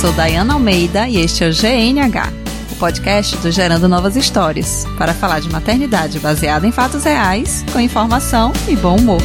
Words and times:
sou 0.00 0.14
Dayana 0.14 0.54
Almeida 0.54 1.06
e 1.06 1.18
este 1.18 1.44
é 1.44 1.48
o 1.48 1.52
GNH, 1.52 2.32
o 2.72 2.76
podcast 2.76 3.36
do 3.36 3.50
Gerando 3.50 3.86
Novas 3.86 4.16
Histórias, 4.16 4.86
para 4.96 5.12
falar 5.12 5.40
de 5.40 5.50
maternidade 5.50 6.18
baseada 6.18 6.66
em 6.66 6.72
fatos 6.72 7.04
reais, 7.04 7.62
com 7.70 7.78
informação 7.78 8.50
e 8.66 8.74
bom 8.76 8.96
humor. 8.96 9.20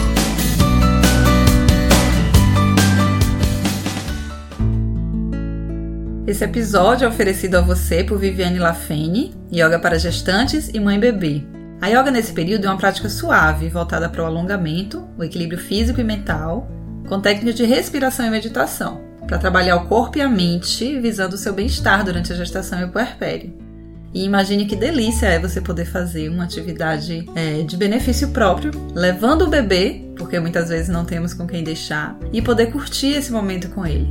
Esse 6.27 6.43
episódio 6.43 7.05
é 7.05 7.07
oferecido 7.07 7.55
a 7.55 7.61
você 7.61 8.03
por 8.03 8.19
Viviane 8.19 8.59
Lafene, 8.59 9.33
yoga 9.49 9.79
para 9.79 9.97
gestantes 9.97 10.69
e 10.73 10.79
mãe 10.81 10.99
bebê. 10.99 11.41
A 11.79 11.87
yoga 11.87 12.11
nesse 12.11 12.33
período 12.33 12.65
é 12.65 12.69
uma 12.69 12.77
prática 12.77 13.07
suave, 13.07 13.69
voltada 13.69 14.09
para 14.09 14.23
o 14.23 14.25
alongamento, 14.25 15.07
o 15.17 15.23
equilíbrio 15.23 15.57
físico 15.57 16.01
e 16.01 16.03
mental, 16.03 16.69
com 17.07 17.21
técnicas 17.21 17.55
de 17.55 17.63
respiração 17.63 18.25
e 18.25 18.29
meditação 18.29 19.14
para 19.27 19.37
trabalhar 19.37 19.75
o 19.77 19.87
corpo 19.87 20.17
e 20.17 20.21
a 20.21 20.29
mente 20.29 20.99
visando 20.99 21.35
o 21.35 21.37
seu 21.37 21.53
bem-estar 21.53 22.03
durante 22.03 22.31
a 22.31 22.35
gestação 22.35 22.79
e 22.79 22.85
o 22.85 22.91
puerpério. 22.91 23.53
E 24.13 24.23
imagine 24.23 24.65
que 24.65 24.77
delícia 24.77 25.27
é 25.27 25.37
você 25.37 25.59
poder 25.59 25.83
fazer 25.83 26.29
uma 26.29 26.45
atividade 26.45 27.29
é, 27.35 27.63
de 27.63 27.75
benefício 27.75 28.29
próprio, 28.29 28.71
levando 28.93 29.41
o 29.41 29.49
bebê, 29.49 30.05
porque 30.15 30.39
muitas 30.39 30.69
vezes 30.69 30.87
não 30.87 31.03
temos 31.03 31.33
com 31.33 31.45
quem 31.45 31.63
deixar, 31.63 32.17
e 32.31 32.41
poder 32.41 32.67
curtir 32.67 33.07
esse 33.07 33.29
momento 33.29 33.67
com 33.71 33.85
ele. 33.85 34.07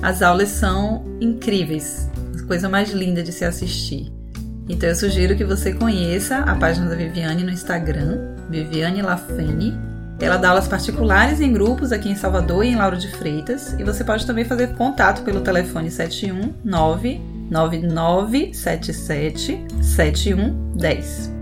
As 0.00 0.22
aulas 0.22 0.48
são 0.48 1.04
incríveis, 1.20 2.08
a 2.42 2.46
coisa 2.46 2.66
mais 2.66 2.92
linda 2.92 3.22
de 3.22 3.30
se 3.30 3.44
assistir. 3.44 4.10
Então 4.68 4.88
eu 4.88 4.94
sugiro 4.94 5.36
que 5.36 5.44
você 5.44 5.74
conheça 5.74 6.38
a 6.38 6.54
página 6.54 6.88
da 6.88 6.96
Viviane 6.96 7.44
no 7.44 7.50
Instagram, 7.50 8.36
Viviane 8.48 9.02
Lafene, 9.02 9.78
ela 10.24 10.36
dá 10.36 10.50
aulas 10.50 10.68
particulares 10.68 11.40
em 11.40 11.52
grupos 11.52 11.90
aqui 11.90 12.08
em 12.08 12.14
Salvador 12.14 12.64
e 12.64 12.68
em 12.68 12.76
Lauro 12.76 12.96
de 12.96 13.08
Freitas. 13.08 13.74
E 13.78 13.84
você 13.84 14.04
pode 14.04 14.24
também 14.24 14.44
fazer 14.44 14.74
contato 14.74 15.22
pelo 15.22 15.40
telefone 15.40 15.90
719 15.90 17.20
9977 17.50 19.66
7110. 19.82 21.41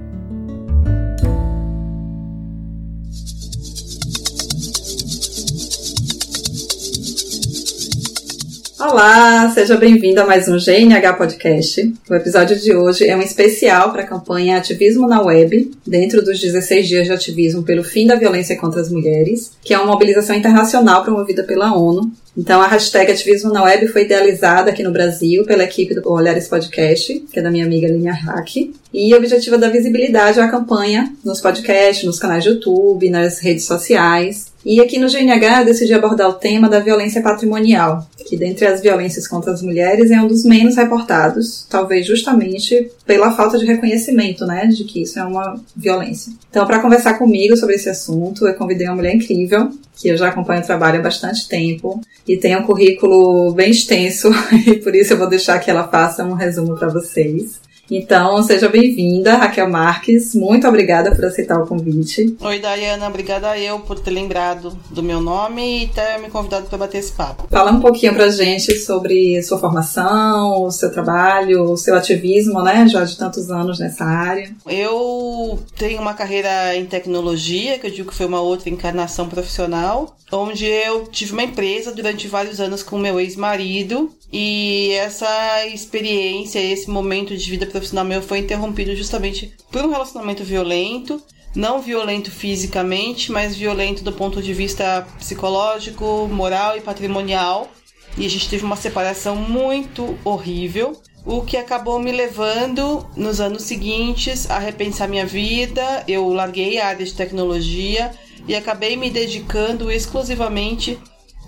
Olá, 8.81 9.51
seja 9.51 9.77
bem-vindo 9.77 10.23
a 10.23 10.27
mais 10.27 10.49
um 10.49 10.57
GNH 10.57 11.13
Podcast. 11.13 11.93
O 12.09 12.15
episódio 12.15 12.59
de 12.59 12.75
hoje 12.75 13.07
é 13.07 13.15
um 13.15 13.21
especial 13.21 13.93
para 13.93 14.05
a 14.05 14.07
campanha 14.07 14.57
Ativismo 14.57 15.07
na 15.07 15.21
Web, 15.21 15.71
dentro 15.87 16.25
dos 16.25 16.41
16 16.41 16.89
dias 16.89 17.07
de 17.07 17.13
ativismo 17.13 17.63
pelo 17.63 17.85
fim 17.85 18.07
da 18.07 18.15
violência 18.15 18.57
contra 18.57 18.81
as 18.81 18.91
mulheres, 18.91 19.53
que 19.63 19.75
é 19.75 19.79
uma 19.79 19.93
mobilização 19.93 20.35
internacional 20.35 21.05
promovida 21.05 21.45
pela 21.45 21.77
ONU. 21.77 22.11
Então, 22.37 22.61
a 22.61 22.67
hashtag 22.69 23.11
Ativismo 23.11 23.53
na 23.53 23.65
Web 23.65 23.89
foi 23.89 24.03
idealizada 24.03 24.71
aqui 24.71 24.83
no 24.83 24.93
Brasil 24.93 25.45
pela 25.45 25.65
equipe 25.65 25.95
do 25.95 26.09
Olhares 26.09 26.49
Podcast, 26.49 27.21
que 27.33 27.39
é 27.39 27.43
da 27.43 27.51
minha 27.51 27.65
amiga 27.65 27.89
Linha 27.89 28.13
Hack, 28.13 28.73
e 28.93 29.13
o 29.13 29.17
objetivo 29.17 29.57
é 29.57 29.59
dar 29.59 29.71
visibilidade 29.71 30.41
à 30.41 30.49
campanha 30.49 31.13
nos 31.25 31.41
podcasts, 31.41 32.05
nos 32.05 32.19
canais 32.19 32.45
de 32.45 32.51
YouTube, 32.51 33.11
nas 33.11 33.41
redes 33.41 33.65
sociais, 33.65 34.51
e 34.65 34.81
aqui 34.81 34.99
no 34.99 35.09
GNH 35.09 35.61
eu 35.61 35.65
decidi 35.65 35.95
abordar 35.95 36.29
o 36.29 36.35
tema 36.35 36.69
da 36.69 36.81
violência 36.81 37.23
patrimonial, 37.23 38.07
que 38.29 38.37
dentre 38.37 38.67
as 38.67 38.81
violências 38.81 39.27
contra 39.27 39.53
as 39.53 39.63
mulheres 39.63 40.11
é 40.11 40.21
um 40.21 40.29
dos 40.29 40.45
menos 40.45 40.77
reportados, 40.77 41.67
talvez 41.69 42.07
justamente 42.07 42.91
pela 43.07 43.33
falta 43.33 43.59
de 43.59 43.65
reconhecimento, 43.65 44.45
né, 44.47 44.67
de 44.67 44.85
que 44.85 45.03
isso 45.03 45.19
é 45.19 45.25
uma 45.25 45.59
violência. 45.75 46.33
Então, 46.51 46.67
para 46.67 46.81
conversar 46.81 47.15
comigo 47.15 47.57
sobre 47.57 47.77
esse 47.77 47.89
assunto, 47.89 48.47
eu 48.47 48.55
convidei 48.55 48.87
uma 48.87 48.97
mulher 48.97 49.15
incrível, 49.15 49.71
que 49.97 50.09
eu 50.09 50.17
já 50.17 50.29
acompanho 50.29 50.63
o 50.63 50.67
trabalho 50.67 51.01
há 51.01 51.03
bastante 51.03 51.49
tempo 51.49 52.01
e 52.27 52.37
tem 52.37 52.57
um 52.57 52.63
currículo 52.63 53.53
bem 53.53 53.71
extenso, 53.71 54.31
e 54.67 54.77
por 54.77 54.95
isso 54.95 55.13
eu 55.13 55.19
vou 55.19 55.29
deixar 55.29 55.59
que 55.59 55.71
ela 55.71 55.89
faça 55.89 56.25
um 56.25 56.35
resumo 56.35 56.77
para 56.77 56.89
vocês. 56.89 57.61
Então, 57.91 58.41
seja 58.45 58.69
bem-vinda, 58.69 59.37
Raquel 59.37 59.69
Marques. 59.69 60.33
Muito 60.33 60.69
obrigada 60.69 61.13
por 61.13 61.25
aceitar 61.25 61.61
o 61.61 61.67
convite. 61.67 62.37
Oi, 62.41 62.59
Dayana. 62.61 63.09
Obrigada 63.09 63.59
eu 63.59 63.81
por 63.81 63.99
ter 63.99 64.13
lembrado 64.13 64.79
do 64.91 65.03
meu 65.03 65.21
nome 65.21 65.85
e 65.85 65.89
ter 65.89 66.19
me 66.21 66.31
convidado 66.31 66.67
para 66.67 66.79
bater 66.79 66.99
esse 66.99 67.11
papo. 67.11 67.49
Fala 67.51 67.73
um 67.73 67.81
pouquinho 67.81 68.15
pra 68.15 68.31
gente 68.31 68.79
sobre 68.79 69.43
sua 69.43 69.59
formação, 69.59 70.63
o 70.63 70.71
seu 70.71 70.93
trabalho, 70.93 71.65
o 71.65 71.77
seu 71.77 71.97
ativismo, 71.97 72.63
né? 72.63 72.87
Já 72.87 73.03
de 73.03 73.17
tantos 73.17 73.51
anos 73.51 73.81
nessa 73.81 74.05
área. 74.05 74.55
Eu 74.69 75.59
tenho 75.77 76.01
uma 76.01 76.15
carreira 76.15 76.77
em 76.77 76.87
tecnologia, 76.87 77.77
que 77.79 77.89
eu 77.89 77.91
digo 77.91 78.11
que 78.11 78.17
foi 78.17 78.27
uma 78.27 78.41
outra 78.41 78.71
encarnação 78.71 79.29
profissional, 79.29 80.17
onde 80.31 80.65
eu 80.65 81.09
tive 81.09 81.33
uma 81.33 81.43
empresa 81.43 81.93
durante 81.93 82.29
vários 82.29 82.61
anos 82.61 82.85
com 82.85 82.97
meu 82.99 83.19
ex-marido 83.19 84.11
e 84.33 84.93
essa 84.93 85.67
experiência, 85.67 86.61
esse 86.61 86.89
momento 86.89 87.37
de 87.37 87.51
vida 87.51 87.67
profissional 87.67 88.05
meu 88.05 88.23
foi 88.23 88.39
interrompido 88.39 88.95
justamente 88.95 89.53
por 89.73 89.85
um 89.85 89.91
relacionamento 89.91 90.45
violento. 90.45 91.21
Não 91.55 91.83
violento 91.83 92.31
fisicamente, 92.31 93.33
mas 93.33 93.57
violento 93.57 94.05
do 94.05 94.13
ponto 94.13 94.41
de 94.41 94.55
vista 94.55 95.05
psicológico, 95.19 96.29
moral 96.31 96.77
e 96.77 96.81
patrimonial. 96.81 97.69
E 98.17 98.25
a 98.25 98.31
gente 98.31 98.49
teve 98.49 98.65
uma 98.65 98.77
separação 98.77 99.35
muito 99.35 100.17
horrível, 100.25 101.01
o 101.25 101.43
que 101.43 101.57
acabou 101.57 101.99
me 101.99 102.13
levando 102.13 103.07
nos 103.17 103.41
anos 103.41 103.65
seguintes 103.65 104.49
a 104.49 104.59
repensar 104.59 105.09
minha 105.09 105.27
vida. 105.27 106.05
Eu 106.07 106.29
larguei 106.33 106.79
a 106.79 106.87
área 106.87 107.05
de 107.05 107.15
tecnologia 107.15 108.13
e 108.47 108.55
acabei 108.55 108.97
me 108.97 109.11
dedicando 109.11 109.91
exclusivamente 109.91 110.99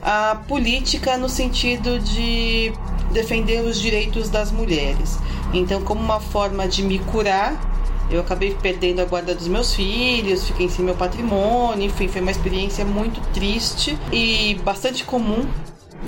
a 0.02 0.42
política 0.48 1.16
no 1.16 1.28
sentido 1.28 1.98
de 2.00 2.72
defender 3.12 3.64
os 3.64 3.80
direitos 3.80 4.28
das 4.28 4.50
mulheres. 4.50 5.18
Então, 5.54 5.82
como 5.82 6.00
uma 6.00 6.20
forma 6.20 6.66
de 6.66 6.82
me 6.82 6.98
curar, 6.98 7.70
eu 8.10 8.20
acabei 8.20 8.54
perdendo 8.54 9.00
a 9.00 9.04
guarda 9.04 9.34
dos 9.34 9.48
meus 9.48 9.74
filhos, 9.74 10.46
fiquei 10.46 10.68
sem 10.68 10.84
meu 10.84 10.94
patrimônio, 10.94 11.86
enfim, 11.86 12.08
foi 12.08 12.20
uma 12.20 12.30
experiência 12.30 12.84
muito 12.84 13.20
triste 13.32 13.96
e 14.12 14.54
bastante 14.64 15.04
comum. 15.04 15.48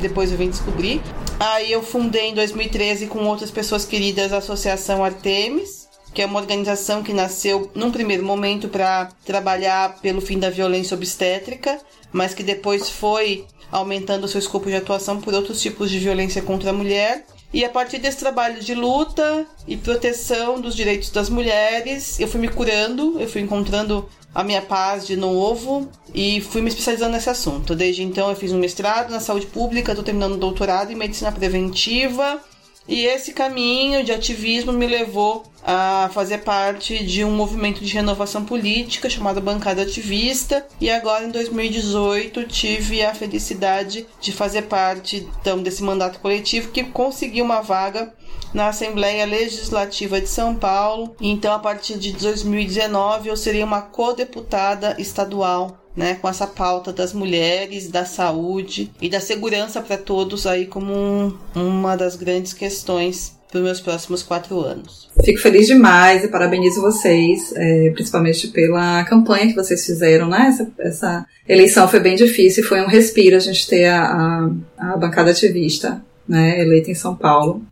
Depois 0.00 0.32
eu 0.32 0.38
vim 0.38 0.50
descobrir. 0.50 1.00
Aí 1.38 1.70
eu 1.70 1.82
fundei 1.82 2.30
em 2.30 2.34
2013 2.34 3.06
com 3.06 3.24
outras 3.26 3.50
pessoas 3.50 3.84
queridas 3.84 4.32
a 4.32 4.38
Associação 4.38 5.04
Artemis, 5.04 5.88
que 6.12 6.22
é 6.22 6.26
uma 6.26 6.40
organização 6.40 7.02
que 7.02 7.12
nasceu 7.12 7.70
num 7.74 7.90
primeiro 7.90 8.24
momento 8.24 8.68
para 8.68 9.08
trabalhar 9.24 10.00
pelo 10.00 10.20
fim 10.20 10.38
da 10.38 10.50
violência 10.50 10.96
obstétrica, 10.96 11.78
mas 12.12 12.34
que 12.34 12.42
depois 12.42 12.88
foi 12.88 13.44
aumentando 13.74 14.28
seu 14.28 14.38
escopo 14.38 14.70
de 14.70 14.76
atuação 14.76 15.20
por 15.20 15.34
outros 15.34 15.60
tipos 15.60 15.90
de 15.90 15.98
violência 15.98 16.40
contra 16.40 16.70
a 16.70 16.72
mulher. 16.72 17.26
E 17.52 17.64
a 17.64 17.68
partir 17.68 17.98
desse 17.98 18.18
trabalho 18.18 18.60
de 18.60 18.72
luta 18.72 19.44
e 19.66 19.76
proteção 19.76 20.60
dos 20.60 20.76
direitos 20.76 21.10
das 21.10 21.28
mulheres, 21.28 22.20
eu 22.20 22.28
fui 22.28 22.40
me 22.40 22.48
curando, 22.48 23.20
eu 23.20 23.28
fui 23.28 23.40
encontrando 23.40 24.08
a 24.32 24.44
minha 24.44 24.62
paz 24.62 25.04
de 25.06 25.16
novo 25.16 25.88
e 26.14 26.40
fui 26.40 26.62
me 26.62 26.68
especializando 26.68 27.12
nesse 27.12 27.30
assunto. 27.30 27.74
Desde 27.74 28.04
então 28.04 28.30
eu 28.30 28.36
fiz 28.36 28.52
um 28.52 28.58
mestrado 28.58 29.10
na 29.10 29.18
saúde 29.18 29.46
pública, 29.46 29.90
estou 29.90 30.04
terminando 30.04 30.34
um 30.34 30.38
doutorado 30.38 30.92
em 30.92 30.96
medicina 30.96 31.32
preventiva 31.32 32.40
e 32.86 33.04
esse 33.06 33.32
caminho 33.32 34.04
de 34.04 34.12
ativismo 34.12 34.72
me 34.72 34.86
levou 34.86 35.42
a 35.66 36.10
fazer 36.12 36.38
parte 36.38 37.02
de 37.02 37.24
um 37.24 37.30
movimento 37.30 37.82
de 37.82 37.94
renovação 37.94 38.44
política 38.44 39.08
chamado 39.08 39.40
Bancada 39.40 39.82
Ativista 39.82 40.66
e 40.78 40.90
agora 40.90 41.24
em 41.24 41.30
2018 41.30 42.44
tive 42.44 43.02
a 43.02 43.14
felicidade 43.14 44.06
de 44.20 44.30
fazer 44.30 44.62
parte 44.62 45.26
então 45.40 45.62
desse 45.62 45.82
mandato 45.82 46.18
coletivo 46.18 46.70
que 46.70 46.84
conseguiu 46.84 47.44
uma 47.44 47.62
vaga 47.62 48.12
na 48.52 48.68
Assembleia 48.68 49.24
Legislativa 49.24 50.20
de 50.20 50.28
São 50.28 50.54
Paulo. 50.54 51.16
Então 51.20 51.54
a 51.54 51.58
partir 51.58 51.98
de 51.98 52.12
2019 52.12 53.30
eu 53.30 53.36
serei 53.36 53.64
uma 53.64 53.80
co-deputada 53.80 54.96
estadual 54.98 55.83
né, 55.96 56.14
com 56.20 56.28
essa 56.28 56.46
pauta 56.46 56.92
das 56.92 57.12
mulheres, 57.12 57.88
da 57.88 58.04
saúde 58.04 58.90
e 59.00 59.08
da 59.08 59.20
segurança 59.20 59.80
para 59.80 59.96
todos 59.96 60.46
aí 60.46 60.66
como 60.66 60.92
um, 60.92 61.32
uma 61.54 61.96
das 61.96 62.16
grandes 62.16 62.52
questões 62.52 63.34
para 63.50 63.58
os 63.58 63.64
meus 63.64 63.80
próximos 63.80 64.22
quatro 64.22 64.58
anos. 64.60 65.08
Fico 65.24 65.38
feliz 65.38 65.68
demais 65.68 66.24
e 66.24 66.28
parabenizo 66.28 66.80
vocês, 66.80 67.52
é, 67.54 67.90
principalmente 67.90 68.48
pela 68.48 69.04
campanha 69.04 69.46
que 69.46 69.54
vocês 69.54 69.86
fizeram, 69.86 70.28
né? 70.28 70.48
Essa, 70.48 70.72
essa, 70.78 71.26
eleição 71.48 71.86
foi 71.86 72.00
bem 72.00 72.16
difícil, 72.16 72.64
foi 72.64 72.80
um 72.80 72.88
respiro 72.88 73.36
a 73.36 73.38
gente 73.38 73.68
ter 73.68 73.86
a, 73.86 74.02
a, 74.76 74.92
a 74.92 74.96
bancada 74.96 75.30
ativista, 75.30 76.04
né, 76.28 76.60
eleita 76.60 76.90
em 76.90 76.94
São 76.94 77.14
Paulo. 77.14 77.62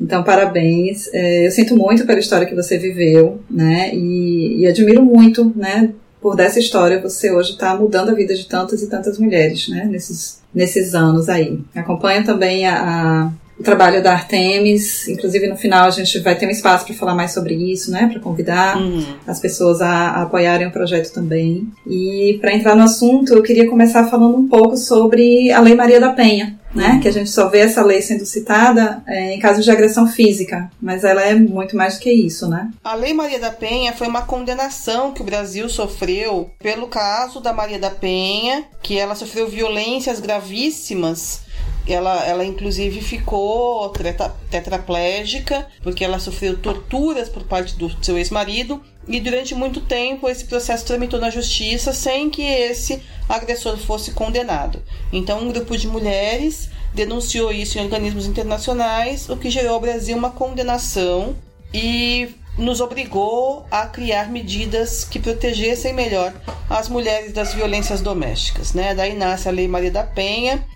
Então, 0.00 0.22
parabéns. 0.22 1.08
É, 1.12 1.46
eu 1.46 1.50
sinto 1.50 1.76
muito 1.76 2.06
pela 2.06 2.18
história 2.18 2.46
que 2.46 2.54
você 2.54 2.78
viveu, 2.78 3.40
né? 3.50 3.94
E, 3.94 4.60
e 4.60 4.66
admiro 4.66 5.02
muito, 5.02 5.52
né? 5.56 5.90
Por 6.26 6.34
dessa 6.34 6.58
história 6.58 7.00
você 7.00 7.30
hoje 7.30 7.52
está 7.52 7.76
mudando 7.76 8.08
a 8.08 8.12
vida 8.12 8.34
de 8.34 8.46
tantas 8.46 8.82
e 8.82 8.90
tantas 8.90 9.16
mulheres, 9.16 9.68
né? 9.68 9.84
Nesses, 9.84 10.42
nesses 10.52 10.92
anos 10.92 11.28
aí. 11.28 11.60
Acompanho 11.72 12.24
também 12.24 12.66
a, 12.66 13.30
o 13.58 13.62
trabalho 13.62 14.02
da 14.02 14.12
Artemis. 14.12 15.08
Inclusive, 15.08 15.48
no 15.48 15.56
final, 15.56 15.86
a 15.86 15.90
gente 15.90 16.18
vai 16.20 16.36
ter 16.36 16.46
um 16.46 16.50
espaço 16.50 16.84
para 16.86 16.94
falar 16.94 17.14
mais 17.14 17.32
sobre 17.32 17.54
isso, 17.54 17.90
né? 17.90 18.08
Para 18.10 18.20
convidar 18.20 18.76
uhum. 18.76 19.04
as 19.26 19.40
pessoas 19.40 19.80
a, 19.80 19.88
a, 19.88 20.22
apoiarem 20.22 20.66
o 20.66 20.72
projeto 20.72 21.12
também. 21.12 21.68
E 21.86 22.38
para 22.40 22.54
entrar 22.54 22.76
no 22.76 22.82
assunto, 22.82 23.32
eu 23.32 23.42
queria 23.42 23.68
começar 23.68 24.08
falando 24.08 24.36
um 24.36 24.48
pouco 24.48 24.76
sobre 24.76 25.50
a 25.50 25.60
Lei 25.60 25.74
Maria 25.74 26.00
da 26.00 26.12
Penha. 26.12 26.58
Né, 26.74 26.88
uhum. 26.88 27.00
que 27.00 27.08
a 27.08 27.12
gente 27.12 27.30
só 27.30 27.48
vê 27.48 27.60
essa 27.60 27.82
lei 27.82 28.02
sendo 28.02 28.26
citada 28.26 29.02
é, 29.06 29.32
em 29.32 29.38
casos 29.38 29.64
de 29.64 29.70
agressão 29.70 30.06
física, 30.06 30.70
mas 30.78 31.04
ela 31.04 31.22
é 31.22 31.34
muito 31.34 31.74
mais 31.74 31.94
do 31.94 32.00
que 32.00 32.12
isso, 32.12 32.46
né? 32.50 32.70
A 32.84 32.94
Lei 32.94 33.14
Maria 33.14 33.38
da 33.38 33.50
Penha 33.50 33.94
foi 33.94 34.06
uma 34.06 34.22
condenação 34.22 35.10
que 35.10 35.22
o 35.22 35.24
Brasil 35.24 35.70
sofreu 35.70 36.50
pelo 36.58 36.86
caso 36.86 37.40
da 37.40 37.50
Maria 37.50 37.78
da 37.78 37.88
Penha, 37.88 38.64
que 38.82 38.98
ela 38.98 39.14
sofreu 39.14 39.48
violências 39.48 40.20
gravíssimas 40.20 41.45
ela, 41.92 42.24
ela 42.24 42.44
inclusive 42.44 43.00
ficou 43.00 43.88
tetra, 43.90 44.34
tetraplégica 44.50 45.66
porque 45.82 46.04
ela 46.04 46.18
sofreu 46.18 46.58
torturas 46.58 47.28
por 47.28 47.44
parte 47.44 47.76
do 47.76 47.90
seu 48.04 48.18
ex-marido 48.18 48.82
e 49.08 49.20
durante 49.20 49.54
muito 49.54 49.80
tempo 49.80 50.28
esse 50.28 50.44
processo 50.44 50.84
tramitou 50.84 51.20
na 51.20 51.30
justiça 51.30 51.92
sem 51.92 52.28
que 52.28 52.42
esse 52.42 53.02
agressor 53.28 53.76
fosse 53.76 54.12
condenado. 54.12 54.82
Então 55.12 55.40
um 55.40 55.52
grupo 55.52 55.76
de 55.76 55.86
mulheres 55.86 56.70
denunciou 56.92 57.52
isso 57.52 57.78
em 57.78 57.82
organismos 57.82 58.26
internacionais, 58.26 59.28
o 59.28 59.36
que 59.36 59.50
gerou 59.50 59.74
ao 59.74 59.80
Brasil 59.80 60.16
uma 60.16 60.30
condenação 60.30 61.36
e 61.72 62.34
nos 62.58 62.80
obrigou 62.80 63.66
a 63.70 63.86
criar 63.86 64.30
medidas 64.30 65.04
que 65.04 65.18
protegessem 65.18 65.92
melhor 65.92 66.32
as 66.70 66.88
mulheres 66.88 67.32
das 67.32 67.52
violências 67.52 68.00
domésticas. 68.00 68.72
Né? 68.72 68.94
Daí 68.94 69.14
nasce 69.14 69.48
a 69.48 69.52
Lei 69.52 69.68
Maria 69.68 69.90
da 69.90 70.04
Penha, 70.04 70.66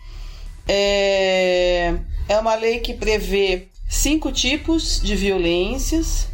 é, 0.68 1.94
é 2.28 2.38
uma 2.38 2.54
lei 2.54 2.80
que 2.80 2.94
prevê 2.94 3.68
cinco 3.88 4.30
tipos 4.30 5.00
de 5.00 5.16
violências: 5.16 6.28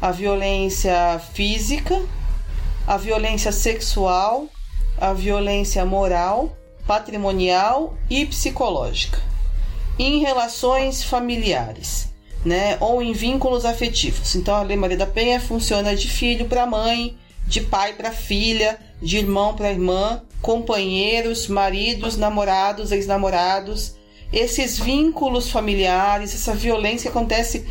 a 0.00 0.10
violência 0.10 1.20
física, 1.32 2.00
a 2.86 2.96
violência 2.96 3.52
sexual, 3.52 4.48
a 5.00 5.12
violência 5.12 5.84
moral, 5.84 6.56
patrimonial 6.86 7.96
e 8.10 8.26
psicológica. 8.26 9.20
Em 9.98 10.20
relações 10.20 11.04
familiares, 11.04 12.08
né, 12.44 12.76
ou 12.80 13.00
em 13.00 13.12
vínculos 13.12 13.64
afetivos. 13.64 14.34
Então 14.34 14.54
a 14.54 14.62
Lei 14.62 14.76
Maria 14.76 14.96
da 14.96 15.06
Penha 15.06 15.40
funciona 15.40 15.94
de 15.94 16.08
filho 16.08 16.46
para 16.46 16.66
mãe, 16.66 17.16
de 17.46 17.60
pai 17.60 17.94
para 17.94 18.10
filha, 18.10 18.78
de 19.00 19.18
irmão 19.18 19.54
para 19.54 19.70
irmã, 19.70 20.22
companheiros, 20.44 21.48
maridos, 21.48 22.18
namorados, 22.18 22.92
ex-namorados, 22.92 23.94
esses 24.30 24.78
vínculos 24.78 25.50
familiares, 25.50 26.34
essa 26.34 26.52
violência 26.52 27.10
que 27.10 27.16
acontece 27.16 27.64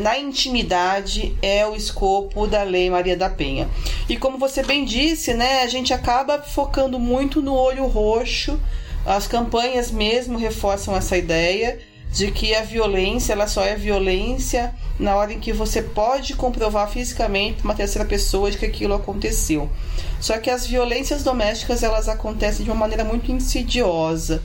na 0.00 0.18
intimidade 0.18 1.38
é 1.40 1.64
o 1.64 1.76
escopo 1.76 2.48
da 2.48 2.64
Lei 2.64 2.90
Maria 2.90 3.16
da 3.16 3.30
Penha. 3.30 3.68
E 4.08 4.16
como 4.16 4.38
você 4.38 4.64
bem 4.64 4.84
disse, 4.84 5.34
né, 5.34 5.62
a 5.62 5.68
gente 5.68 5.94
acaba 5.94 6.42
focando 6.42 6.98
muito 6.98 7.40
no 7.40 7.54
olho 7.54 7.86
roxo. 7.86 8.58
As 9.06 9.28
campanhas 9.28 9.92
mesmo 9.92 10.36
reforçam 10.36 10.96
essa 10.96 11.16
ideia 11.16 11.78
de 12.16 12.30
que 12.30 12.54
a 12.54 12.62
violência 12.62 13.34
ela 13.34 13.46
só 13.46 13.62
é 13.62 13.76
violência 13.76 14.74
na 14.98 15.14
hora 15.14 15.34
em 15.34 15.38
que 15.38 15.52
você 15.52 15.82
pode 15.82 16.32
comprovar 16.32 16.88
fisicamente 16.88 17.62
uma 17.62 17.74
terceira 17.74 18.08
pessoa 18.08 18.50
de 18.50 18.56
que 18.56 18.64
aquilo 18.64 18.94
aconteceu. 18.94 19.70
Só 20.18 20.38
que 20.38 20.48
as 20.48 20.66
violências 20.66 21.22
domésticas 21.22 21.82
elas 21.82 22.08
acontecem 22.08 22.64
de 22.64 22.70
uma 22.70 22.80
maneira 22.80 23.04
muito 23.04 23.30
insidiosa. 23.30 24.42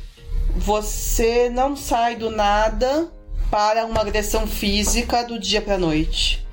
Você 0.53 1.49
não 1.49 1.77
sai 1.77 2.17
do 2.17 2.29
nada 2.29 3.09
para 3.49 3.85
uma 3.85 4.01
agressão 4.01 4.45
física 4.45 5.23
do 5.23 5.39
dia 5.39 5.61
para 5.61 5.77
noite, 5.77 6.45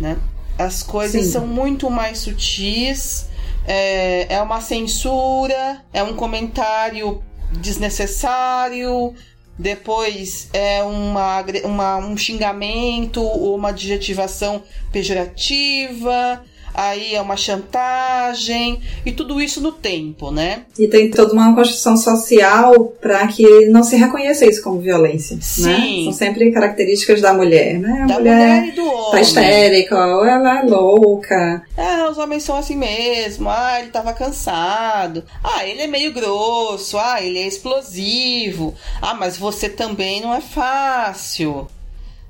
né? 0.00 0.18
As 0.58 0.82
coisas 0.82 1.26
Sim. 1.26 1.30
são 1.30 1.46
muito 1.46 1.88
mais 1.88 2.18
sutis. 2.18 3.28
É, 3.64 4.26
é 4.28 4.42
uma 4.42 4.60
censura, 4.60 5.84
é 5.92 6.02
um 6.02 6.14
comentário 6.16 7.22
desnecessário, 7.52 9.14
depois 9.58 10.48
é 10.52 10.82
uma, 10.82 11.44
uma, 11.64 11.96
um 11.98 12.16
xingamento 12.16 13.22
ou 13.22 13.54
uma 13.54 13.68
adjetivação 13.68 14.62
pejorativa, 14.92 16.44
aí 16.74 17.14
é 17.14 17.20
uma 17.22 17.36
chantagem 17.36 18.80
e 19.06 19.12
tudo 19.12 19.40
isso 19.40 19.60
no 19.60 19.72
tempo, 19.72 20.30
né? 20.30 20.64
E 20.78 20.88
tem 20.88 21.10
toda 21.10 21.32
uma 21.32 21.54
construção 21.54 21.96
social 21.96 22.86
para 23.00 23.26
que 23.28 23.66
não 23.66 23.82
se 23.82 23.96
reconheça 23.96 24.44
isso 24.44 24.62
como 24.62 24.80
violência, 24.80 25.36
né? 25.36 25.42
Sim. 25.42 25.98
né? 25.98 26.04
São 26.04 26.12
sempre 26.12 26.50
características 26.50 27.20
da 27.20 27.32
mulher, 27.32 27.78
né? 27.78 28.02
A 28.02 28.06
da 28.06 28.14
mulher, 28.14 28.34
mulher 28.36 28.68
e 28.68 28.72
do 28.72 28.84
homem. 28.84 29.10
Tá 29.12 29.20
histérica, 29.20 30.06
ou 30.06 30.24
ela 30.24 30.60
é 30.60 30.62
louca. 30.62 31.62
Ah, 31.76 32.08
os 32.10 32.18
homens 32.18 32.42
são 32.42 32.56
assim 32.56 32.76
mesmo. 32.76 33.48
Ah, 33.48 33.80
ele 33.80 33.90
tava 33.90 34.12
cansado. 34.12 35.24
Ah, 35.42 35.64
ele 35.64 35.82
é 35.82 35.86
meio 35.86 36.12
grosso. 36.12 36.98
Ah, 36.98 37.22
ele 37.22 37.38
é 37.38 37.46
explosivo. 37.46 38.74
Ah, 39.00 39.14
mas 39.14 39.36
você 39.36 39.68
também 39.68 40.20
não 40.20 40.34
é 40.34 40.40
fácil. 40.40 41.68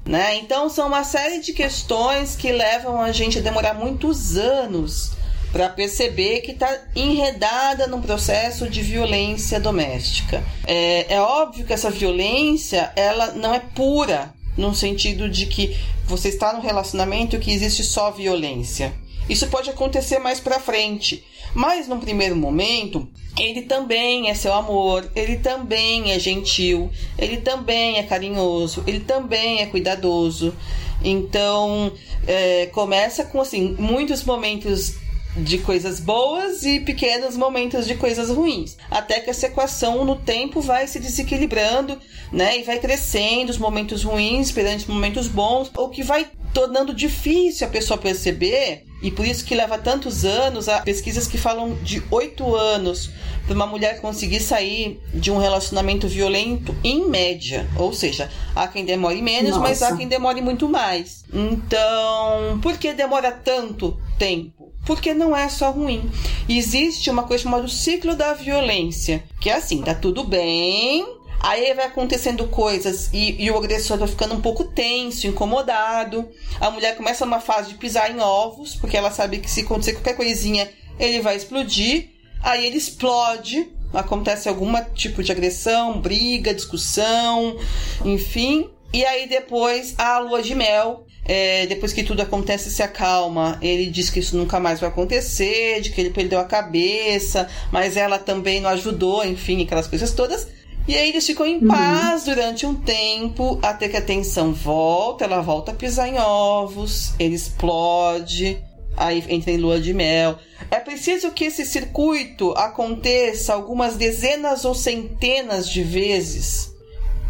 Né? 0.05 0.37
Então 0.37 0.69
são 0.69 0.87
uma 0.87 1.03
série 1.03 1.41
de 1.41 1.53
questões 1.53 2.37
que 2.37 2.53
levam 2.53 3.01
a 3.01 3.11
gente 3.11 3.39
a 3.39 3.43
demorar 3.43 3.73
muitos 3.73 4.37
anos 4.37 5.13
para 5.51 5.69
perceber 5.69 6.41
que 6.41 6.51
está 6.51 6.79
enredada 6.95 7.87
num 7.87 8.03
processo 8.03 8.69
de 8.69 8.83
violência 8.83 9.59
doméstica. 9.61 10.43
É, 10.67 11.15
é 11.15 11.21
óbvio 11.21 11.65
que 11.65 11.73
essa 11.73 11.91
violência 11.91 12.93
ela 12.97 13.33
não 13.33 13.55
é 13.55 13.61
pura 13.61 14.35
no 14.57 14.75
sentido 14.75 15.29
de 15.29 15.47
que 15.47 15.77
você 16.07 16.29
está 16.29 16.53
no 16.53 16.61
relacionamento 16.61 17.39
que 17.39 17.53
existe 17.53 17.83
só 17.83 18.11
violência. 18.11 18.93
Isso 19.29 19.47
pode 19.49 19.71
acontecer 19.71 20.19
mais 20.19 20.41
para 20.41 20.61
frente, 20.61 21.25
mas 21.55 21.89
num 21.89 22.01
primeiro 22.01 22.37
momento 22.37 23.09
ele 23.39 23.63
também 23.63 24.31
é 24.31 24.35
seu 24.35 24.53
amor, 24.53 25.11
ele 25.15 25.39
também 25.39 26.13
é 26.13 26.19
gentil, 26.19 26.91
ele 27.19 27.39
também 27.39 27.99
é 27.99 28.03
carinhoso, 28.03 28.85
ele 28.87 29.01
também 29.01 29.61
é 29.61 29.67
cuidadoso. 29.67 30.55
Então, 31.03 31.93
é, 32.27 32.67
começa 32.67 33.25
com 33.25 33.41
assim 33.41 33.75
muitos 33.79 34.23
momentos 34.25 34.95
de 35.37 35.59
coisas 35.59 35.99
boas 35.99 36.65
e 36.65 36.79
pequenos 36.79 37.37
momentos 37.37 37.87
de 37.87 37.97
coisas 37.97 38.31
ruins, 38.31 38.77
até 38.89 39.19
que 39.19 39.31
essa 39.31 39.47
equação 39.47 40.05
no 40.05 40.15
tempo 40.15 40.61
vai 40.61 40.87
se 40.87 41.01
desequilibrando, 41.01 41.99
né, 42.33 42.61
e 42.61 42.63
vai 42.63 42.79
crescendo 42.79 43.51
os 43.51 43.59
momentos 43.59 44.05
ruins 44.05 44.53
perante 44.53 44.85
os 44.85 44.87
momentos 44.87 45.27
bons, 45.27 45.71
o 45.77 45.89
que 45.89 46.05
vai 46.05 46.29
tornando 46.53 46.95
difícil 46.95 47.67
a 47.67 47.71
pessoa 47.71 47.99
perceber 47.99 48.85
e 49.05 49.11
por 49.11 49.27
isso 49.27 49.45
que 49.45 49.55
leva 49.55 49.77
tantos 49.77 50.25
anos, 50.25 50.67
há 50.67 50.81
pesquisas 50.81 51.27
que 51.27 51.37
falam 51.37 51.75
de 51.83 52.03
oito 52.11 52.57
anos 52.57 53.11
para 53.45 53.55
uma 53.55 53.67
mulher 53.67 54.01
conseguir 54.01 54.41
sair 54.41 54.99
de 55.13 55.31
um 55.31 55.37
relacionamento 55.37 56.09
violento 56.09 56.75
em 56.83 57.07
média. 57.07 57.69
Ou 57.77 57.93
seja, 57.93 58.31
há 58.57 58.67
quem 58.67 58.83
demore 58.83 59.21
menos, 59.21 59.51
Nossa. 59.51 59.61
mas 59.61 59.83
há 59.83 59.95
quem 59.95 60.09
demore 60.09 60.41
muito 60.41 60.71
mais. 60.71 61.23
Então, 61.31 62.59
por 62.63 62.79
que 62.79 62.95
demora 62.95 63.31
tanto 63.31 64.01
tempo? 64.19 64.73
Porque 64.87 65.13
não 65.13 65.37
é 65.37 65.51
só 65.51 65.71
ruim. 65.71 66.11
Existe 66.49 67.11
uma 67.11 67.25
coisa 67.25 67.43
chamada 67.45 67.65
o 67.65 67.69
ciclo 67.69 68.17
da 68.17 68.33
violência, 68.33 69.23
que 69.39 69.51
é 69.51 69.57
assim, 69.57 69.83
tá 69.83 69.95
tudo 69.95 70.25
bem, 70.25 71.07
Aí 71.45 71.75
vai 71.75 71.85
acontecendo 71.85 72.49
coisas 72.49 73.11
e, 73.13 73.45
e, 73.45 73.51
o 73.51 73.59
agressor 73.59 73.99
vai 73.99 74.09
ficando 74.09 74.33
um 74.35 74.41
pouco 74.41 74.65
tenso, 74.65 75.27
incomodado. 75.27 76.27
A 76.59 76.71
mulher 76.71 76.97
começa 76.97 77.23
uma 77.23 77.39
fase 77.39 77.69
de 77.69 77.75
pisar 77.75 78.11
em 78.11 78.19
ovos, 78.19 78.75
porque 78.77 78.97
ela 78.97 79.11
sabe 79.11 79.37
que 79.37 79.51
se 79.51 79.61
acontecer 79.61 79.93
qualquer 79.93 80.17
coisinha, 80.17 80.67
ele 80.99 81.21
vai 81.21 81.37
explodir. 81.37 82.09
Aí 82.43 82.65
ele 82.67 82.79
explode, 82.79 83.71
acontece 83.93 84.49
algum 84.49 84.73
tipo 84.95 85.23
de 85.23 85.33
agressão, 85.33 86.01
briga, 86.01 86.55
discussão, 86.55 87.59
enfim. 88.07 88.71
E 88.91 89.05
aí 89.05 89.29
depois 89.29 89.95
a 89.99 90.21
lua 90.21 90.43
de 90.43 90.55
mel, 90.55 91.05
é, 91.27 91.67
depois 91.67 91.93
que 91.93 92.03
tudo 92.03 92.23
acontece 92.23 92.71
se 92.71 92.83
acalma, 92.83 93.59
ele 93.61 93.91
diz 93.91 94.09
que 94.09 94.21
isso 94.21 94.35
nunca 94.35 94.59
mais 94.59 94.81
vai 94.81 94.89
acontecer, 94.89 95.83
de 95.83 95.91
que 95.91 96.01
ele 96.01 96.09
perdeu 96.09 96.41
a 96.41 96.45
cabeça, 96.47 97.47
mas 97.71 97.99
ela 97.99 98.19
também 98.19 98.63
não 98.63 98.71
ajudou, 98.71 99.23
enfim, 99.23 99.63
aquelas 99.63 99.87
coisas 99.87 100.11
todas. 100.13 100.49
E 100.87 100.95
aí 100.97 101.09
eles 101.09 101.27
ficam 101.27 101.47
em 101.47 101.59
uhum. 101.59 101.69
paz 101.69 102.27
uhum. 102.27 102.35
durante 102.35 102.67
um 102.67 102.75
tempo, 102.75 103.59
até 103.63 103.89
que 103.89 103.97
a 103.97 104.03
tensão 104.03 104.53
volta, 104.53 105.25
ela 105.25 105.41
volta 105.41 105.73
a 105.73 105.75
pisar 105.75 106.09
em 106.09 106.19
ovos, 106.19 107.15
ele 107.19 107.35
explode, 107.35 108.63
aí 108.97 109.25
entra 109.29 109.51
em 109.51 109.57
lua 109.57 109.81
de 109.81 109.95
mel. 109.95 110.39
É 110.71 110.79
preciso 110.79 111.31
que 111.31 111.45
esse 111.45 111.65
circuito 111.65 112.53
aconteça 112.53 113.55
algumas 113.55 113.97
dezenas 113.97 114.65
ou 114.65 114.75
centenas 114.75 115.69
de 115.69 115.83
vezes 115.83 116.73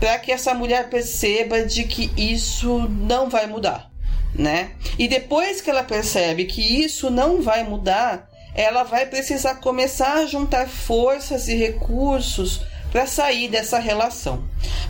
para 0.00 0.18
que 0.18 0.32
essa 0.32 0.52
mulher 0.52 0.90
perceba 0.90 1.64
de 1.64 1.84
que 1.84 2.10
isso 2.16 2.88
não 2.90 3.30
vai 3.30 3.46
mudar, 3.46 3.90
né? 4.34 4.72
E 4.98 5.06
depois 5.06 5.60
que 5.60 5.70
ela 5.70 5.84
percebe 5.84 6.44
que 6.44 6.84
isso 6.84 7.08
não 7.08 7.40
vai 7.40 7.62
mudar, 7.62 8.28
ela 8.54 8.82
vai 8.82 9.06
precisar 9.06 9.56
começar 9.56 10.14
a 10.14 10.26
juntar 10.26 10.68
forças 10.68 11.48
e 11.48 11.54
recursos 11.54 12.60
para 12.94 13.08
sair 13.08 13.48
dessa 13.48 13.80
relação. 13.80 14.44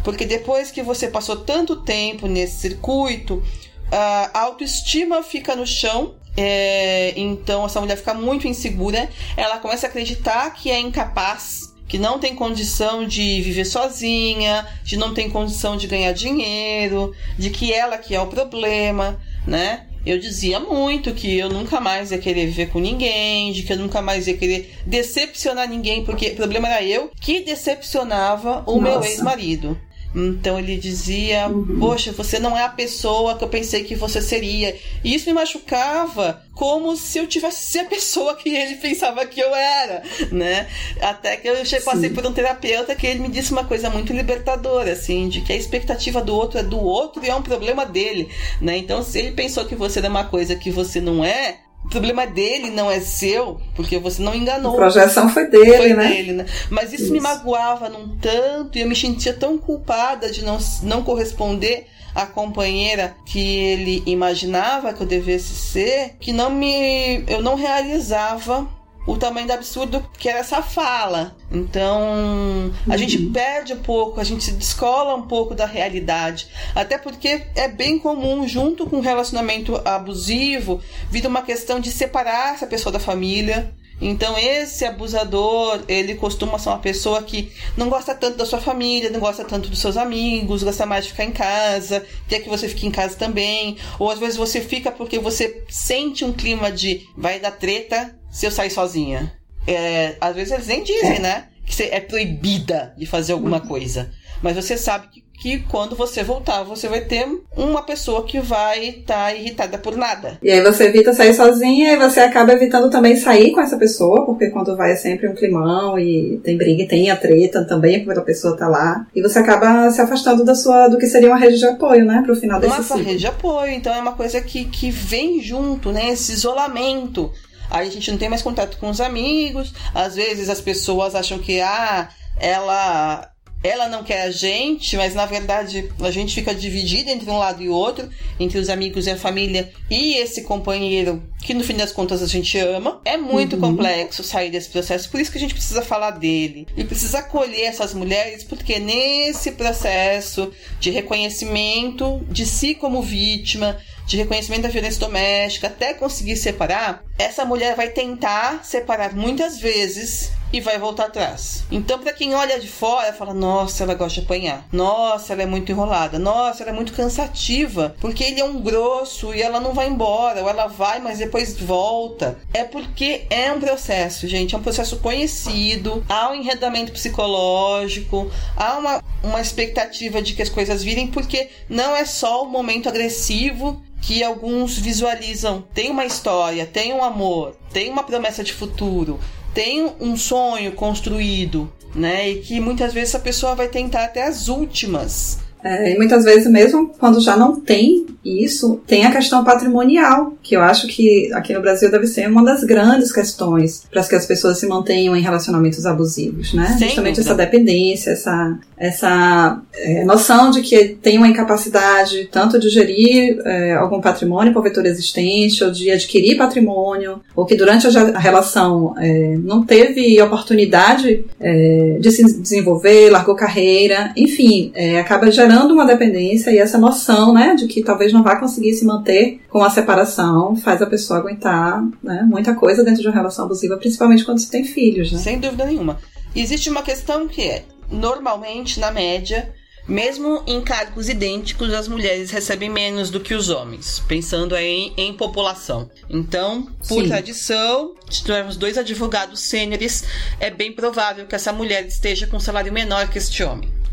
Porque 0.05 0.27
depois 0.27 0.71
que 0.71 0.83
você 0.83 1.09
passou 1.09 1.37
tanto 1.37 1.77
tempo 1.77 2.27
nesse 2.27 2.61
circuito, 2.61 3.43
a 3.91 4.41
autoestima 4.41 5.23
fica 5.23 5.57
no 5.57 5.67
chão. 5.67 6.15
É, 6.37 7.15
então 7.17 7.65
essa 7.65 7.81
mulher 7.81 7.97
fica 7.97 8.13
muito 8.13 8.47
insegura, 8.47 9.09
ela 9.37 9.59
começa 9.59 9.87
a 9.87 9.89
acreditar 9.89 10.51
que 10.51 10.69
é 10.69 10.81
incapaz, 10.81 11.73
que 11.89 11.97
não 11.97 12.19
tem 12.19 12.35
condição 12.35 13.07
de 13.07 13.41
viver 13.41 13.65
sozinha, 13.65 14.67
de 14.83 14.97
não 14.97 15.15
tem 15.15 15.31
condição 15.31 15.77
de 15.77 15.87
ganhar 15.87 16.13
dinheiro, 16.13 17.15
de 17.39 17.51
que 17.51 17.73
ela 17.73 17.97
que 17.97 18.15
é 18.15 18.21
o 18.21 18.27
problema, 18.27 19.19
né? 19.47 19.87
Eu 20.05 20.19
dizia 20.19 20.61
muito 20.61 21.15
que 21.15 21.39
eu 21.39 21.49
nunca 21.49 21.81
mais 21.81 22.11
ia 22.11 22.19
querer 22.19 22.47
viver 22.47 22.67
com 22.71 22.79
ninguém, 22.79 23.53
de 23.53 23.63
que 23.63 23.73
eu 23.73 23.79
nunca 23.79 24.03
mais 24.03 24.27
ia 24.27 24.37
querer 24.37 24.75
decepcionar 24.87 25.69
ninguém, 25.69 26.05
porque 26.05 26.29
o 26.29 26.37
problema 26.37 26.69
era 26.69 26.85
eu 26.85 27.11
que 27.21 27.41
decepcionava 27.41 28.63
o 28.67 28.81
Nossa. 28.81 28.83
meu 28.83 29.05
ex-marido. 29.05 29.79
Então 30.15 30.59
ele 30.59 30.77
dizia: 30.77 31.49
uhum. 31.49 31.79
Poxa, 31.81 32.13
você 32.13 32.39
não 32.39 32.57
é 32.57 32.63
a 32.63 32.69
pessoa 32.69 33.37
que 33.37 33.43
eu 33.43 33.49
pensei 33.49 33.83
que 33.83 33.97
você 33.97 34.23
seria. 34.23 34.77
E 35.03 35.15
isso 35.15 35.27
me 35.27 35.33
machucava 35.33 36.44
como 36.55 36.97
se 36.97 37.19
eu 37.19 37.27
tivesse 37.27 37.65
ser 37.65 37.81
a 37.81 37.85
pessoa 37.85 38.37
que 38.37 38.49
ele 38.49 38.77
pensava 38.77 39.27
que 39.27 39.41
eu 39.41 39.55
era, 39.55 40.03
né? 40.31 40.69
Até 41.01 41.37
que 41.37 41.49
eu 41.49 41.57
passei 41.85 42.09
Sim. 42.09 42.15
por 42.15 42.25
um 42.25 42.33
terapeuta 42.33 42.95
que 42.95 43.07
ele 43.07 43.21
me 43.21 43.29
disse 43.29 43.53
uma 43.53 43.65
coisa 43.65 43.91
muito 43.91 44.13
libertadora, 44.13 44.93
assim, 44.93 45.29
de 45.29 45.41
que 45.41 45.53
a 45.53 45.57
expectativa 45.57 46.23
do 46.23 46.35
outro 46.35 46.59
é 46.59 46.63
do 46.63 46.79
outro 46.79 47.25
e 47.25 47.29
é 47.29 47.35
um 47.35 47.43
problema 47.43 47.85
dele, 47.85 48.29
né? 48.61 48.77
Então, 48.77 49.03
se 49.03 49.19
ele 49.19 49.33
pensou 49.33 49.65
que 49.65 49.75
você 49.75 49.99
era 49.99 50.09
uma 50.09 50.25
coisa 50.25 50.55
que 50.55 50.71
você 50.71 51.01
não 51.01 51.25
é, 51.25 51.64
o 51.95 52.01
problema 52.01 52.27
dele 52.27 52.71
não 52.71 52.91
é 52.91 53.01
seu, 53.01 53.61
porque 53.75 53.99
você 53.99 54.23
não 54.23 54.35
enganou. 54.35 54.73
A 54.73 54.77
projeção 54.77 55.29
foi 55.29 55.49
dele, 55.49 55.77
foi 55.77 55.95
né? 55.95 56.09
Dele, 56.09 56.33
né? 56.33 56.47
Mas 56.69 56.93
isso, 56.93 57.05
isso, 57.05 57.13
me 57.13 57.21
magoava 57.21 57.89
num 57.89 58.17
tanto 58.19 58.77
e 58.77 58.81
eu 58.81 58.89
me 58.89 58.97
sentia 58.97 59.33
tão 59.33 59.57
culpada 59.57 60.31
de 60.31 60.45
não, 60.45 60.59
não 60.83 61.03
corresponder 61.03 61.87
à 62.15 62.27
companheira 62.27 63.17
que 63.27 63.41
ele 63.41 64.03
imaginava 64.07 64.93
que 64.93 65.03
eu 65.03 65.07
devesse 65.07 65.55
ser, 65.55 66.17
que 66.21 66.33
não 66.33 66.51
me 66.51 67.25
eu 67.27 67.43
não 67.43 67.55
realizava 67.55 68.67
o 69.07 69.17
tamanho 69.17 69.47
do 69.47 69.53
absurdo 69.53 70.05
que 70.19 70.29
era 70.29 70.39
essa 70.39 70.63
fala. 70.63 71.37
Então, 71.51 72.73
a 72.87 72.93
uhum. 72.93 72.99
gente 72.99 73.19
perde 73.27 73.73
um 73.73 73.81
pouco, 73.81 74.21
a 74.21 74.25
gente 74.25 74.45
se 74.45 74.53
descola 74.53 75.15
um 75.15 75.23
pouco 75.23 75.55
da 75.55 75.67
realidade. 75.67 76.49
Até 76.75 76.99
porque 76.99 77.43
é 77.55 77.69
bem 77.69 77.99
comum, 77.99 78.47
junto 78.49 78.87
com 78.87 79.01
relacionamento 79.01 79.81
abusivo, 79.85 80.81
vir 81.11 81.27
uma 81.27 81.43
questão 81.43 81.79
de 81.79 81.91
separar 81.91 82.55
essa 82.55 82.67
pessoa 82.67 82.93
da 82.93 83.01
família. 83.01 83.75
Então, 84.01 84.37
esse 84.37 84.85
abusador, 84.85 85.83
ele 85.87 86.17
costuma 86.17 86.59
ser 86.59 86.71
uma 86.71 86.79
pessoa 86.79 87.23
que 87.23 87.53
não 87.77 87.89
gosta 87.89 88.13
tanto 88.15 88.37
da 88.37 88.45
sua 88.45 88.61
família, 88.61 89.09
não 89.09 89.21
gosta 89.21 89.45
tanto 89.45 89.69
dos 89.69 89.79
seus 89.79 89.97
amigos, 89.97 90.65
gosta 90.65 90.85
mais 90.85 91.05
de 91.05 91.13
ficar 91.13 91.25
em 91.25 91.31
casa, 91.31 92.05
quer 92.29 92.41
que 92.41 92.49
você 92.49 92.69
fique 92.69 92.87
em 92.87 92.91
casa 92.91 93.15
também. 93.15 93.77
Ou 93.99 94.11
às 94.11 94.19
vezes 94.19 94.37
você 94.37 94.61
fica 94.61 94.91
porque 94.91 95.19
você 95.19 95.65
sente 95.69 96.25
um 96.25 96.33
clima 96.33 96.73
de 96.73 97.07
vai 97.17 97.39
dar 97.39 97.53
treta, 97.53 98.19
se 98.35 98.45
eu 98.45 98.51
sair 98.51 98.71
sozinha. 98.71 99.33
É, 99.67 100.17
às 100.21 100.35
vezes 100.35 100.53
eles 100.53 100.67
nem 100.67 100.83
dizem, 100.83 101.21
né? 101.21 101.45
Que 101.65 101.75
você 101.75 101.85
é 101.85 102.01
proibida 102.01 102.93
de 102.99 103.07
fazer 103.07 103.33
alguma 103.33 103.61
coisa. 103.61 104.11
Mas 104.43 104.57
você 104.57 104.77
sabe 104.77 105.07
que, 105.07 105.25
que 105.41 105.59
quando 105.61 105.95
você 105.97 106.23
voltar, 106.23 106.65
você 106.65 106.89
vai 106.89 107.01
ter 107.01 107.27
uma 107.57 107.83
pessoa 107.83 108.25
que 108.25 108.41
vai 108.41 108.89
estar 108.89 109.27
tá 109.31 109.35
irritada 109.35 109.79
por 109.79 109.97
nada. 109.97 110.37
E 110.43 110.51
aí 110.51 110.61
você 110.63 110.89
evita 110.89 111.15
sair 111.15 111.33
sozinha 111.33 111.93
e 111.93 111.97
você 111.97 112.21
acaba 112.21 112.53
evitando 112.53 112.91
também 112.91 113.17
sair 113.17 113.53
com 113.53 113.61
essa 113.61 113.79
pessoa, 113.79 114.27
porque 114.27 114.51
quando 114.51 114.77
vai 114.77 114.93
é 114.93 114.97
sempre 114.97 115.29
um 115.29 115.35
climão 115.35 115.97
e 115.99 116.41
tem 116.45 116.59
briga 116.59 116.83
e 116.83 116.89
tem 116.89 117.11
a 117.11 117.17
treta 117.17 117.65
também, 117.65 118.05
porque 118.05 118.19
a 118.19 118.23
pessoa 118.23 118.57
tá 118.57 118.69
lá. 118.69 119.07
E 119.15 119.23
você 119.23 119.39
acaba 119.39 119.91
se 119.91 120.01
afastando 120.01 120.45
da 120.45 120.57
sua, 120.57 120.89
do 120.89 120.99
que 120.99 121.07
seria 121.07 121.29
uma 121.29 121.39
rede 121.39 121.59
de 121.59 121.67
apoio, 121.67 122.05
né? 122.05 122.21
Pro 122.27 122.37
final 122.37 122.61
desse 122.61 122.77
Nossa, 122.77 122.97
rede 122.97 123.21
de 123.21 123.27
apoio. 123.29 123.73
Então 123.73 123.95
é 123.95 124.01
uma 124.01 124.15
coisa 124.15 124.41
que, 124.41 124.65
que 124.65 124.91
vem 124.91 125.41
junto, 125.41 125.93
né? 125.93 126.11
Esse 126.11 126.33
isolamento 126.33 127.33
Aí 127.71 127.89
a 127.89 127.91
gente 127.91 128.11
não 128.11 128.19
tem 128.19 128.29
mais 128.29 128.43
contato 128.43 128.79
com 128.79 128.89
os 128.91 129.01
amigos. 129.01 129.73
Às 129.95 130.15
vezes 130.15 130.49
as 130.49 130.61
pessoas 130.61 131.15
acham 131.15 131.39
que 131.39 131.61
ah, 131.61 132.09
ela 132.39 133.31
ela 133.65 133.89
não 133.89 134.05
quer 134.05 134.25
a 134.25 134.31
gente, 134.31 134.95
mas 134.95 135.15
na 135.15 135.25
verdade 135.25 135.91
a 135.99 136.11
gente 136.11 136.35
fica 136.35 136.55
dividido 136.55 137.09
entre 137.09 137.31
um 137.31 137.39
lado 137.39 137.63
e 137.63 137.69
outro, 137.71 138.11
entre 138.39 138.59
os 138.59 138.69
amigos 138.69 139.07
e 139.07 139.11
a 139.11 139.17
família 139.17 139.73
e 139.91 140.19
esse 140.19 140.43
companheiro 140.43 141.23
que 141.43 141.55
no 141.55 141.65
fim 141.65 141.75
das 141.75 141.91
contas 141.91 142.23
a 142.23 142.27
gente 142.27 142.59
ama. 142.59 143.01
É 143.07 143.17
muito 143.17 143.57
uhum. 143.57 143.63
complexo 143.63 144.23
sair 144.23 144.51
desse 144.51 144.69
processo, 144.69 145.09
por 145.09 145.19
isso 145.19 145.33
que 145.33 145.39
a 145.39 145.41
gente 145.41 145.55
precisa 145.55 145.81
falar 145.81 146.11
dele 146.11 146.67
e 146.77 146.85
precisa 146.85 147.21
acolher 147.21 147.65
essas 147.65 147.95
mulheres, 147.95 148.45
porque 148.45 148.79
nesse 148.79 149.53
processo 149.53 150.53
de 150.79 150.91
reconhecimento 150.91 152.23
de 152.29 152.45
si 152.45 152.75
como 152.75 153.01
vítima, 153.01 153.79
de 154.07 154.17
reconhecimento 154.17 154.63
da 154.63 154.69
violência 154.69 155.01
doméstica, 155.01 155.69
até 155.69 155.95
conseguir 155.95 156.37
separar, 156.37 157.03
essa 157.19 157.45
mulher 157.45 157.75
vai 157.75 157.89
tentar 157.89 158.65
separar 158.65 159.15
muitas 159.15 159.59
vezes 159.59 160.33
e 160.57 160.61
vai 160.61 160.79
voltar 160.79 161.07
atrás. 161.07 161.65
Então, 161.71 161.99
para 161.99 162.13
quem 162.13 162.35
olha 162.35 162.61
de 162.61 162.69
fora, 162.69 163.13
fala: 163.13 163.35
nossa, 163.35 163.83
ela 163.83 163.95
gosta 163.95 164.21
de 164.21 164.25
apanhar. 164.25 164.67
Nossa, 164.73 165.33
ela 165.33 165.43
é 165.43 165.47
muito 165.47 165.73
enrolada. 165.73 166.19
Nossa, 166.19 166.63
ela 166.63 166.71
é 166.71 166.75
muito 166.75 166.93
cansativa. 166.93 167.97
Porque 168.01 168.23
ele 168.23 168.41
é 168.41 168.45
um 168.45 168.61
grosso 168.61 169.35
e 169.35 169.43
ela 169.43 169.59
não 169.59 169.75
vai 169.75 169.89
embora. 169.89 170.43
Ou 170.43 170.49
ela 170.49 170.67
vai, 170.67 171.01
mas 171.01 171.19
depois 171.19 171.59
volta. 171.59 172.39
É 172.53 172.63
porque 172.63 173.27
é 173.29 173.51
um 173.53 173.59
processo, 173.59 174.29
gente. 174.29 174.55
É 174.55 174.59
um 174.59 174.63
processo 174.63 174.99
conhecido. 174.99 176.05
Há 176.09 176.31
um 176.31 176.35
enredamento 176.37 176.93
psicológico. 176.93 178.31
Há 178.57 178.79
uma, 178.79 179.03
uma 179.23 179.41
expectativa 179.41 180.23
de 180.23 180.35
que 180.35 180.43
as 180.43 180.49
coisas 180.49 180.85
virem, 180.85 181.09
porque 181.09 181.49
não 181.69 181.97
é 181.97 182.05
só 182.05 182.45
o 182.45 182.49
momento 182.49 182.89
agressivo 182.89 183.83
que 184.01 184.23
alguns 184.23 184.79
visualizam. 184.79 185.65
Tem 185.75 185.91
uma 185.91 186.05
história, 186.05 186.67
tem 186.67 186.93
um 186.93 187.03
amor, 187.03 187.57
tem 187.73 187.91
uma 187.91 188.03
promessa 188.03 188.45
de 188.45 188.53
futuro, 188.53 189.19
tem 189.55 189.93
um 190.01 190.17
sonho 190.17 190.73
construído, 190.73 191.73
né? 191.95 192.29
E 192.29 192.41
que 192.41 192.61
muitas 192.61 192.93
vezes 192.93 193.15
a 193.15 193.21
pessoa 193.21 193.55
vai 193.55 193.69
tentar 193.69 194.05
até 194.05 194.27
as 194.27 194.49
últimas 194.49 195.39
é, 195.65 195.93
e 195.93 195.97
muitas 195.97 196.25
vezes, 196.25 196.47
mesmo 196.47 196.93
quando 196.99 197.19
já 197.21 197.37
não 197.39 197.59
tem 197.59 198.05
isso, 198.23 198.81
tem 198.87 199.05
a 199.05 199.11
questão 199.11 199.45
patrimonial, 199.45 200.35
que 200.43 200.57
eu 200.57 200.63
acho 200.63 200.87
que 200.87 201.31
aqui 201.33 201.53
no 201.53 201.61
Brasil 201.61 201.91
deve 201.91 202.07
ser 202.07 202.29
uma 202.29 202.45
das 202.45 202.65
grandes 202.65 203.13
questões 203.13 203.85
para 203.91 204.03
que 204.03 204.15
as 204.15 204.27
pessoas 204.27 204.59
se 204.59 204.67
mantenham 204.67 205.17
em 205.17 205.21
relacionamentos 205.21 205.85
abusivos, 205.85 206.53
né? 206.53 206.75
Sem 206.79 206.89
Justamente 206.89 207.17
dúvida. 207.17 207.21
essa 207.21 207.35
dependência, 207.35 208.11
essa, 208.11 208.59
essa 208.77 209.63
é, 209.75 210.05
noção 210.05 210.51
de 210.51 210.63
que 210.63 210.97
tem 211.01 211.19
uma 211.19 211.29
incapacidade 211.29 212.29
tanto 212.31 212.59
de 212.59 212.69
gerir 212.69 213.41
é, 213.45 213.75
algum 213.75 214.01
patrimônio 214.01 214.53
porventura 214.53 214.89
existente, 214.89 215.63
ou 215.63 215.71
de 215.71 215.91
adquirir 215.91 216.37
patrimônio, 216.37 217.21
ou 217.35 217.45
que 217.45 217.57
durante 217.57 217.87
a 217.87 218.19
relação 218.19 218.95
é, 218.99 219.37
não 219.39 219.65
teve 219.65 220.21
oportunidade 220.21 221.25
é, 221.41 221.99
de 222.01 222.11
se 222.11 222.41
desenvolver, 222.41 223.11
largou 223.11 223.35
carreira, 223.35 224.13
enfim, 224.17 224.71
é, 224.75 224.99
acaba 224.99 225.31
gerando 225.31 225.54
gerando 225.55 225.73
uma 225.73 225.87
dependência 225.87 226.51
e 226.51 226.59
essa 226.59 226.77
noção, 226.77 227.33
né, 227.33 227.55
de 227.55 227.69
que 227.69 227.83
talvez 227.83 228.13
não 228.13 228.23
vá 228.23 228.37
conseguir 228.37 228.75
se 228.75 228.85
manter 228.85 229.41
com 229.49 229.63
a 229.63 229.71
separação 229.71 230.57
faz 230.57 230.83
a 230.83 230.87
pessoa 230.87 231.21
aguentar, 231.21 231.83
né, 232.03 232.23
muita 232.29 232.55
coisa 232.55 232.83
dentro 232.83 233.03
de 233.03 233.09
uma 233.09 233.15
relação 233.15 233.45
abusiva, 233.45 233.77
principalmente 233.77 234.25
quando 234.25 234.41
se 234.41 234.51
tem 234.51 234.65
filhos, 234.65 235.13
né? 235.13 235.19
Sem 235.19 235.39
dúvida 235.39 235.65
nenhuma. 235.65 235.99
Existe 236.35 236.69
uma 236.69 236.83
questão 236.83 237.29
que 237.29 237.43
é, 237.43 237.65
normalmente, 237.89 238.81
na 238.81 238.91
média, 238.91 239.55
mesmo 239.87 240.43
em 240.47 240.61
cargos 240.61 241.09
idênticos, 241.09 241.73
as 241.73 241.87
mulheres 241.87 242.33
recebem 242.33 242.69
menos 242.69 243.11
do 243.11 243.21
que 243.21 243.35
os 243.35 243.49
homens, 243.49 244.03
pensando 244.09 244.57
em, 244.57 244.93
em 244.97 245.13
população. 245.13 245.89
Então, 246.11 246.65
por 246.89 247.03
Sim. 247.03 247.09
tradição, 247.09 247.95
se 248.11 248.23
tivermos 248.23 248.57
dois 248.57 248.77
advogados 248.77 249.41
sêniores, 249.41 250.05
é 250.41 250.51
bem 250.51 250.73
provável 250.73 251.27
que 251.27 251.35
essa 251.37 251.53
mulher 251.53 251.87
esteja 251.87 252.27
com 252.27 252.39
um 252.39 252.41
salário 252.41 252.73
menor 252.73 253.09
que 253.09 253.19
este 253.19 253.45
homem. 253.45 253.84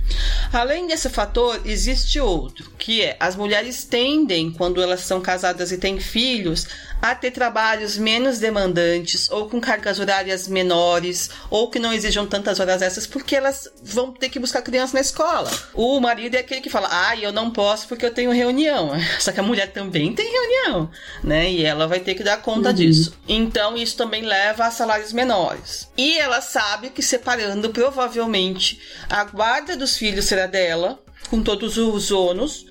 Além 0.52 0.88
desse 0.88 1.10
fator, 1.10 1.62
existe 1.66 2.20
outro, 2.20 2.72
que 2.78 3.02
é 3.02 3.16
as 3.20 3.36
mulheres 3.36 3.86
tendem, 3.86 4.52
quando 4.52 4.82
elas 4.82 5.02
são 5.02 5.22
casadas 5.22 5.72
e 5.72 5.78
têm 5.78 6.00
filhos, 6.00 6.68
a 7.02 7.16
ter 7.16 7.32
trabalhos 7.32 7.98
menos 7.98 8.40
demandantes 8.40 9.30
ou 9.32 9.50
com 9.50 9.60
cargas 9.60 10.00
horárias 10.00 10.48
menores 10.48 11.30
ou 11.50 11.70
que 11.70 11.80
não 11.80 11.92
exijam 11.92 12.28
tantas 12.28 12.60
horas 12.60 12.82
essas 12.82 13.08
porque 13.08 13.36
elas 13.36 13.68
vão 13.84 14.12
ter 14.12 14.30
que 14.30 14.40
buscar 14.40 14.62
criança 14.62 14.94
na 14.94 15.02
escola. 15.02 15.52
O 15.74 16.00
marido 16.00 16.36
é 16.36 16.40
aquele 16.40 16.62
que 16.62 16.70
fala: 16.70 16.88
"Ah, 16.92 17.18
eu 17.18 17.32
não 17.32 17.50
posso 17.50 17.88
porque 17.88 18.06
eu 18.06 18.14
tenho 18.14 18.32
reunião". 18.32 18.92
Só 19.20 19.32
que 19.32 19.40
a 19.40 19.44
mulher 19.44 19.72
também 19.72 20.14
tem 20.14 20.32
reunião, 20.32 20.90
né? 21.24 21.52
E 21.52 21.66
ela 21.66 21.88
vai 21.88 22.00
ter 22.00 22.16
que 22.16 22.24
dar 22.24 22.38
conta 22.38 22.70
uhum. 22.70 22.76
disso. 22.76 23.14
Então 23.28 23.76
isso 23.76 23.98
também 23.98 24.24
leva 24.24 24.66
a 24.66 24.72
salários 24.72 25.14
menores. 25.14 25.90
E 25.98 26.18
ela 26.20 26.42
sabe 26.42 26.90
que 26.90 27.02
separando 27.02 27.70
provavelmente 27.72 28.80
a 29.10 29.24
guarda 29.24 29.76
dos 29.76 29.98
filhos 29.98 30.26
será 30.26 30.46
dela, 30.46 31.00
com 31.30 31.42
todos 31.42 31.78
os 31.78 32.12
ônus, 32.12 32.71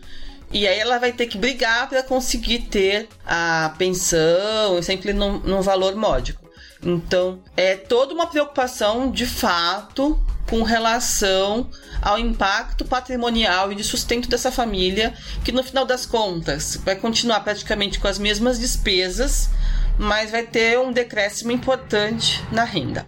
e 0.52 0.66
aí 0.66 0.78
ela 0.78 0.98
vai 0.98 1.12
ter 1.12 1.26
que 1.26 1.38
brigar 1.38 1.88
para 1.88 2.02
conseguir 2.02 2.60
ter 2.60 3.08
a 3.24 3.74
pensão, 3.78 4.82
sempre 4.82 5.12
num, 5.12 5.38
num 5.38 5.62
valor 5.62 5.94
módico. 5.94 6.50
Então, 6.82 7.40
é 7.56 7.76
toda 7.76 8.14
uma 8.14 8.26
preocupação 8.26 9.10
de 9.10 9.26
fato 9.26 10.20
com 10.48 10.62
relação 10.62 11.70
ao 12.02 12.18
impacto 12.18 12.84
patrimonial 12.84 13.70
e 13.70 13.76
de 13.76 13.84
sustento 13.84 14.28
dessa 14.28 14.50
família, 14.50 15.14
que 15.44 15.52
no 15.52 15.62
final 15.62 15.84
das 15.84 16.04
contas 16.04 16.76
vai 16.84 16.96
continuar 16.96 17.40
praticamente 17.40 18.00
com 18.00 18.08
as 18.08 18.18
mesmas 18.18 18.58
despesas, 18.58 19.50
mas 19.96 20.30
vai 20.30 20.44
ter 20.44 20.78
um 20.80 20.90
decréscimo 20.90 21.52
importante 21.52 22.42
na 22.50 22.64
renda. 22.64 23.06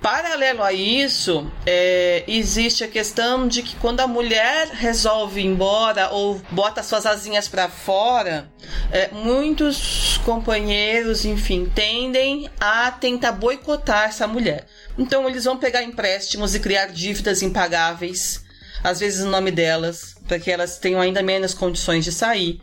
Paralelo 0.00 0.62
a 0.62 0.72
isso, 0.72 1.50
é, 1.66 2.22
existe 2.28 2.84
a 2.84 2.88
questão 2.88 3.48
de 3.48 3.62
que 3.62 3.74
quando 3.76 4.00
a 4.00 4.06
mulher 4.06 4.68
resolve 4.68 5.40
ir 5.40 5.46
embora 5.46 6.10
ou 6.10 6.40
bota 6.52 6.82
suas 6.84 7.04
asinhas 7.04 7.48
para 7.48 7.68
fora, 7.68 8.48
é, 8.92 9.08
muitos 9.08 10.20
companheiros, 10.24 11.24
enfim, 11.24 11.70
tendem 11.74 12.48
a 12.60 12.92
tentar 12.92 13.32
boicotar 13.32 14.04
essa 14.04 14.26
mulher. 14.26 14.66
Então 14.96 15.28
eles 15.28 15.44
vão 15.44 15.56
pegar 15.56 15.82
empréstimos 15.82 16.54
e 16.54 16.60
criar 16.60 16.86
dívidas 16.86 17.42
impagáveis, 17.42 18.44
às 18.84 19.00
vezes 19.00 19.24
o 19.24 19.28
nome 19.28 19.50
delas, 19.50 20.14
para 20.28 20.38
que 20.38 20.50
elas 20.50 20.78
tenham 20.78 21.00
ainda 21.00 21.22
menos 21.22 21.54
condições 21.54 22.04
de 22.04 22.12
sair 22.12 22.60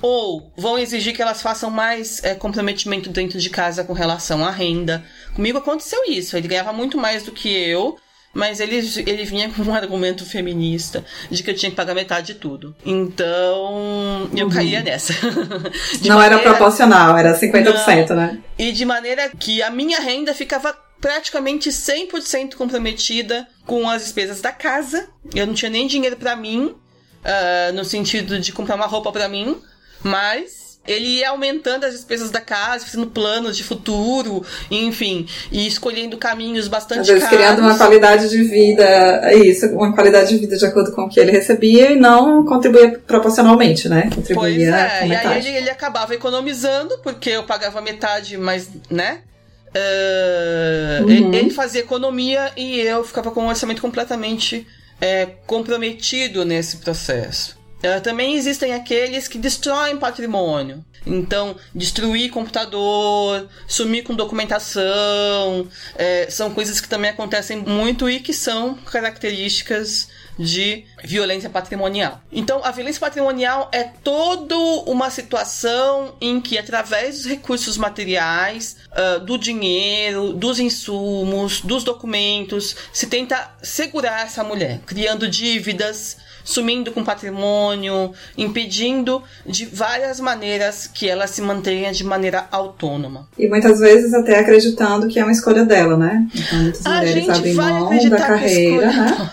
ou 0.00 0.52
vão 0.56 0.78
exigir 0.78 1.14
que 1.14 1.22
elas 1.22 1.42
façam 1.42 1.70
mais 1.70 2.22
é, 2.22 2.34
comprometimento 2.34 3.10
dentro 3.10 3.38
de 3.38 3.50
casa 3.50 3.84
com 3.84 3.92
relação 3.92 4.44
à 4.44 4.50
renda. 4.50 5.04
Comigo 5.34 5.58
aconteceu 5.58 6.04
isso, 6.06 6.36
ele 6.36 6.48
ganhava 6.48 6.72
muito 6.72 6.96
mais 6.96 7.22
do 7.22 7.32
que 7.32 7.48
eu, 7.48 7.96
mas 8.32 8.60
ele, 8.60 8.76
ele 9.06 9.24
vinha 9.24 9.50
com 9.50 9.62
um 9.62 9.74
argumento 9.74 10.24
feminista 10.24 11.04
de 11.30 11.42
que 11.42 11.50
eu 11.50 11.54
tinha 11.54 11.70
que 11.70 11.76
pagar 11.76 11.94
metade 11.94 12.28
de 12.28 12.34
tudo. 12.34 12.74
Então, 12.84 14.28
eu 14.36 14.46
uhum. 14.46 14.52
caía 14.52 14.82
nessa. 14.82 15.12
não 16.04 16.16
maneira... 16.16 16.36
era 16.36 16.38
proporcional, 16.38 17.16
era 17.16 17.38
50%, 17.38 18.10
não. 18.10 18.16
né? 18.16 18.38
E 18.58 18.72
de 18.72 18.84
maneira 18.84 19.30
que 19.30 19.62
a 19.62 19.70
minha 19.70 20.00
renda 20.00 20.34
ficava 20.34 20.76
praticamente 21.00 21.70
100% 21.70 22.54
comprometida 22.54 23.46
com 23.66 23.88
as 23.88 24.02
despesas 24.02 24.40
da 24.40 24.52
casa. 24.52 25.08
Eu 25.34 25.46
não 25.46 25.54
tinha 25.54 25.70
nem 25.70 25.86
dinheiro 25.86 26.16
para 26.16 26.34
mim, 26.36 26.66
uh, 26.66 27.72
no 27.72 27.84
sentido 27.84 28.38
de 28.38 28.52
comprar 28.52 28.74
uma 28.74 28.86
roupa 28.86 29.12
para 29.12 29.28
mim. 29.28 29.60
Mas 30.02 30.68
ele 30.88 31.18
ia 31.18 31.28
aumentando 31.28 31.84
as 31.84 31.92
despesas 31.92 32.30
da 32.30 32.40
casa, 32.40 32.86
fazendo 32.86 33.08
planos 33.08 33.56
de 33.56 33.62
futuro, 33.62 34.42
enfim, 34.70 35.26
e 35.52 35.66
escolhendo 35.66 36.16
caminhos 36.16 36.66
bastante 36.66 37.00
Às 37.00 37.08
vezes 37.08 37.24
caros. 37.24 37.38
criando 37.38 37.60
uma 37.60 37.76
qualidade 37.76 38.30
de 38.30 38.42
vida, 38.42 38.84
é 39.24 39.34
isso, 39.34 39.66
uma 39.66 39.94
qualidade 39.94 40.30
de 40.30 40.38
vida 40.38 40.56
de 40.56 40.64
acordo 40.64 40.92
com 40.92 41.02
o 41.02 41.08
que 41.08 41.20
ele 41.20 41.30
recebia 41.30 41.92
e 41.92 41.96
não 41.96 42.44
contribuía 42.44 42.98
proporcionalmente, 43.06 43.88
né? 43.88 44.08
Contribuía 44.14 44.32
pois 44.32 44.58
é, 44.58 45.06
e 45.06 45.14
aí 45.14 45.38
ele, 45.38 45.56
ele 45.58 45.70
acabava 45.70 46.14
economizando, 46.14 46.98
porque 47.02 47.30
eu 47.30 47.44
pagava 47.44 47.82
metade, 47.82 48.38
mas, 48.38 48.70
né? 48.90 49.20
Uh, 49.68 51.04
uhum. 51.04 51.34
ele, 51.34 51.50
fazia 51.50 51.82
economia 51.82 52.50
e 52.56 52.80
eu 52.80 53.04
ficava 53.04 53.30
com 53.30 53.42
um 53.42 53.48
orçamento 53.48 53.82
completamente 53.82 54.66
é, 54.98 55.26
comprometido 55.46 56.42
nesse 56.46 56.78
processo. 56.78 57.57
Uh, 57.78 58.00
também 58.02 58.34
existem 58.34 58.74
aqueles 58.74 59.28
que 59.28 59.38
destroem 59.38 59.96
patrimônio. 59.96 60.84
Então, 61.06 61.56
destruir 61.74 62.30
computador, 62.30 63.48
sumir 63.66 64.02
com 64.02 64.14
documentação, 64.14 65.66
é, 65.96 66.28
são 66.28 66.52
coisas 66.52 66.80
que 66.80 66.88
também 66.88 67.10
acontecem 67.10 67.56
muito 67.56 68.10
e 68.10 68.20
que 68.20 68.32
são 68.32 68.74
características 68.74 70.08
de 70.38 70.84
violência 71.04 71.50
patrimonial. 71.50 72.20
Então, 72.30 72.60
a 72.64 72.70
violência 72.70 73.00
patrimonial 73.00 73.68
é 73.72 73.82
toda 73.82 74.54
uma 74.86 75.10
situação 75.10 76.14
em 76.20 76.40
que, 76.40 76.56
através 76.56 77.16
dos 77.16 77.26
recursos 77.26 77.76
materiais, 77.76 78.76
uh, 78.92 79.20
do 79.20 79.36
dinheiro, 79.36 80.32
dos 80.32 80.60
insumos, 80.60 81.60
dos 81.60 81.82
documentos, 81.82 82.76
se 82.92 83.06
tenta 83.06 83.50
segurar 83.62 84.24
essa 84.24 84.44
mulher, 84.44 84.80
criando 84.86 85.28
dívidas, 85.28 86.16
sumindo 86.44 86.90
com 86.92 87.04
patrimônio, 87.04 88.12
impedindo 88.36 89.22
de 89.44 89.66
várias 89.66 90.18
maneiras 90.18 90.86
que 90.86 91.06
ela 91.08 91.26
se 91.26 91.42
mantenha 91.42 91.92
de 91.92 92.02
maneira 92.02 92.46
autônoma. 92.50 93.28
E 93.38 93.46
muitas 93.48 93.78
vezes 93.80 94.14
até 94.14 94.38
acreditando 94.38 95.08
que 95.08 95.18
é 95.20 95.22
uma 95.22 95.32
escolha 95.32 95.66
dela, 95.66 95.96
né? 95.96 96.26
Então 96.34 96.58
muitas 96.58 96.86
a 96.86 96.96
mulheres 96.96 97.28
abrem 97.28 97.54
mão 97.54 98.08
da 98.08 98.16
carreira, 98.16 98.86
né? 98.92 99.30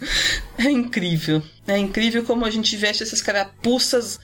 É 0.66 0.70
incrível. 0.70 1.40
É 1.66 1.78
incrível 1.78 2.24
como 2.24 2.44
a 2.44 2.50
gente 2.50 2.76
veste 2.76 3.04
essas 3.04 3.22
carapuças 3.22 4.18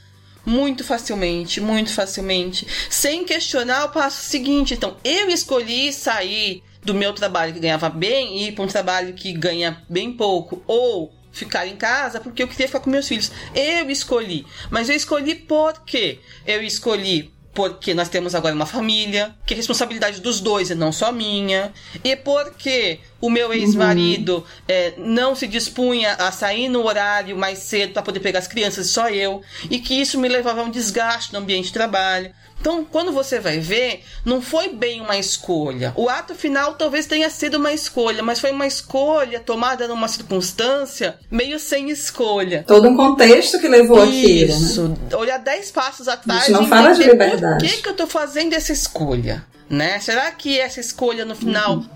muito 0.45 0.83
facilmente, 0.85 1.61
muito 1.61 1.93
facilmente, 1.93 2.67
sem 2.91 3.25
questionar 3.25 3.85
o 3.85 3.89
passo 3.91 4.29
seguinte. 4.29 4.75
Então, 4.75 4.97
eu 5.05 5.31
escolhi 5.31 5.93
sair 5.93 6.63
do 6.83 6.93
meu 6.93 7.13
trabalho 7.15 7.55
que 7.55 7.61
ganhava 7.61 7.89
bem 7.89 8.39
e 8.39 8.49
ir 8.49 8.53
para 8.53 8.65
um 8.65 8.69
trabalho 8.69 9.15
que 9.15 9.33
ganha 9.33 9.83
bem 9.89 10.13
pouco, 10.13 10.63
ou 10.67 11.15
ficar 11.35 11.67
em 11.67 11.77
casa 11.77 12.21
porque 12.21 12.43
eu 12.43 12.49
queria 12.49 12.67
ficar 12.67 12.81
com 12.81 12.91
meus 12.91 13.09
filhos. 13.09 13.31
Eu 13.55 13.91
escolhi. 13.91 14.47
Mas 14.71 14.89
eu 14.89 14.95
escolhi 14.95 15.35
por 15.35 15.85
quê? 15.85 16.21
Eu 16.47 16.63
escolhi 16.63 17.34
porque 17.55 17.95
nós 17.95 18.09
temos 18.09 18.35
agora 18.35 18.55
uma 18.55 18.67
família, 18.67 19.35
que 19.47 19.55
é 19.55 19.57
responsabilidade 19.57 20.21
dos 20.21 20.41
dois 20.41 20.71
e 20.71 20.75
não 20.75 20.91
só 20.91 21.13
minha, 21.13 21.73
e 22.03 22.17
porque 22.17 22.99
o 23.21 23.31
meu 23.31 23.55
ex-marido 23.55 24.39
uhum. 24.39 24.45
é, 24.67 24.95
não 24.99 25.35
se 25.37 25.47
dispunha 25.47 26.15
a 26.15 26.33
sair 26.33 26.69
no 26.69 26.85
horário 26.85 27.37
mais 27.37 27.61
cedo 27.61 27.93
para 27.93 28.03
poder 28.03 28.21
pegar 28.21 28.41
as 28.41 28.49
crianças, 28.49 28.89
só 28.89 29.09
eu, 29.09 29.41
e 29.71 29.79
que 29.79 29.95
isso 29.95 30.19
me 30.19 30.29
levava 30.29 30.61
a 30.61 30.65
um 30.65 30.71
desgaste 30.71 31.33
no 31.33 31.39
ambiente 31.39 31.67
de 31.67 31.73
trabalho. 31.73 32.35
Então, 32.65 32.83
quando 32.83 33.13
você 33.13 33.39
vai 33.39 33.59
ver, 33.59 34.03
não 34.25 34.41
foi 34.41 34.71
bem 34.71 35.03
uma 35.03 35.19
escolha. 35.19 35.93
O 35.95 36.09
ato 36.09 36.35
final 36.35 36.73
talvez 36.77 37.05
tenha 37.05 37.29
sido 37.29 37.59
uma 37.59 37.75
escolha, 37.75 38.23
mas 38.23 38.41
foi 38.41 38.53
uma 38.53 38.67
escolha 38.67 39.39
tomada 39.39 39.87
numa 39.87 40.09
circunstância 40.09 41.19
meio 41.31 41.61
sem 41.61 41.91
escolha. 41.91 42.65
Todo 42.67 42.89
um 42.89 42.97
contexto 42.97 43.61
que 43.61 43.69
levou 43.69 44.03
aquilo. 44.03 44.55
Né? 44.55 44.59
Isso. 44.59 44.89
Né? 44.89 45.15
Olhar 45.15 45.37
dez 45.41 45.71
passos 45.71 46.09
atrás 46.09 46.49
e 46.49 46.53
não 46.53 46.67
fala 46.67 46.95
de 46.95 47.03
liberdade. 47.03 47.67
Por 47.67 47.71
que, 47.71 47.83
que 47.83 47.89
eu 47.89 47.93
estou 47.93 48.07
fazendo 48.07 48.55
essa 48.55 48.73
escolha? 48.73 49.45
Né? 49.69 50.01
Será 50.01 50.31
que 50.31 50.59
essa 50.59 50.81
escolha 50.81 51.27
no 51.27 51.37
final 51.37 51.75
uhum. 51.75 51.89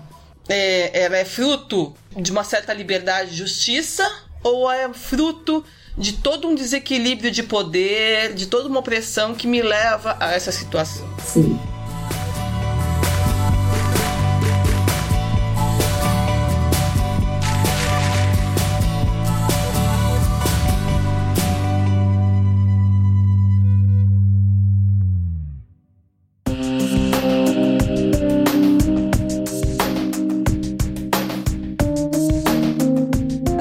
é, 0.47 1.03
ela 1.05 1.17
é 1.17 1.25
fruto 1.25 1.95
de 2.15 2.31
uma 2.31 2.43
certa 2.43 2.73
liberdade 2.73 3.31
e 3.31 3.35
justiça? 3.35 4.07
Ou 4.43 4.71
é 4.71 4.87
fruto 4.93 5.65
de 5.97 6.13
todo 6.13 6.47
um 6.47 6.55
desequilíbrio 6.55 7.31
de 7.31 7.43
poder, 7.43 8.33
de 8.33 8.47
toda 8.47 8.67
uma 8.67 8.79
opressão 8.79 9.33
que 9.33 9.47
me 9.47 9.61
leva 9.61 10.17
a 10.19 10.33
essa 10.33 10.51
situação. 10.51 11.07
Sim. 11.19 11.59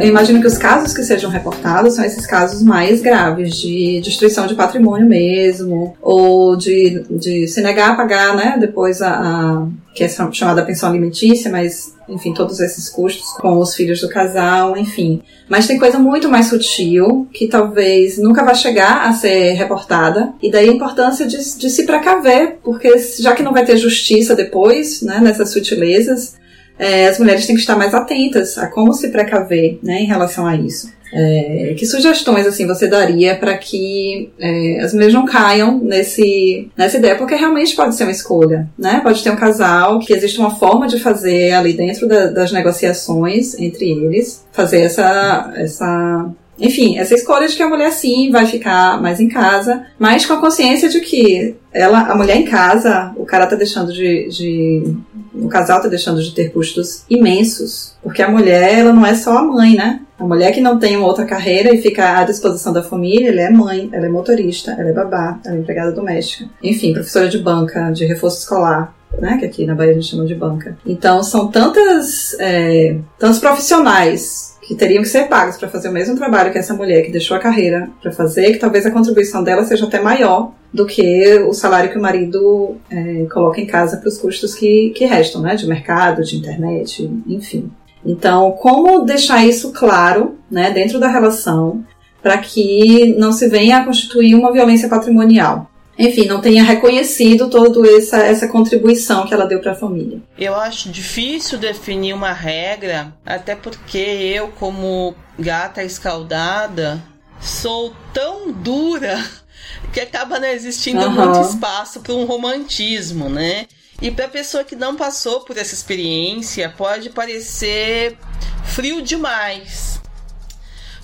Eu 0.09 0.12
imagino 0.12 0.40
que 0.40 0.47
os 0.47 0.57
casos 0.57 0.94
que 0.94 1.03
sejam 1.03 1.31
reportados 1.31 1.97
são 1.97 2.03
esses 2.03 2.25
casos 2.25 2.62
mais 2.62 3.03
graves, 3.03 3.55
de 3.59 4.01
destruição 4.01 4.47
de 4.47 4.55
patrimônio 4.55 5.07
mesmo, 5.07 5.94
ou 6.01 6.57
de, 6.57 7.05
de 7.11 7.47
se 7.47 7.61
negar 7.61 7.90
a 7.90 7.94
pagar, 7.94 8.35
né, 8.35 8.57
depois 8.59 9.03
a, 9.03 9.11
a 9.11 9.68
que 9.94 10.03
é 10.03 10.09
chamada 10.09 10.64
pensão 10.64 10.88
alimentícia, 10.88 11.51
mas, 11.51 11.94
enfim, 12.09 12.33
todos 12.33 12.59
esses 12.59 12.88
custos 12.88 13.27
com 13.33 13.59
os 13.59 13.75
filhos 13.75 14.01
do 14.01 14.09
casal, 14.09 14.79
enfim. 14.79 15.21
Mas 15.47 15.66
tem 15.66 15.79
coisa 15.79 15.99
muito 15.99 16.27
mais 16.27 16.47
sutil, 16.47 17.29
que 17.31 17.47
talvez 17.47 18.16
nunca 18.16 18.42
vai 18.42 18.55
chegar 18.55 19.07
a 19.07 19.12
ser 19.12 19.53
reportada, 19.53 20.33
e 20.42 20.51
daí 20.51 20.71
a 20.71 20.73
importância 20.73 21.27
de, 21.27 21.37
de 21.37 21.68
se 21.68 21.85
precaver, 21.85 22.61
porque 22.64 22.97
já 23.21 23.35
que 23.35 23.42
não 23.42 23.53
vai 23.53 23.66
ter 23.66 23.77
justiça 23.77 24.35
depois, 24.35 25.03
né, 25.03 25.21
nessas 25.21 25.51
sutilezas, 25.51 26.38
é, 26.78 27.08
as 27.08 27.18
mulheres 27.18 27.46
têm 27.46 27.54
que 27.54 27.60
estar 27.60 27.76
mais 27.76 27.94
atentas 27.94 28.56
a 28.58 28.66
como 28.66 28.92
se 28.92 29.08
precaver 29.08 29.78
né, 29.82 30.00
em 30.00 30.06
relação 30.06 30.46
a 30.46 30.56
isso. 30.56 30.96
É, 31.10 31.74
que 31.78 31.86
sugestões 31.86 32.46
assim 32.46 32.66
você 32.66 32.86
daria 32.86 33.34
para 33.34 33.56
que 33.56 34.30
é, 34.38 34.80
as 34.80 34.92
mulheres 34.92 35.14
não 35.14 35.24
caiam 35.24 35.78
nesse, 35.78 36.70
nessa 36.76 36.98
ideia? 36.98 37.16
Porque 37.16 37.34
realmente 37.34 37.74
pode 37.74 37.94
ser 37.94 38.04
uma 38.04 38.12
escolha, 38.12 38.68
né? 38.78 39.00
Pode 39.02 39.22
ter 39.22 39.30
um 39.30 39.36
casal 39.36 40.00
que 40.00 40.12
existe 40.12 40.38
uma 40.38 40.54
forma 40.54 40.86
de 40.86 41.00
fazer 41.00 41.52
ali 41.52 41.72
dentro 41.72 42.06
da, 42.06 42.26
das 42.26 42.52
negociações 42.52 43.58
entre 43.58 43.90
eles, 43.90 44.44
fazer 44.52 44.82
essa, 44.82 45.52
essa 45.56 46.30
enfim, 46.59 46.99
essa 46.99 47.14
escolha 47.14 47.47
de 47.47 47.57
que 47.57 47.62
a 47.62 47.68
mulher 47.68 47.92
sim 47.92 48.31
vai 48.31 48.47
ficar 48.47 49.01
mais 49.01 49.21
em 49.21 49.29
casa, 49.29 49.87
mas 49.99 50.27
com 50.27 50.33
a 50.33 50.40
consciência 50.40 50.88
de 50.88 51.01
que 51.01 51.55
ela, 51.73 52.01
a 52.01 52.16
mulher 52.16 52.37
em 52.37 52.44
casa, 52.44 53.12
o 53.16 53.25
cara 53.25 53.47
tá 53.47 53.55
deixando 53.55 53.92
de, 53.92 54.29
de 54.29 54.97
o 55.35 55.49
casal 55.49 55.81
tá 55.81 55.88
deixando 55.88 56.23
de 56.23 56.33
ter 56.33 56.51
custos 56.51 57.05
imensos, 57.09 57.94
porque 58.03 58.23
a 58.23 58.31
mulher, 58.31 58.79
ela 58.79 58.92
não 58.92 59.07
é 59.07 59.14
só 59.14 59.38
a 59.38 59.42
mãe, 59.42 59.77
né? 59.77 60.01
A 60.18 60.25
mulher 60.25 60.53
que 60.53 60.61
não 60.61 60.81
tem 60.81 60.97
uma 60.97 61.07
outra 61.07 61.25
carreira 61.25 61.73
e 61.73 61.81
fica 61.81 62.18
à 62.18 62.25
disposição 62.25 62.73
da 62.73 62.83
família, 62.83 63.29
ela 63.29 63.40
é 63.40 63.51
mãe, 63.51 63.88
ela 63.92 64.07
é 64.07 64.09
motorista, 64.09 64.73
ela 64.73 64.88
é 64.88 64.92
babá, 64.92 65.38
ela 65.44 65.55
é 65.55 65.61
empregada 65.61 65.92
doméstica. 65.92 66.47
Enfim, 66.61 66.92
professora 66.92 67.29
de 67.29 67.38
banca, 67.38 67.90
de 67.92 68.05
reforço 68.05 68.38
escolar, 68.38 68.92
né? 69.21 69.37
Que 69.38 69.47
aqui 69.47 69.64
na 69.64 69.77
Bahia 69.77 69.92
a 69.92 69.94
gente 69.94 70.07
chama 70.07 70.27
de 70.27 70.35
banca. 70.35 70.77
Então 70.85 71.23
são 71.23 71.47
tantas, 71.49 72.35
é, 72.40 72.97
tantos 73.16 73.38
profissionais 73.38 74.47
que 74.68 74.74
teriam 74.74 75.02
que 75.02 75.09
ser 75.09 75.28
pagos 75.28 75.57
para 75.57 75.66
fazer 75.66 75.88
o 75.88 75.92
mesmo 75.92 76.14
trabalho 76.14 76.52
que 76.52 76.59
essa 76.59 76.74
mulher 76.74 77.00
que 77.00 77.11
deixou 77.11 77.35
a 77.35 77.40
carreira 77.40 77.88
para 78.02 78.12
fazer, 78.12 78.52
que 78.52 78.59
talvez 78.59 78.85
a 78.85 78.90
contribuição 78.90 79.42
dela 79.42 79.64
seja 79.64 79.87
até 79.87 79.98
maior 79.98 80.52
do 80.70 80.85
que 80.85 81.38
o 81.48 81.54
salário 81.54 81.90
que 81.90 81.96
o 81.96 82.02
marido 82.02 82.76
é, 82.90 83.24
coloca 83.33 83.62
em 83.62 83.66
casa 83.66 83.96
para 83.96 84.11
os 84.11 84.18
custos 84.18 84.54
que, 84.54 84.90
que 84.90 85.07
restam, 85.07 85.40
né? 85.40 85.57
De 85.57 85.66
mercado, 85.66 86.22
de 86.22 86.37
internet, 86.37 87.11
enfim. 87.26 87.70
Então, 88.04 88.52
como 88.52 89.07
deixar 89.07 89.42
isso 89.42 89.72
claro, 89.72 90.37
né, 90.50 90.70
dentro 90.70 91.00
da 91.00 91.09
relação, 91.09 91.83
para 92.22 92.37
que 92.37 93.14
não 93.18 93.33
se 93.33 93.48
venha 93.48 93.78
a 93.78 93.85
constituir 93.87 94.35
uma 94.35 94.52
violência 94.52 94.87
patrimonial? 94.87 95.70
Enfim, 95.98 96.26
não 96.26 96.40
tenha 96.40 96.62
reconhecido 96.62 97.50
toda 97.50 97.90
essa, 97.96 98.18
essa 98.18 98.46
contribuição 98.46 99.26
que 99.26 99.34
ela 99.34 99.46
deu 99.46 99.61
para 99.61 99.72
a 99.72 99.74
família. 99.74 100.22
Eu 100.38 100.54
acho 100.54 100.90
difícil 100.90 101.58
definir 101.58 102.12
uma 102.12 102.32
regra, 102.32 103.12
até 103.26 103.56
porque 103.56 103.98
eu, 103.98 104.48
como 104.48 105.14
gata 105.37 105.82
escaldada, 105.82 107.02
sou 107.40 107.92
tão 108.14 108.52
dura 108.52 109.22
que 109.92 110.00
acaba 110.00 110.38
não 110.38 110.48
existindo 110.48 111.04
uhum. 111.04 111.11
muito 111.11 111.40
espaço 111.40 112.00
para 112.00 112.14
um 112.14 112.24
romantismo, 112.24 113.28
né? 113.28 113.66
E 114.00 114.12
para 114.12 114.28
pessoa 114.28 114.62
que 114.62 114.76
não 114.76 114.94
passou 114.94 115.40
por 115.40 115.58
essa 115.58 115.74
experiência, 115.74 116.72
pode 116.76 117.11
parecer 117.11 118.16
frio 118.64 119.02
demais. 119.02 120.00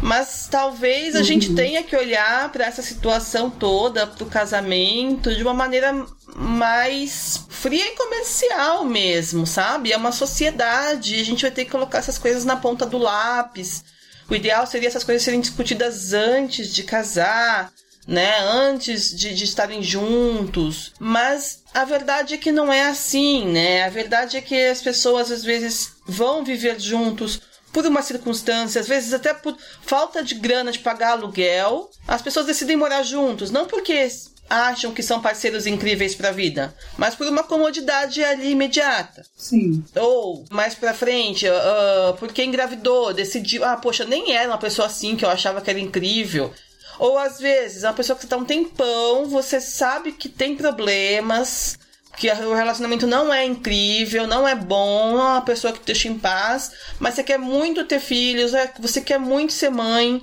Mas 0.00 0.48
talvez 0.50 1.14
a 1.14 1.18
uhum. 1.18 1.24
gente 1.24 1.54
tenha 1.54 1.83
que 1.83 1.96
olhar 1.96 2.50
para 2.50 2.66
essa 2.66 2.83
situação 2.83 3.48
toda, 3.50 4.07
para 4.07 4.24
o 4.24 4.30
casamento, 4.30 5.35
de 5.35 5.42
uma 5.42 5.54
maneira 5.54 6.07
mais 6.37 7.44
fria 7.48 7.87
e 7.87 7.96
comercial 7.96 8.85
mesmo, 8.85 9.46
sabe? 9.46 9.92
É 9.92 9.96
uma 9.96 10.12
sociedade, 10.12 11.20
a 11.20 11.24
gente 11.24 11.42
vai 11.42 11.50
ter 11.50 11.64
que 11.64 11.70
colocar 11.70 11.98
essas 11.98 12.18
coisas 12.18 12.44
na 12.44 12.57
ponta 12.57 12.85
do 12.85 12.98
lápis. 12.98 13.85
O 14.28 14.35
ideal 14.35 14.66
seria 14.66 14.88
essas 14.88 15.04
coisas 15.04 15.22
serem 15.22 15.40
discutidas 15.40 16.12
antes 16.12 16.74
de 16.74 16.83
casar, 16.83 17.70
né? 18.07 18.38
Antes 18.40 19.14
de, 19.16 19.35
de 19.35 19.44
estarem 19.44 19.83
juntos. 19.83 20.92
Mas 20.98 21.62
a 21.72 21.85
verdade 21.85 22.35
é 22.35 22.38
que 22.38 22.52
não 22.52 22.72
é 22.72 22.87
assim, 22.87 23.46
né? 23.46 23.85
A 23.85 23.90
verdade 23.90 24.37
é 24.37 24.40
que 24.40 24.54
as 24.66 24.83
pessoas 24.83 25.30
às 25.30 25.44
vezes 25.44 25.92
vão 26.07 26.44
viver 26.44 26.80
juntos 26.80 27.40
por 27.74 27.84
uma 27.84 28.00
circunstância, 28.00 28.80
às 28.80 28.88
vezes 28.88 29.12
até 29.12 29.34
por 29.34 29.54
falta 29.82 30.22
de 30.22 30.37
grana 30.37 30.72
de 30.72 30.78
pagar 30.78 31.10
aluguel. 31.10 31.90
As 32.06 32.22
pessoas 32.22 32.46
decidem 32.46 32.76
morar 32.76 33.02
juntos, 33.02 33.50
não 33.50 33.66
porque 33.66 34.08
acham 34.48 34.92
que 34.92 35.02
são 35.02 35.20
parceiros 35.20 35.66
incríveis 35.66 36.14
para 36.14 36.28
a 36.28 36.32
vida, 36.32 36.74
mas 36.96 37.14
por 37.14 37.26
uma 37.26 37.42
comodidade 37.42 38.22
ali 38.22 38.50
imediata. 38.50 39.24
Sim. 39.37 39.84
Ou 39.96 40.44
mais 40.50 40.74
para 40.74 40.94
frente, 40.94 41.46
uh, 41.48 42.14
porque 42.18 42.44
engravidou, 42.44 43.12
decidiu, 43.12 43.64
ah, 43.64 43.76
poxa, 43.76 44.04
nem 44.04 44.34
era 44.37 44.48
uma 44.48 44.58
pessoa 44.58 44.87
assim 44.87 45.16
que 45.16 45.24
eu 45.24 45.30
achava 45.30 45.60
que 45.60 45.70
era 45.70 45.80
incrível. 45.80 46.52
Ou 46.98 47.18
às 47.18 47.40
vezes, 47.40 47.82
uma 47.82 47.92
pessoa 47.92 48.16
que 48.16 48.24
está 48.24 48.37
um 48.37 48.44
tempão, 48.44 49.26
você 49.26 49.60
sabe 49.60 50.12
que 50.12 50.28
tem 50.28 50.54
problemas, 50.54 51.76
que 52.16 52.31
o 52.31 52.55
relacionamento 52.55 53.07
não 53.07 53.33
é 53.33 53.44
incrível, 53.44 54.27
não 54.27 54.46
é 54.46 54.55
bom, 54.55 55.12
não 55.12 55.20
é 55.20 55.33
uma 55.33 55.42
pessoa 55.42 55.72
que 55.72 55.81
te 55.81 55.87
deixa 55.87 56.09
em 56.09 56.18
paz, 56.18 56.72
mas 56.98 57.14
você 57.14 57.22
quer 57.22 57.38
muito 57.38 57.85
ter 57.85 58.00
filhos, 58.00 58.55
é, 58.55 58.70
você 58.79 59.00
quer 59.00 59.18
muito 59.18 59.53
ser 59.53 59.70
mãe, 59.70 60.20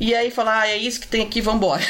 e 0.00 0.14
aí 0.14 0.30
falar, 0.30 0.60
ah, 0.60 0.68
é 0.68 0.78
isso 0.78 0.98
que 0.98 1.06
tem 1.06 1.22
aqui, 1.22 1.42
vambora. 1.42 1.82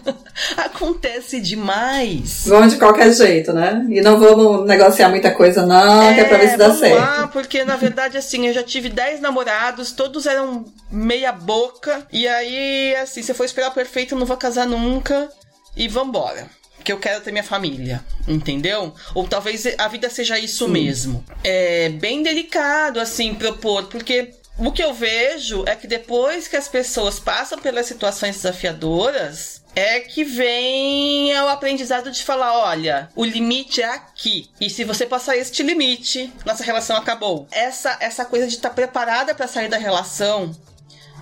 Acontece 0.54 1.40
demais. 1.40 2.44
Vão 2.46 2.66
de 2.66 2.76
qualquer 2.76 3.10
jeito, 3.10 3.54
né? 3.54 3.86
E 3.88 4.02
não 4.02 4.20
vamos 4.20 4.66
negociar 4.66 5.08
muita 5.08 5.30
coisa, 5.30 5.64
não, 5.64 6.02
é, 6.02 6.14
que 6.14 6.20
é 6.20 6.24
pra 6.24 6.36
ver 6.36 6.50
se 6.50 6.56
dá 6.58 6.74
certo. 6.74 7.00
Lá, 7.00 7.26
porque 7.28 7.64
na 7.64 7.76
verdade, 7.76 8.18
assim, 8.18 8.46
eu 8.46 8.52
já 8.52 8.62
tive 8.62 8.90
10 8.90 9.22
namorados, 9.22 9.92
todos 9.92 10.26
eram 10.26 10.66
meia 10.90 11.32
boca, 11.32 12.06
e 12.12 12.28
aí, 12.28 12.94
assim, 12.96 13.22
se 13.22 13.32
for 13.32 13.44
esperar 13.44 13.70
o 13.70 13.74
perfeito, 13.74 14.14
eu 14.14 14.18
não 14.18 14.26
vou 14.26 14.36
casar 14.36 14.66
nunca, 14.66 15.30
e 15.74 15.88
vambora 15.88 16.46
que 16.84 16.92
eu 16.92 16.98
quero 16.98 17.22
ter 17.22 17.32
minha 17.32 17.42
família, 17.42 18.04
entendeu? 18.28 18.94
Ou 19.14 19.26
talvez 19.26 19.66
a 19.78 19.88
vida 19.88 20.10
seja 20.10 20.38
isso 20.38 20.66
Sim. 20.66 20.72
mesmo. 20.72 21.24
É 21.42 21.88
bem 21.88 22.22
delicado, 22.22 23.00
assim, 23.00 23.34
propor, 23.34 23.84
porque 23.84 24.34
o 24.58 24.70
que 24.70 24.84
eu 24.84 24.92
vejo 24.92 25.64
é 25.66 25.74
que 25.74 25.86
depois 25.86 26.46
que 26.46 26.56
as 26.56 26.68
pessoas 26.68 27.18
passam 27.18 27.58
pelas 27.58 27.86
situações 27.86 28.36
desafiadoras, 28.36 29.62
é 29.74 29.98
que 29.98 30.22
vem 30.22 31.36
o 31.36 31.48
aprendizado 31.48 32.10
de 32.10 32.22
falar: 32.22 32.56
olha, 32.56 33.08
o 33.16 33.24
limite 33.24 33.82
é 33.82 33.86
aqui. 33.88 34.48
E 34.60 34.70
se 34.70 34.84
você 34.84 35.06
passar 35.06 35.36
este 35.36 35.62
limite, 35.62 36.32
nossa 36.44 36.62
relação 36.62 36.96
acabou. 36.96 37.48
Essa, 37.50 37.96
essa 37.98 38.24
coisa 38.24 38.46
de 38.46 38.54
estar 38.54 38.68
tá 38.68 38.74
preparada 38.74 39.34
para 39.34 39.48
sair 39.48 39.68
da 39.68 39.78
relação 39.78 40.54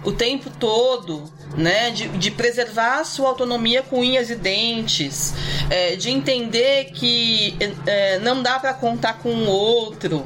o 0.04 0.12
tempo 0.12 0.50
todo, 0.50 1.24
né? 1.56 1.90
De, 1.90 2.08
de 2.08 2.30
preservar 2.30 3.00
a 3.00 3.04
sua 3.04 3.28
autonomia 3.28 3.82
com 3.82 4.00
unhas 4.00 4.30
e 4.30 4.36
dentes, 4.36 5.34
é, 5.70 5.96
de 5.96 6.10
entender 6.10 6.86
que 6.92 7.56
é, 7.86 8.18
não 8.18 8.42
dá 8.42 8.58
para 8.58 8.74
contar 8.74 9.14
com 9.14 9.32
o 9.32 9.46
outro. 9.48 10.24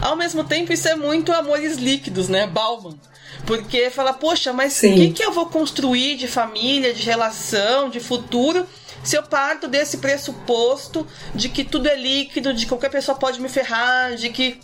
Ao 0.00 0.16
mesmo 0.16 0.44
tempo, 0.44 0.72
isso 0.72 0.88
é 0.88 0.94
muito 0.94 1.32
amores 1.32 1.76
líquidos, 1.76 2.28
né? 2.28 2.46
Bauman. 2.46 2.98
Porque 3.46 3.90
fala, 3.90 4.12
poxa, 4.12 4.52
mas 4.52 4.78
o 4.78 4.94
que, 4.94 5.10
que 5.10 5.24
eu 5.24 5.32
vou 5.32 5.46
construir 5.46 6.16
de 6.16 6.28
família, 6.28 6.92
de 6.92 7.02
relação, 7.02 7.90
de 7.90 7.98
futuro, 7.98 8.66
se 9.02 9.16
eu 9.16 9.22
parto 9.22 9.66
desse 9.66 9.98
pressuposto 9.98 11.06
de 11.34 11.48
que 11.48 11.64
tudo 11.64 11.88
é 11.88 11.96
líquido, 11.96 12.54
de 12.54 12.64
que 12.64 12.68
qualquer 12.68 12.90
pessoa 12.90 13.18
pode 13.18 13.40
me 13.40 13.48
ferrar, 13.48 14.14
de 14.14 14.28
que 14.28 14.60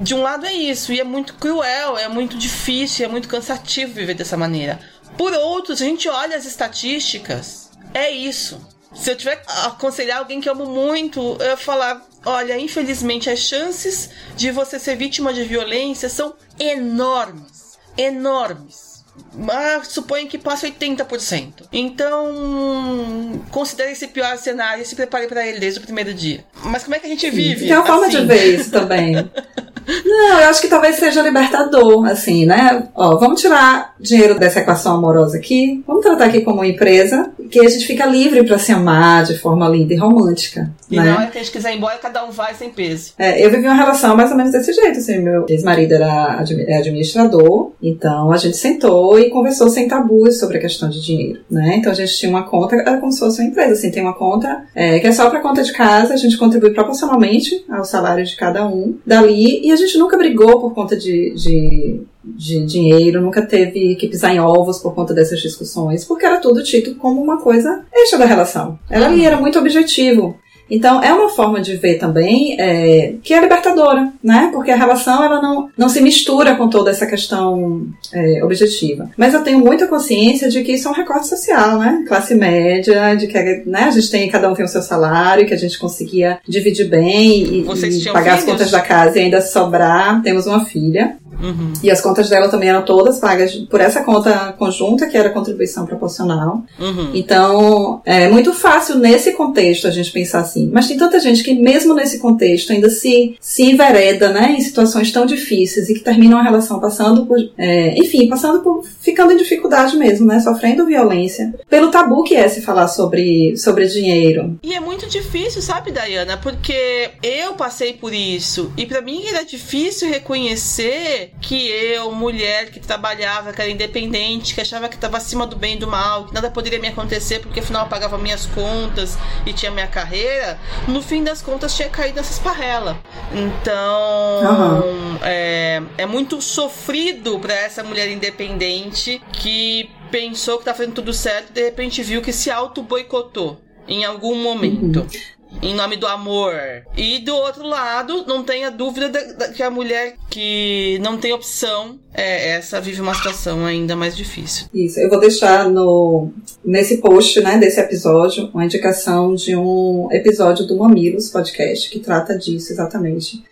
de 0.00 0.14
um 0.14 0.22
lado 0.22 0.46
é 0.46 0.52
isso, 0.52 0.92
e 0.92 1.00
é 1.00 1.04
muito 1.04 1.34
cruel, 1.34 1.96
é 1.96 2.08
muito 2.08 2.36
difícil, 2.36 3.04
é 3.04 3.08
muito 3.08 3.28
cansativo 3.28 3.94
viver 3.94 4.14
dessa 4.14 4.36
maneira. 4.36 4.80
Por 5.16 5.32
outro, 5.32 5.76
se 5.76 5.84
a 5.84 5.86
gente 5.86 6.08
olha 6.08 6.36
as 6.36 6.44
estatísticas, 6.44 7.70
é 7.92 8.10
isso. 8.10 8.60
Se 8.94 9.10
eu 9.10 9.16
tiver 9.16 9.42
a 9.46 9.66
aconselhar 9.66 10.18
alguém 10.18 10.40
que 10.40 10.48
amo 10.48 10.66
muito, 10.66 11.36
eu 11.40 11.56
falar: 11.56 12.04
olha, 12.24 12.58
infelizmente 12.58 13.28
as 13.28 13.40
chances 13.40 14.10
de 14.36 14.50
você 14.50 14.78
ser 14.78 14.96
vítima 14.96 15.32
de 15.32 15.44
violência 15.44 16.08
são 16.08 16.34
enormes. 16.58 17.78
Enormes. 17.96 18.93
Mas 19.36 19.88
suponho 19.88 20.28
que 20.28 20.38
passe 20.38 20.66
80%. 20.66 21.64
Então, 21.72 23.40
considere 23.50 23.92
esse 23.92 24.06
pior 24.08 24.36
cenário 24.38 24.82
e 24.82 24.86
se 24.86 24.94
prepare 24.94 25.26
para 25.26 25.46
ele 25.46 25.58
desde 25.58 25.80
o 25.80 25.82
primeiro 25.82 26.14
dia. 26.14 26.44
Mas 26.64 26.84
como 26.84 26.94
é 26.94 26.98
que 26.98 27.06
a 27.06 27.10
gente 27.10 27.28
vive? 27.30 27.66
Tem 27.66 27.76
uma 27.76 27.86
forma 27.86 28.06
assim? 28.06 28.20
de 28.20 28.26
ver 28.26 28.58
isso 28.58 28.70
também. 28.70 29.14
Não, 29.86 30.40
eu 30.40 30.48
acho 30.48 30.60
que 30.60 30.68
talvez 30.68 30.96
seja 30.96 31.20
libertador, 31.20 32.06
assim, 32.06 32.46
né? 32.46 32.88
Ó, 32.94 33.18
vamos 33.18 33.40
tirar 33.40 33.94
dinheiro 34.00 34.38
dessa 34.38 34.60
equação 34.60 34.96
amorosa 34.96 35.36
aqui, 35.36 35.82
vamos 35.86 36.02
tratar 36.02 36.26
aqui 36.26 36.40
como 36.40 36.56
uma 36.56 36.66
empresa, 36.66 37.30
que 37.50 37.60
a 37.60 37.68
gente 37.68 37.86
fica 37.86 38.06
livre 38.06 38.42
para 38.44 38.58
se 38.58 38.72
amar 38.72 39.24
de 39.24 39.38
forma 39.38 39.68
linda 39.68 39.92
e 39.92 39.96
romântica. 39.96 40.70
E 40.90 40.96
né? 40.96 41.04
não 41.04 41.20
é 41.20 41.26
que 41.26 41.38
a 41.38 41.42
gente 41.42 41.52
quiser 41.52 41.72
ir 41.72 41.76
embora, 41.76 41.98
cada 41.98 42.24
um 42.24 42.30
vai 42.30 42.54
sem 42.54 42.70
peso. 42.70 43.12
É, 43.18 43.44
eu 43.44 43.50
vivi 43.50 43.66
uma 43.66 43.74
relação 43.74 44.16
mais 44.16 44.30
ou 44.30 44.36
menos 44.36 44.52
desse 44.52 44.72
jeito, 44.72 44.98
assim, 44.98 45.18
meu 45.18 45.44
ex-marido 45.48 45.94
era 45.94 46.42
é 46.66 46.78
administrador, 46.78 47.72
então 47.82 48.32
a 48.32 48.36
gente 48.36 48.56
sentou 48.56 49.03
e 49.18 49.30
conversou 49.30 49.68
sem 49.68 49.88
tabus 49.88 50.38
sobre 50.38 50.58
a 50.58 50.60
questão 50.60 50.88
de 50.88 51.00
dinheiro, 51.00 51.40
né? 51.50 51.76
Então 51.76 51.92
a 51.92 51.94
gente 51.94 52.16
tinha 52.16 52.30
uma 52.30 52.44
conta, 52.44 52.76
era 52.76 52.98
como 52.98 53.12
se 53.12 53.18
fosse 53.18 53.40
uma 53.40 53.48
empresa, 53.48 53.72
assim, 53.72 53.90
tem 53.90 54.02
uma 54.02 54.14
conta 54.14 54.64
é, 54.74 54.98
que 54.98 55.06
é 55.06 55.12
só 55.12 55.28
para 55.30 55.40
conta 55.40 55.62
de 55.62 55.72
casa, 55.72 56.14
a 56.14 56.16
gente 56.16 56.36
contribui 56.36 56.70
proporcionalmente 56.70 57.64
ao 57.68 57.84
salário 57.84 58.24
de 58.24 58.36
cada 58.36 58.66
um 58.66 58.96
dali, 59.06 59.60
e 59.66 59.72
a 59.72 59.76
gente 59.76 59.98
nunca 59.98 60.16
brigou 60.16 60.60
por 60.60 60.74
conta 60.74 60.96
de, 60.96 61.34
de, 61.34 62.00
de 62.24 62.64
dinheiro, 62.64 63.20
nunca 63.20 63.42
teve 63.42 63.94
que 63.96 64.08
pisar 64.08 64.34
em 64.34 64.40
ovos 64.40 64.78
por 64.78 64.94
conta 64.94 65.12
dessas 65.12 65.40
discussões, 65.40 66.04
porque 66.04 66.26
era 66.26 66.40
tudo 66.40 66.62
tido 66.62 66.94
como 66.96 67.22
uma 67.22 67.40
coisa 67.40 67.84
extra 67.92 68.18
da 68.18 68.24
relação. 68.24 68.78
Ela 68.90 69.06
ali 69.06 69.24
era 69.24 69.36
muito 69.36 69.58
objetivo. 69.58 70.36
Então, 70.70 71.02
é 71.02 71.12
uma 71.12 71.28
forma 71.28 71.60
de 71.60 71.76
ver 71.76 71.98
também 71.98 72.56
é, 72.58 73.14
que 73.22 73.34
é 73.34 73.40
libertadora, 73.40 74.12
né? 74.22 74.50
Porque 74.52 74.70
a 74.70 74.76
relação 74.76 75.22
ela 75.22 75.40
não, 75.40 75.68
não 75.76 75.88
se 75.88 76.00
mistura 76.00 76.54
com 76.56 76.68
toda 76.68 76.90
essa 76.90 77.06
questão 77.06 77.86
é, 78.12 78.42
objetiva. 78.42 79.10
Mas 79.16 79.34
eu 79.34 79.42
tenho 79.42 79.58
muita 79.58 79.86
consciência 79.86 80.48
de 80.48 80.62
que 80.62 80.72
isso 80.72 80.88
é 80.88 80.90
um 80.90 80.94
recorte 80.94 81.26
social, 81.26 81.78
né? 81.78 82.04
Classe 82.08 82.34
média, 82.34 83.14
de 83.14 83.26
que 83.26 83.62
né, 83.66 83.84
a 83.84 83.90
gente 83.90 84.10
tem, 84.10 84.28
cada 84.30 84.50
um 84.50 84.54
tem 84.54 84.64
o 84.64 84.68
seu 84.68 84.82
salário, 84.82 85.46
que 85.46 85.54
a 85.54 85.58
gente 85.58 85.78
conseguia 85.78 86.38
dividir 86.48 86.88
bem 86.88 87.42
e, 87.42 87.60
e 87.60 87.64
pagar 88.12 88.38
filhos? 88.38 88.38
as 88.38 88.44
contas 88.44 88.70
da 88.70 88.80
casa 88.80 89.18
e 89.18 89.22
ainda 89.22 89.40
sobrar. 89.40 90.22
Temos 90.22 90.46
uma 90.46 90.64
filha. 90.64 91.16
Uhum. 91.40 91.72
E 91.82 91.90
as 91.90 92.00
contas 92.00 92.28
dela 92.28 92.48
também 92.48 92.68
eram 92.68 92.82
todas 92.82 93.18
pagas 93.18 93.54
por 93.54 93.80
essa 93.80 94.02
conta 94.02 94.52
conjunta, 94.58 95.06
que 95.06 95.16
era 95.16 95.30
contribuição 95.30 95.84
proporcional. 95.86 96.62
Uhum. 96.78 97.10
Então, 97.14 98.00
é 98.04 98.28
muito 98.28 98.52
fácil 98.52 98.98
nesse 98.98 99.32
contexto 99.32 99.86
a 99.86 99.90
gente 99.90 100.10
pensar 100.12 100.40
assim. 100.40 100.53
Mas 100.72 100.88
tem 100.88 100.96
tanta 100.96 101.18
gente 101.20 101.42
que, 101.42 101.54
mesmo 101.54 101.94
nesse 101.94 102.18
contexto, 102.18 102.72
ainda 102.72 102.90
se, 102.90 103.36
se 103.40 103.62
envereda 103.62 104.32
né, 104.32 104.54
em 104.58 104.60
situações 104.60 105.10
tão 105.12 105.26
difíceis 105.26 105.88
e 105.88 105.94
que 105.94 106.00
terminam 106.00 106.38
a 106.38 106.42
relação 106.42 106.80
passando 106.80 107.26
por. 107.26 107.38
É, 107.56 107.94
enfim, 107.98 108.28
passando 108.28 108.60
por. 108.62 108.84
ficando 109.00 109.32
em 109.32 109.36
dificuldade 109.36 109.96
mesmo, 109.96 110.26
né? 110.26 110.40
Sofrendo 110.40 110.86
violência. 110.86 111.54
Pelo 111.68 111.90
tabu 111.90 112.22
que 112.24 112.34
é 112.34 112.48
se 112.48 112.62
falar 112.62 112.88
sobre, 112.88 113.56
sobre 113.56 113.86
dinheiro. 113.86 114.58
E 114.62 114.74
é 114.74 114.80
muito 114.80 115.08
difícil, 115.08 115.62
sabe, 115.62 115.90
Dayana? 115.90 116.36
Porque 116.36 117.10
eu 117.22 117.54
passei 117.54 117.92
por 117.92 118.12
isso. 118.12 118.72
E 118.76 118.86
para 118.86 119.00
mim 119.00 119.24
era 119.26 119.44
difícil 119.44 120.08
reconhecer 120.08 121.32
que 121.40 121.68
eu, 121.68 122.12
mulher 122.12 122.70
que 122.70 122.80
trabalhava, 122.80 123.52
que 123.52 123.60
era 123.60 123.70
independente, 123.70 124.54
que 124.54 124.60
achava 124.60 124.88
que 124.88 124.94
estava 124.94 125.16
acima 125.16 125.46
do 125.46 125.56
bem 125.56 125.76
e 125.76 125.78
do 125.78 125.86
mal, 125.86 126.26
que 126.26 126.34
nada 126.34 126.50
poderia 126.50 126.78
me 126.78 126.88
acontecer 126.88 127.40
porque 127.40 127.60
afinal 127.60 127.84
eu 127.84 127.88
pagava 127.88 128.18
minhas 128.18 128.46
contas 128.46 129.16
e 129.46 129.52
tinha 129.52 129.70
minha 129.70 129.86
carreira, 129.86 130.43
no 130.88 131.02
fim 131.02 131.22
das 131.22 131.42
contas 131.42 131.74
tinha 131.76 131.88
caído 131.88 132.16
nessa 132.16 132.32
esparrela. 132.32 132.98
Então, 133.32 134.42
uhum. 134.42 135.18
é, 135.22 135.82
é 135.98 136.06
muito 136.06 136.40
sofrido 136.40 137.38
para 137.38 137.54
essa 137.54 137.82
mulher 137.82 138.10
independente 138.10 139.20
que 139.32 139.90
pensou 140.10 140.58
que 140.58 140.64
tá 140.64 140.74
fazendo 140.74 140.94
tudo 140.94 141.12
certo 141.12 141.50
e 141.50 141.52
de 141.52 141.62
repente 141.64 142.02
viu 142.02 142.22
que 142.22 142.32
se 142.32 142.50
auto-boicotou 142.50 143.60
em 143.86 144.04
algum 144.04 144.36
momento. 144.36 145.00
Uhum 145.00 145.34
em 145.62 145.74
nome 145.74 145.96
do 145.96 146.06
amor. 146.06 146.54
E 146.96 147.18
do 147.20 147.34
outro 147.34 147.66
lado, 147.66 148.24
não 148.26 148.42
tenha 148.42 148.70
dúvida 148.70 149.10
que 149.54 149.62
a 149.62 149.70
mulher 149.70 150.16
que 150.30 150.98
não 151.02 151.18
tem 151.18 151.32
opção, 151.32 151.98
é, 152.12 152.50
essa 152.50 152.80
vive 152.80 153.00
uma 153.00 153.14
situação 153.14 153.64
ainda 153.64 153.96
mais 153.96 154.16
difícil. 154.16 154.66
Isso, 154.72 155.00
eu 155.00 155.08
vou 155.08 155.20
deixar 155.20 155.68
no 155.68 156.30
nesse 156.64 156.98
post, 156.98 157.40
né, 157.40 157.58
desse 157.58 157.80
episódio, 157.80 158.50
uma 158.52 158.64
indicação 158.64 159.34
de 159.34 159.54
um 159.56 160.08
episódio 160.10 160.66
do 160.66 160.76
Mamilos 160.76 161.30
Podcast 161.30 161.90
que 161.90 162.00
trata 162.00 162.36
disso 162.36 162.72
exatamente 162.72 163.42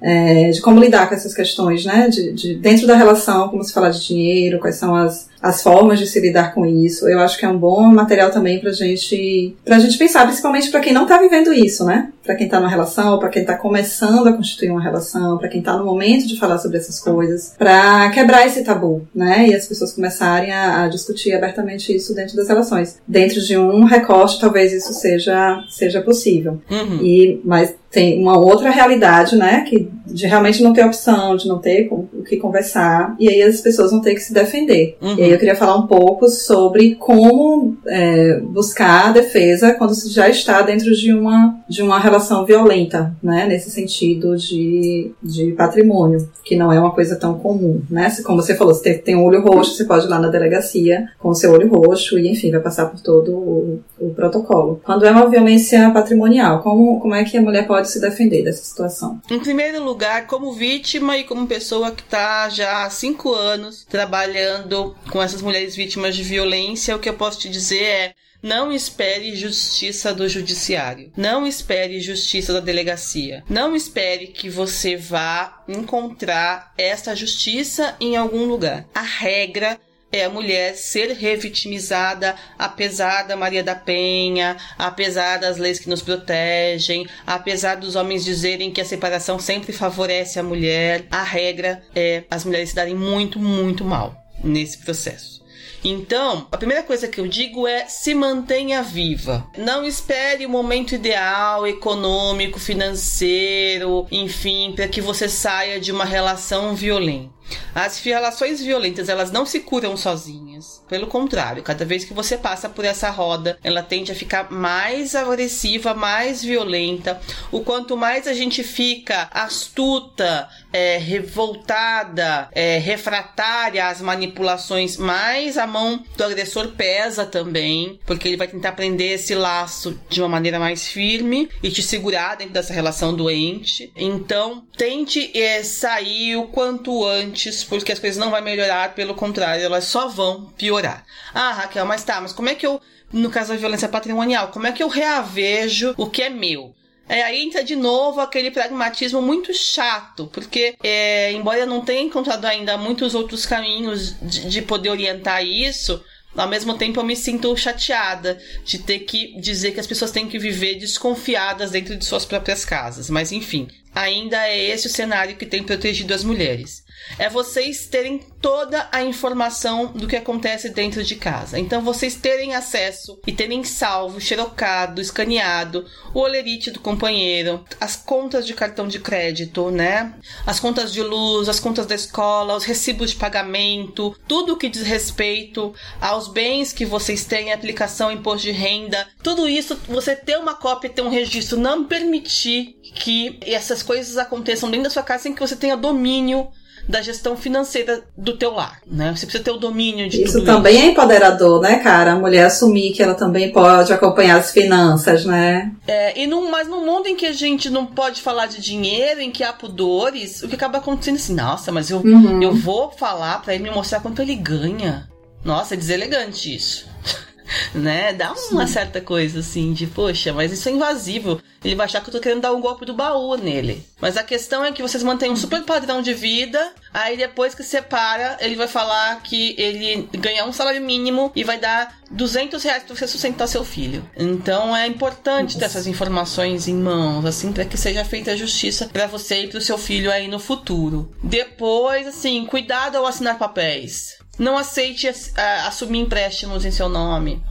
é, 0.00 0.50
de 0.50 0.60
como 0.60 0.80
lidar 0.80 1.08
com 1.08 1.14
essas 1.14 1.34
questões, 1.34 1.84
né? 1.84 2.08
De, 2.08 2.32
de, 2.32 2.54
dentro 2.54 2.86
da 2.86 2.96
relação, 2.96 3.48
como 3.48 3.62
se 3.64 3.72
falar 3.72 3.90
de 3.90 4.06
dinheiro, 4.06 4.58
quais 4.58 4.76
são 4.76 4.94
as, 4.94 5.28
as 5.42 5.62
formas 5.62 5.98
de 5.98 6.06
se 6.06 6.20
lidar 6.20 6.54
com 6.54 6.66
isso. 6.66 7.08
Eu 7.08 7.20
acho 7.20 7.38
que 7.38 7.44
é 7.44 7.48
um 7.48 7.58
bom 7.58 7.82
material 7.82 8.30
também 8.30 8.60
pra 8.60 8.72
gente, 8.72 9.56
pra 9.64 9.78
gente 9.78 9.96
pensar, 9.96 10.26
principalmente 10.26 10.70
para 10.70 10.80
quem 10.80 10.92
não 10.92 11.06
tá 11.06 11.18
vivendo 11.18 11.52
isso, 11.52 11.84
né? 11.84 12.10
Para 12.24 12.34
quem 12.34 12.48
tá 12.48 12.60
numa 12.60 12.68
relação, 12.68 13.18
para 13.18 13.28
quem 13.28 13.44
tá 13.44 13.56
começando 13.56 14.26
a 14.28 14.32
constituir 14.32 14.70
uma 14.70 14.82
relação, 14.82 15.38
para 15.38 15.48
quem 15.48 15.62
tá 15.62 15.76
no 15.76 15.84
momento 15.84 16.26
de 16.26 16.38
falar 16.38 16.58
sobre 16.58 16.78
essas 16.78 17.00
coisas, 17.00 17.54
para 17.58 18.10
quebrar 18.10 18.46
esse 18.46 18.62
tabu, 18.62 19.06
né? 19.14 19.48
E 19.48 19.54
as 19.54 19.66
pessoas 19.66 19.92
começarem 19.92 20.52
a, 20.52 20.84
a, 20.84 20.88
discutir 20.88 21.32
abertamente 21.34 21.94
isso 21.94 22.14
dentro 22.14 22.36
das 22.36 22.48
relações. 22.48 22.98
Dentro 23.06 23.40
de 23.40 23.56
um 23.56 23.84
recorte, 23.84 24.40
talvez 24.40 24.72
isso 24.72 24.92
seja, 24.92 25.62
seja 25.70 26.02
possível. 26.02 26.60
Uhum. 26.70 27.00
E, 27.02 27.40
mas 27.44 27.74
tem 27.90 28.20
uma 28.20 28.36
outra 28.36 28.70
realidade, 28.70 29.36
né? 29.36 29.62
Que 29.62 29.90
de 30.10 30.26
realmente 30.26 30.62
não 30.62 30.72
ter 30.72 30.84
opção, 30.84 31.36
de 31.36 31.46
não 31.46 31.58
ter 31.58 31.88
o 31.90 32.22
que 32.22 32.36
conversar, 32.36 33.14
e 33.18 33.28
aí 33.28 33.42
as 33.42 33.60
pessoas 33.60 33.90
vão 33.90 34.00
ter 34.00 34.14
que 34.14 34.20
se 34.20 34.32
defender. 34.32 34.96
Uhum. 35.00 35.16
E 35.16 35.22
aí 35.22 35.30
eu 35.30 35.38
queria 35.38 35.56
falar 35.56 35.76
um 35.76 35.86
pouco 35.86 36.28
sobre 36.28 36.94
como 36.96 37.76
é, 37.86 38.40
buscar 38.40 39.08
a 39.08 39.12
defesa 39.12 39.74
quando 39.74 39.94
se 39.94 40.10
já 40.10 40.28
está 40.28 40.62
dentro 40.62 40.94
de 40.94 41.12
uma, 41.12 41.56
de 41.68 41.82
uma 41.82 41.98
relação 41.98 42.44
violenta, 42.44 43.14
né? 43.22 43.46
Nesse 43.46 43.70
sentido 43.70 44.36
de, 44.36 45.12
de 45.22 45.52
patrimônio, 45.52 46.28
que 46.44 46.56
não 46.56 46.72
é 46.72 46.80
uma 46.80 46.92
coisa 46.92 47.16
tão 47.16 47.34
comum, 47.38 47.82
né? 47.90 48.10
Como 48.24 48.40
você 48.42 48.54
falou, 48.54 48.74
você 48.74 48.82
tem, 48.82 48.98
tem 48.98 49.16
um 49.16 49.24
olho 49.24 49.42
roxo, 49.42 49.74
você 49.74 49.84
pode 49.84 50.06
ir 50.06 50.08
lá 50.08 50.18
na 50.18 50.28
delegacia 50.28 51.08
com 51.18 51.30
o 51.30 51.34
seu 51.34 51.52
olho 51.52 51.68
roxo 51.68 52.18
e, 52.18 52.28
enfim, 52.28 52.50
vai 52.50 52.60
passar 52.60 52.86
por 52.86 53.00
todo 53.00 53.32
o, 53.32 53.80
o 53.98 54.10
protocolo. 54.10 54.80
Quando 54.84 55.04
é 55.04 55.10
uma 55.10 55.28
violência 55.28 55.90
patrimonial, 55.90 56.62
como, 56.62 57.00
como 57.00 57.14
é 57.14 57.24
que 57.24 57.36
a 57.36 57.42
mulher 57.42 57.66
pode 57.66 57.90
se 57.90 58.00
defender 58.00 58.42
dessa 58.42 58.64
situação? 58.64 59.20
Em 59.30 59.38
primeiro 59.38 59.82
lugar, 59.82 59.97
lugar 59.98 60.28
como 60.28 60.52
vítima 60.52 61.18
e 61.18 61.24
como 61.24 61.48
pessoa 61.48 61.90
que 61.90 62.02
está 62.02 62.48
já 62.48 62.84
há 62.84 62.90
cinco 62.90 63.34
anos 63.34 63.84
trabalhando 63.84 64.96
com 65.10 65.20
essas 65.20 65.42
mulheres 65.42 65.74
vítimas 65.74 66.14
de 66.14 66.22
violência, 66.22 66.94
o 66.94 67.00
que 67.00 67.08
eu 67.08 67.14
posso 67.14 67.40
te 67.40 67.48
dizer 67.48 67.82
é 67.82 68.14
não 68.40 68.70
espere 68.70 69.34
justiça 69.34 70.14
do 70.14 70.28
judiciário. 70.28 71.10
Não 71.16 71.44
espere 71.44 72.00
justiça 72.00 72.52
da 72.52 72.60
delegacia. 72.60 73.42
Não 73.50 73.74
espere 73.74 74.28
que 74.28 74.48
você 74.48 74.96
vá 74.96 75.64
encontrar 75.66 76.72
essa 76.78 77.16
justiça 77.16 77.96
em 78.00 78.16
algum 78.16 78.44
lugar. 78.44 78.86
A 78.94 79.02
regra 79.02 79.80
é 80.10 80.24
a 80.24 80.30
mulher 80.30 80.74
ser 80.74 81.12
revitimizada, 81.12 82.34
apesar 82.58 83.22
da 83.22 83.36
Maria 83.36 83.62
da 83.62 83.74
Penha, 83.74 84.56
apesar 84.78 85.38
das 85.38 85.58
leis 85.58 85.78
que 85.78 85.88
nos 85.88 86.02
protegem, 86.02 87.06
apesar 87.26 87.76
dos 87.76 87.94
homens 87.94 88.24
dizerem 88.24 88.70
que 88.70 88.80
a 88.80 88.84
separação 88.84 89.38
sempre 89.38 89.72
favorece 89.72 90.38
a 90.38 90.42
mulher, 90.42 91.06
a 91.10 91.22
regra 91.22 91.82
é 91.94 92.24
as 92.30 92.44
mulheres 92.44 92.70
se 92.70 92.74
darem 92.74 92.94
muito, 92.94 93.38
muito 93.38 93.84
mal 93.84 94.16
nesse 94.42 94.78
processo. 94.78 95.38
Então, 95.84 96.48
a 96.50 96.56
primeira 96.56 96.82
coisa 96.82 97.06
que 97.06 97.20
eu 97.20 97.28
digo 97.28 97.66
é 97.66 97.86
se 97.86 98.12
mantenha 98.14 98.82
viva. 98.82 99.46
Não 99.56 99.84
espere 99.84 100.44
o 100.44 100.50
momento 100.50 100.94
ideal, 100.94 101.66
econômico, 101.66 102.58
financeiro, 102.58 104.06
enfim, 104.10 104.72
para 104.74 104.88
que 104.88 105.00
você 105.00 105.28
saia 105.28 105.78
de 105.78 105.92
uma 105.92 106.04
relação 106.04 106.74
violenta. 106.74 107.37
As 107.74 108.02
relações 108.02 108.60
violentas, 108.60 109.08
elas 109.08 109.30
não 109.30 109.46
se 109.46 109.60
curam 109.60 109.96
sozinhas. 109.96 110.82
Pelo 110.88 111.06
contrário, 111.06 111.62
cada 111.62 111.84
vez 111.84 112.04
que 112.04 112.12
você 112.12 112.36
passa 112.36 112.68
por 112.68 112.84
essa 112.84 113.10
roda, 113.10 113.58
ela 113.62 113.82
tende 113.82 114.10
a 114.10 114.14
ficar 114.14 114.50
mais 114.50 115.14
agressiva, 115.14 115.94
mais 115.94 116.42
violenta. 116.42 117.20
O 117.52 117.60
quanto 117.60 117.96
mais 117.96 118.26
a 118.26 118.32
gente 118.32 118.62
fica 118.64 119.28
astuta, 119.30 120.48
é, 120.72 120.98
revoltada, 120.98 122.48
é, 122.52 122.78
refratária 122.78 123.86
às 123.86 124.00
manipulações, 124.00 124.96
mais 124.96 125.56
a 125.56 125.66
mão 125.66 126.02
do 126.16 126.24
agressor 126.24 126.68
pesa 126.68 127.24
também, 127.24 127.98
porque 128.04 128.26
ele 128.26 128.36
vai 128.36 128.48
tentar 128.48 128.72
prender 128.72 129.12
esse 129.12 129.34
laço 129.34 129.98
de 130.08 130.20
uma 130.20 130.28
maneira 130.28 130.58
mais 130.58 130.88
firme 130.88 131.48
e 131.62 131.70
te 131.70 131.82
segurar 131.82 132.36
dentro 132.36 132.54
dessa 132.54 132.72
relação 132.72 133.14
doente. 133.14 133.92
Então, 133.96 134.64
tente 134.76 135.30
é, 135.38 135.62
sair 135.62 136.36
o 136.36 136.48
quanto 136.48 137.04
antes 137.06 137.37
porque 137.68 137.92
as 137.92 137.98
coisas 137.98 138.18
não 138.18 138.30
vão 138.30 138.42
melhorar, 138.42 138.94
pelo 138.94 139.14
contrário, 139.14 139.64
elas 139.64 139.84
só 139.84 140.08
vão 140.08 140.46
piorar. 140.56 141.04
Ah, 141.34 141.52
Raquel, 141.52 141.86
mas 141.86 142.04
tá, 142.04 142.20
mas 142.20 142.32
como 142.32 142.48
é 142.48 142.54
que 142.54 142.66
eu, 142.66 142.80
no 143.12 143.30
caso 143.30 143.50
da 143.50 143.56
violência 143.56 143.88
patrimonial, 143.88 144.48
como 144.48 144.66
é 144.66 144.72
que 144.72 144.82
eu 144.82 144.88
reavejo 144.88 145.94
o 145.96 146.08
que 146.08 146.22
é 146.22 146.30
meu? 146.30 146.74
É, 147.08 147.22
aí 147.22 147.42
entra 147.42 147.64
de 147.64 147.74
novo 147.74 148.20
aquele 148.20 148.50
pragmatismo 148.50 149.22
muito 149.22 149.54
chato, 149.54 150.28
porque, 150.32 150.74
é, 150.82 151.32
embora 151.32 151.60
eu 151.60 151.66
não 151.66 151.80
tenha 151.80 152.02
encontrado 152.02 152.44
ainda 152.44 152.76
muitos 152.76 153.14
outros 153.14 153.46
caminhos 153.46 154.14
de, 154.20 154.46
de 154.46 154.60
poder 154.60 154.90
orientar 154.90 155.42
isso, 155.42 156.04
ao 156.36 156.46
mesmo 156.46 156.76
tempo 156.76 157.00
eu 157.00 157.04
me 157.04 157.16
sinto 157.16 157.56
chateada 157.56 158.38
de 158.62 158.78
ter 158.78 159.00
que 159.00 159.40
dizer 159.40 159.72
que 159.72 159.80
as 159.80 159.86
pessoas 159.86 160.10
têm 160.10 160.28
que 160.28 160.38
viver 160.38 160.74
desconfiadas 160.74 161.70
dentro 161.70 161.96
de 161.96 162.04
suas 162.04 162.26
próprias 162.26 162.64
casas. 162.66 163.08
Mas 163.08 163.32
enfim, 163.32 163.68
ainda 163.94 164.46
é 164.46 164.62
esse 164.68 164.86
o 164.86 164.90
cenário 164.90 165.36
que 165.36 165.46
tem 165.46 165.62
protegido 165.62 166.12
as 166.12 166.22
mulheres 166.22 166.86
é 167.18 167.28
vocês 167.28 167.86
terem 167.86 168.20
toda 168.40 168.88
a 168.92 169.02
informação 169.02 169.86
do 169.86 170.06
que 170.06 170.16
acontece 170.16 170.68
dentro 170.68 171.02
de 171.02 171.16
casa. 171.16 171.58
Então, 171.58 171.82
vocês 171.82 172.14
terem 172.14 172.54
acesso 172.54 173.18
e 173.26 173.32
terem 173.32 173.64
salvo, 173.64 174.20
xerocado, 174.20 175.00
escaneado 175.00 175.86
o 176.14 176.20
olerite 176.20 176.70
do 176.70 176.80
companheiro, 176.80 177.64
as 177.80 177.96
contas 177.96 178.46
de 178.46 178.54
cartão 178.54 178.86
de 178.86 178.98
crédito, 178.98 179.70
né? 179.70 180.14
As 180.46 180.60
contas 180.60 180.92
de 180.92 181.02
luz, 181.02 181.48
as 181.48 181.60
contas 181.60 181.86
da 181.86 181.94
escola, 181.94 182.56
os 182.56 182.64
recibos 182.64 183.10
de 183.10 183.16
pagamento, 183.16 184.16
tudo 184.26 184.56
que 184.56 184.68
diz 184.68 184.82
respeito 184.82 185.74
aos 186.00 186.28
bens 186.28 186.72
que 186.72 186.84
vocês 186.84 187.24
têm, 187.24 187.52
aplicação, 187.52 188.10
imposto 188.10 188.46
de 188.46 188.52
renda, 188.52 189.06
tudo 189.22 189.48
isso, 189.48 189.78
você 189.88 190.14
ter 190.14 190.38
uma 190.38 190.54
cópia, 190.54 190.90
ter 190.90 191.02
um 191.02 191.10
registro, 191.10 191.58
não 191.58 191.84
permitir 191.84 192.76
que 192.94 193.38
essas 193.42 193.82
coisas 193.82 194.16
aconteçam 194.16 194.70
dentro 194.70 194.84
da 194.84 194.90
sua 194.90 195.02
casa 195.02 195.24
sem 195.24 195.34
que 195.34 195.40
você 195.40 195.56
tenha 195.56 195.76
domínio 195.76 196.48
da 196.88 197.02
gestão 197.02 197.36
financeira 197.36 198.02
do 198.16 198.36
teu 198.36 198.54
lar, 198.54 198.80
né? 198.86 199.14
Você 199.14 199.26
precisa 199.26 199.44
ter 199.44 199.50
o 199.50 199.58
domínio 199.58 200.08
de 200.08 200.22
isso 200.22 200.38
tudo 200.38 200.46
também 200.46 200.74
isso. 200.74 200.84
é 200.84 200.86
empoderador, 200.86 201.60
né, 201.60 201.78
cara? 201.80 202.12
A 202.12 202.16
mulher 202.16 202.46
assumir 202.46 202.92
que 202.92 203.02
ela 203.02 203.14
também 203.14 203.52
pode 203.52 203.92
acompanhar 203.92 204.38
as 204.38 204.50
finanças, 204.50 205.24
né? 205.26 205.70
É, 205.86 206.18
e 206.18 206.26
num, 206.26 206.50
mas 206.50 206.66
num 206.66 206.86
mundo 206.86 207.06
em 207.06 207.14
que 207.14 207.26
a 207.26 207.32
gente 207.32 207.68
não 207.68 207.84
pode 207.84 208.22
falar 208.22 208.46
de 208.46 208.60
dinheiro, 208.60 209.20
em 209.20 209.30
que 209.30 209.44
há 209.44 209.52
pudores, 209.52 210.42
o 210.42 210.48
que 210.48 210.54
acaba 210.54 210.78
acontecendo 210.78 211.16
é 211.16 211.18
assim, 211.18 211.34
nossa, 211.34 211.70
mas 211.70 211.90
eu, 211.90 211.98
uhum. 211.98 212.42
eu 212.42 212.54
vou 212.54 212.90
falar 212.90 213.42
para 213.42 213.54
ele 213.54 213.64
me 213.64 213.70
mostrar 213.70 214.00
quanto 214.00 214.22
ele 214.22 214.34
ganha. 214.34 215.06
Nossa, 215.44 215.74
é 215.74 215.76
deselegante 215.76 216.54
isso. 216.54 216.88
né? 217.74 218.12
Dá 218.12 218.32
uma 218.50 218.66
Sim. 218.66 218.72
certa 218.72 219.00
coisa 219.00 219.40
assim 219.40 219.72
de, 219.72 219.86
poxa, 219.86 220.32
mas 220.32 220.52
isso 220.52 220.68
é 220.68 220.72
invasivo. 220.72 221.40
Ele 221.64 221.74
vai 221.74 221.86
achar 221.86 222.00
que 222.00 222.08
eu 222.08 222.12
tô 222.12 222.20
querendo 222.20 222.42
dar 222.42 222.52
um 222.52 222.60
golpe 222.60 222.84
do 222.84 222.94
baú 222.94 223.36
nele. 223.36 223.84
Mas 224.00 224.16
a 224.16 224.22
questão 224.22 224.64
é 224.64 224.70
que 224.70 224.82
vocês 224.82 225.02
mantêm 225.02 225.30
um 225.30 225.36
super 225.36 225.62
padrão 225.64 226.00
de 226.00 226.14
vida, 226.14 226.72
aí 226.94 227.16
depois 227.16 227.54
que 227.54 227.64
separa, 227.64 228.36
ele 228.40 228.54
vai 228.54 228.68
falar 228.68 229.20
que 229.22 229.56
ele 229.58 230.08
ganha 230.12 230.44
um 230.44 230.52
salário 230.52 230.80
mínimo 230.80 231.32
e 231.34 231.42
vai 231.42 231.58
dar 231.58 231.98
200 232.10 232.62
reais 232.62 232.84
pra 232.84 232.94
você 232.94 233.08
sustentar 233.08 233.48
seu 233.48 233.64
filho. 233.64 234.08
Então 234.16 234.76
é 234.76 234.86
importante 234.86 235.54
Nossa. 235.54 235.58
ter 235.58 235.64
essas 235.64 235.86
informações 235.86 236.68
em 236.68 236.74
mãos, 236.74 237.24
assim, 237.24 237.52
para 237.52 237.64
que 237.64 237.76
seja 237.76 238.04
feita 238.04 238.32
a 238.32 238.36
justiça 238.36 238.88
para 238.92 239.06
você 239.06 239.42
e 239.42 239.48
pro 239.48 239.60
seu 239.60 239.76
filho 239.76 240.12
aí 240.12 240.28
no 240.28 240.38
futuro. 240.38 241.12
Depois, 241.22 242.06
assim, 242.06 242.46
cuidado 242.46 242.96
ao 242.96 243.06
assinar 243.06 243.36
papéis. 243.36 244.17
Não 244.38 244.56
aceite 244.56 245.08
uh, 245.08 245.66
assumir 245.66 246.00
empréstimos 246.00 246.64
em 246.64 246.70
seu 246.70 246.88
nome, 246.88 247.42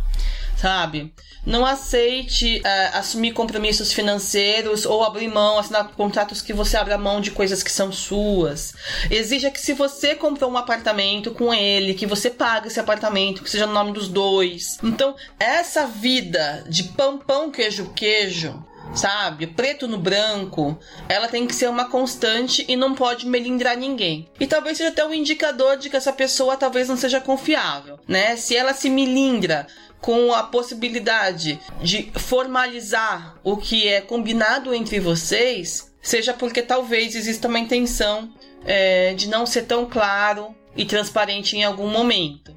sabe? 0.55 1.13
Não 1.45 1.65
aceite 1.65 2.59
uh, 2.59 2.97
assumir 2.97 3.31
compromissos 3.31 3.93
financeiros 3.93 4.85
ou 4.85 5.01
abrir 5.03 5.29
mão, 5.29 5.57
assinar 5.57 5.87
contratos 5.91 6.41
que 6.41 6.51
você 6.51 6.75
abra 6.75 6.97
mão 6.97 7.21
de 7.21 7.31
coisas 7.31 7.63
que 7.63 7.71
são 7.71 7.89
suas. 7.91 8.73
Exija 9.09 9.49
que 9.49 9.61
se 9.61 9.71
você 9.71 10.13
comprou 10.13 10.51
um 10.51 10.57
apartamento 10.57 11.31
com 11.31 11.53
ele, 11.53 11.93
que 11.93 12.05
você 12.05 12.29
pague 12.29 12.67
esse 12.67 12.79
apartamento, 12.79 13.41
que 13.41 13.49
seja 13.49 13.65
no 13.65 13.73
nome 13.73 13.93
dos 13.93 14.09
dois. 14.09 14.77
Então, 14.83 15.15
essa 15.39 15.87
vida 15.87 16.65
de 16.67 16.83
pão, 16.83 17.17
pão, 17.17 17.49
queijo, 17.49 17.93
queijo, 17.95 18.61
sabe? 18.93 19.47
Preto 19.47 19.87
no 19.87 19.97
branco, 19.97 20.77
ela 21.07 21.27
tem 21.27 21.45
que 21.45 21.55
ser 21.55 21.69
uma 21.69 21.85
constante 21.85 22.65
e 22.67 22.75
não 22.75 22.95
pode 22.95 23.27
melindrar 23.27 23.77
ninguém. 23.77 24.27
E 24.39 24.47
talvez 24.47 24.77
seja 24.77 24.89
até 24.89 25.05
um 25.05 25.13
indicador 25.13 25.77
de 25.77 25.89
que 25.89 25.97
essa 25.97 26.13
pessoa 26.13 26.57
talvez 26.57 26.87
não 26.87 26.97
seja 26.97 27.21
confiável, 27.21 27.99
né? 28.07 28.35
Se 28.35 28.55
ela 28.55 28.73
se 28.73 28.89
melindra 28.89 29.67
com 30.01 30.33
a 30.33 30.43
possibilidade 30.43 31.59
de 31.81 32.11
formalizar 32.15 33.37
o 33.43 33.57
que 33.57 33.87
é 33.87 34.01
combinado 34.01 34.73
entre 34.73 34.99
vocês, 34.99 35.91
seja 36.01 36.33
porque 36.33 36.61
talvez 36.61 37.15
exista 37.15 37.47
uma 37.47 37.59
intenção 37.59 38.31
é, 38.65 39.13
de 39.13 39.27
não 39.27 39.45
ser 39.45 39.63
tão 39.63 39.85
claro 39.85 40.55
e 40.75 40.85
transparente 40.85 41.57
em 41.57 41.63
algum 41.63 41.87
momento. 41.87 42.56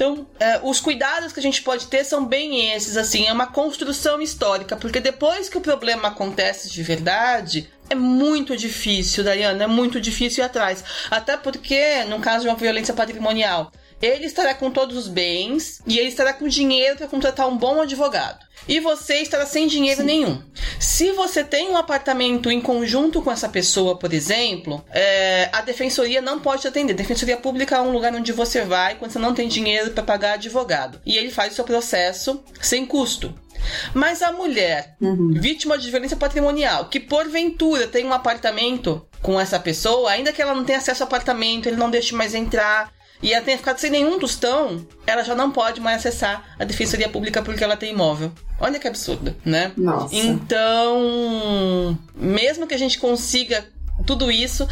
Então, 0.00 0.26
é, 0.40 0.58
os 0.62 0.80
cuidados 0.80 1.30
que 1.30 1.40
a 1.40 1.42
gente 1.42 1.60
pode 1.60 1.86
ter 1.88 2.04
são 2.04 2.24
bem 2.24 2.72
esses, 2.72 2.96
assim, 2.96 3.26
é 3.26 3.32
uma 3.34 3.48
construção 3.48 4.18
histórica, 4.22 4.74
porque 4.74 4.98
depois 4.98 5.46
que 5.46 5.58
o 5.58 5.60
problema 5.60 6.08
acontece 6.08 6.70
de 6.70 6.82
verdade, 6.82 7.68
é 7.90 7.94
muito 7.94 8.56
difícil, 8.56 9.22
Dayana, 9.22 9.64
é 9.64 9.66
muito 9.66 10.00
difícil 10.00 10.42
ir 10.42 10.46
atrás. 10.46 10.82
Até 11.10 11.36
porque, 11.36 12.02
no 12.04 12.18
caso 12.18 12.44
de 12.44 12.48
uma 12.48 12.56
violência 12.56 12.94
patrimonial, 12.94 13.70
ele 14.00 14.24
estará 14.24 14.54
com 14.54 14.70
todos 14.70 14.96
os 14.96 15.06
bens 15.06 15.82
e 15.86 15.98
ele 15.98 16.08
estará 16.08 16.32
com 16.32 16.48
dinheiro 16.48 16.96
para 16.96 17.06
contratar 17.06 17.46
um 17.46 17.58
bom 17.58 17.82
advogado. 17.82 18.38
E 18.68 18.80
você 18.80 19.16
estará 19.16 19.46
sem 19.46 19.66
dinheiro 19.66 20.00
Sim. 20.00 20.06
nenhum. 20.06 20.42
Se 20.78 21.12
você 21.12 21.42
tem 21.42 21.68
um 21.70 21.76
apartamento 21.76 22.50
em 22.50 22.60
conjunto 22.60 23.22
com 23.22 23.30
essa 23.30 23.48
pessoa, 23.48 23.98
por 23.98 24.12
exemplo, 24.12 24.84
é, 24.90 25.48
a 25.52 25.60
defensoria 25.60 26.20
não 26.20 26.40
pode 26.40 26.62
te 26.62 26.68
atender. 26.68 26.92
A 26.92 26.96
defensoria 26.96 27.36
pública 27.36 27.76
é 27.76 27.80
um 27.80 27.92
lugar 27.92 28.14
onde 28.14 28.32
você 28.32 28.64
vai 28.64 28.96
quando 28.96 29.10
você 29.10 29.18
não 29.18 29.34
tem 29.34 29.48
dinheiro 29.48 29.90
para 29.90 30.02
pagar 30.02 30.32
advogado. 30.34 31.00
E 31.04 31.16
ele 31.16 31.30
faz 31.30 31.52
o 31.52 31.56
seu 31.56 31.64
processo 31.64 32.42
sem 32.60 32.86
custo. 32.86 33.34
Mas 33.94 34.22
a 34.22 34.32
mulher, 34.32 34.96
uhum. 35.00 35.32
vítima 35.34 35.76
de 35.76 35.90
violência 35.90 36.16
patrimonial, 36.16 36.88
que 36.88 36.98
porventura 36.98 37.86
tem 37.86 38.06
um 38.06 38.12
apartamento 38.12 39.06
com 39.20 39.38
essa 39.38 39.58
pessoa, 39.58 40.10
ainda 40.10 40.32
que 40.32 40.40
ela 40.40 40.54
não 40.54 40.64
tenha 40.64 40.78
acesso 40.78 41.02
ao 41.02 41.06
apartamento, 41.06 41.68
ele 41.68 41.76
não 41.76 41.90
deixe 41.90 42.14
mais 42.14 42.34
entrar, 42.34 42.90
e 43.22 43.32
ela 43.32 43.44
tenha 43.44 43.58
ficado 43.58 43.78
sem 43.78 43.90
nenhum 43.90 44.18
tostão, 44.18 44.86
ela 45.06 45.22
já 45.22 45.34
não 45.34 45.50
pode 45.50 45.80
mais 45.80 45.98
acessar 45.98 46.54
a 46.58 46.64
defensoria 46.64 47.08
pública 47.08 47.42
porque 47.42 47.62
ela 47.62 47.76
tem 47.76 47.92
imóvel. 47.92 48.32
Olha 48.58 48.78
que 48.78 48.88
absurdo, 48.88 49.34
né? 49.44 49.72
Nossa. 49.76 50.14
Então, 50.14 51.98
mesmo 52.14 52.66
que 52.66 52.74
a 52.74 52.78
gente 52.78 52.98
consiga 52.98 53.66
tudo 54.06 54.30
isso, 54.30 54.66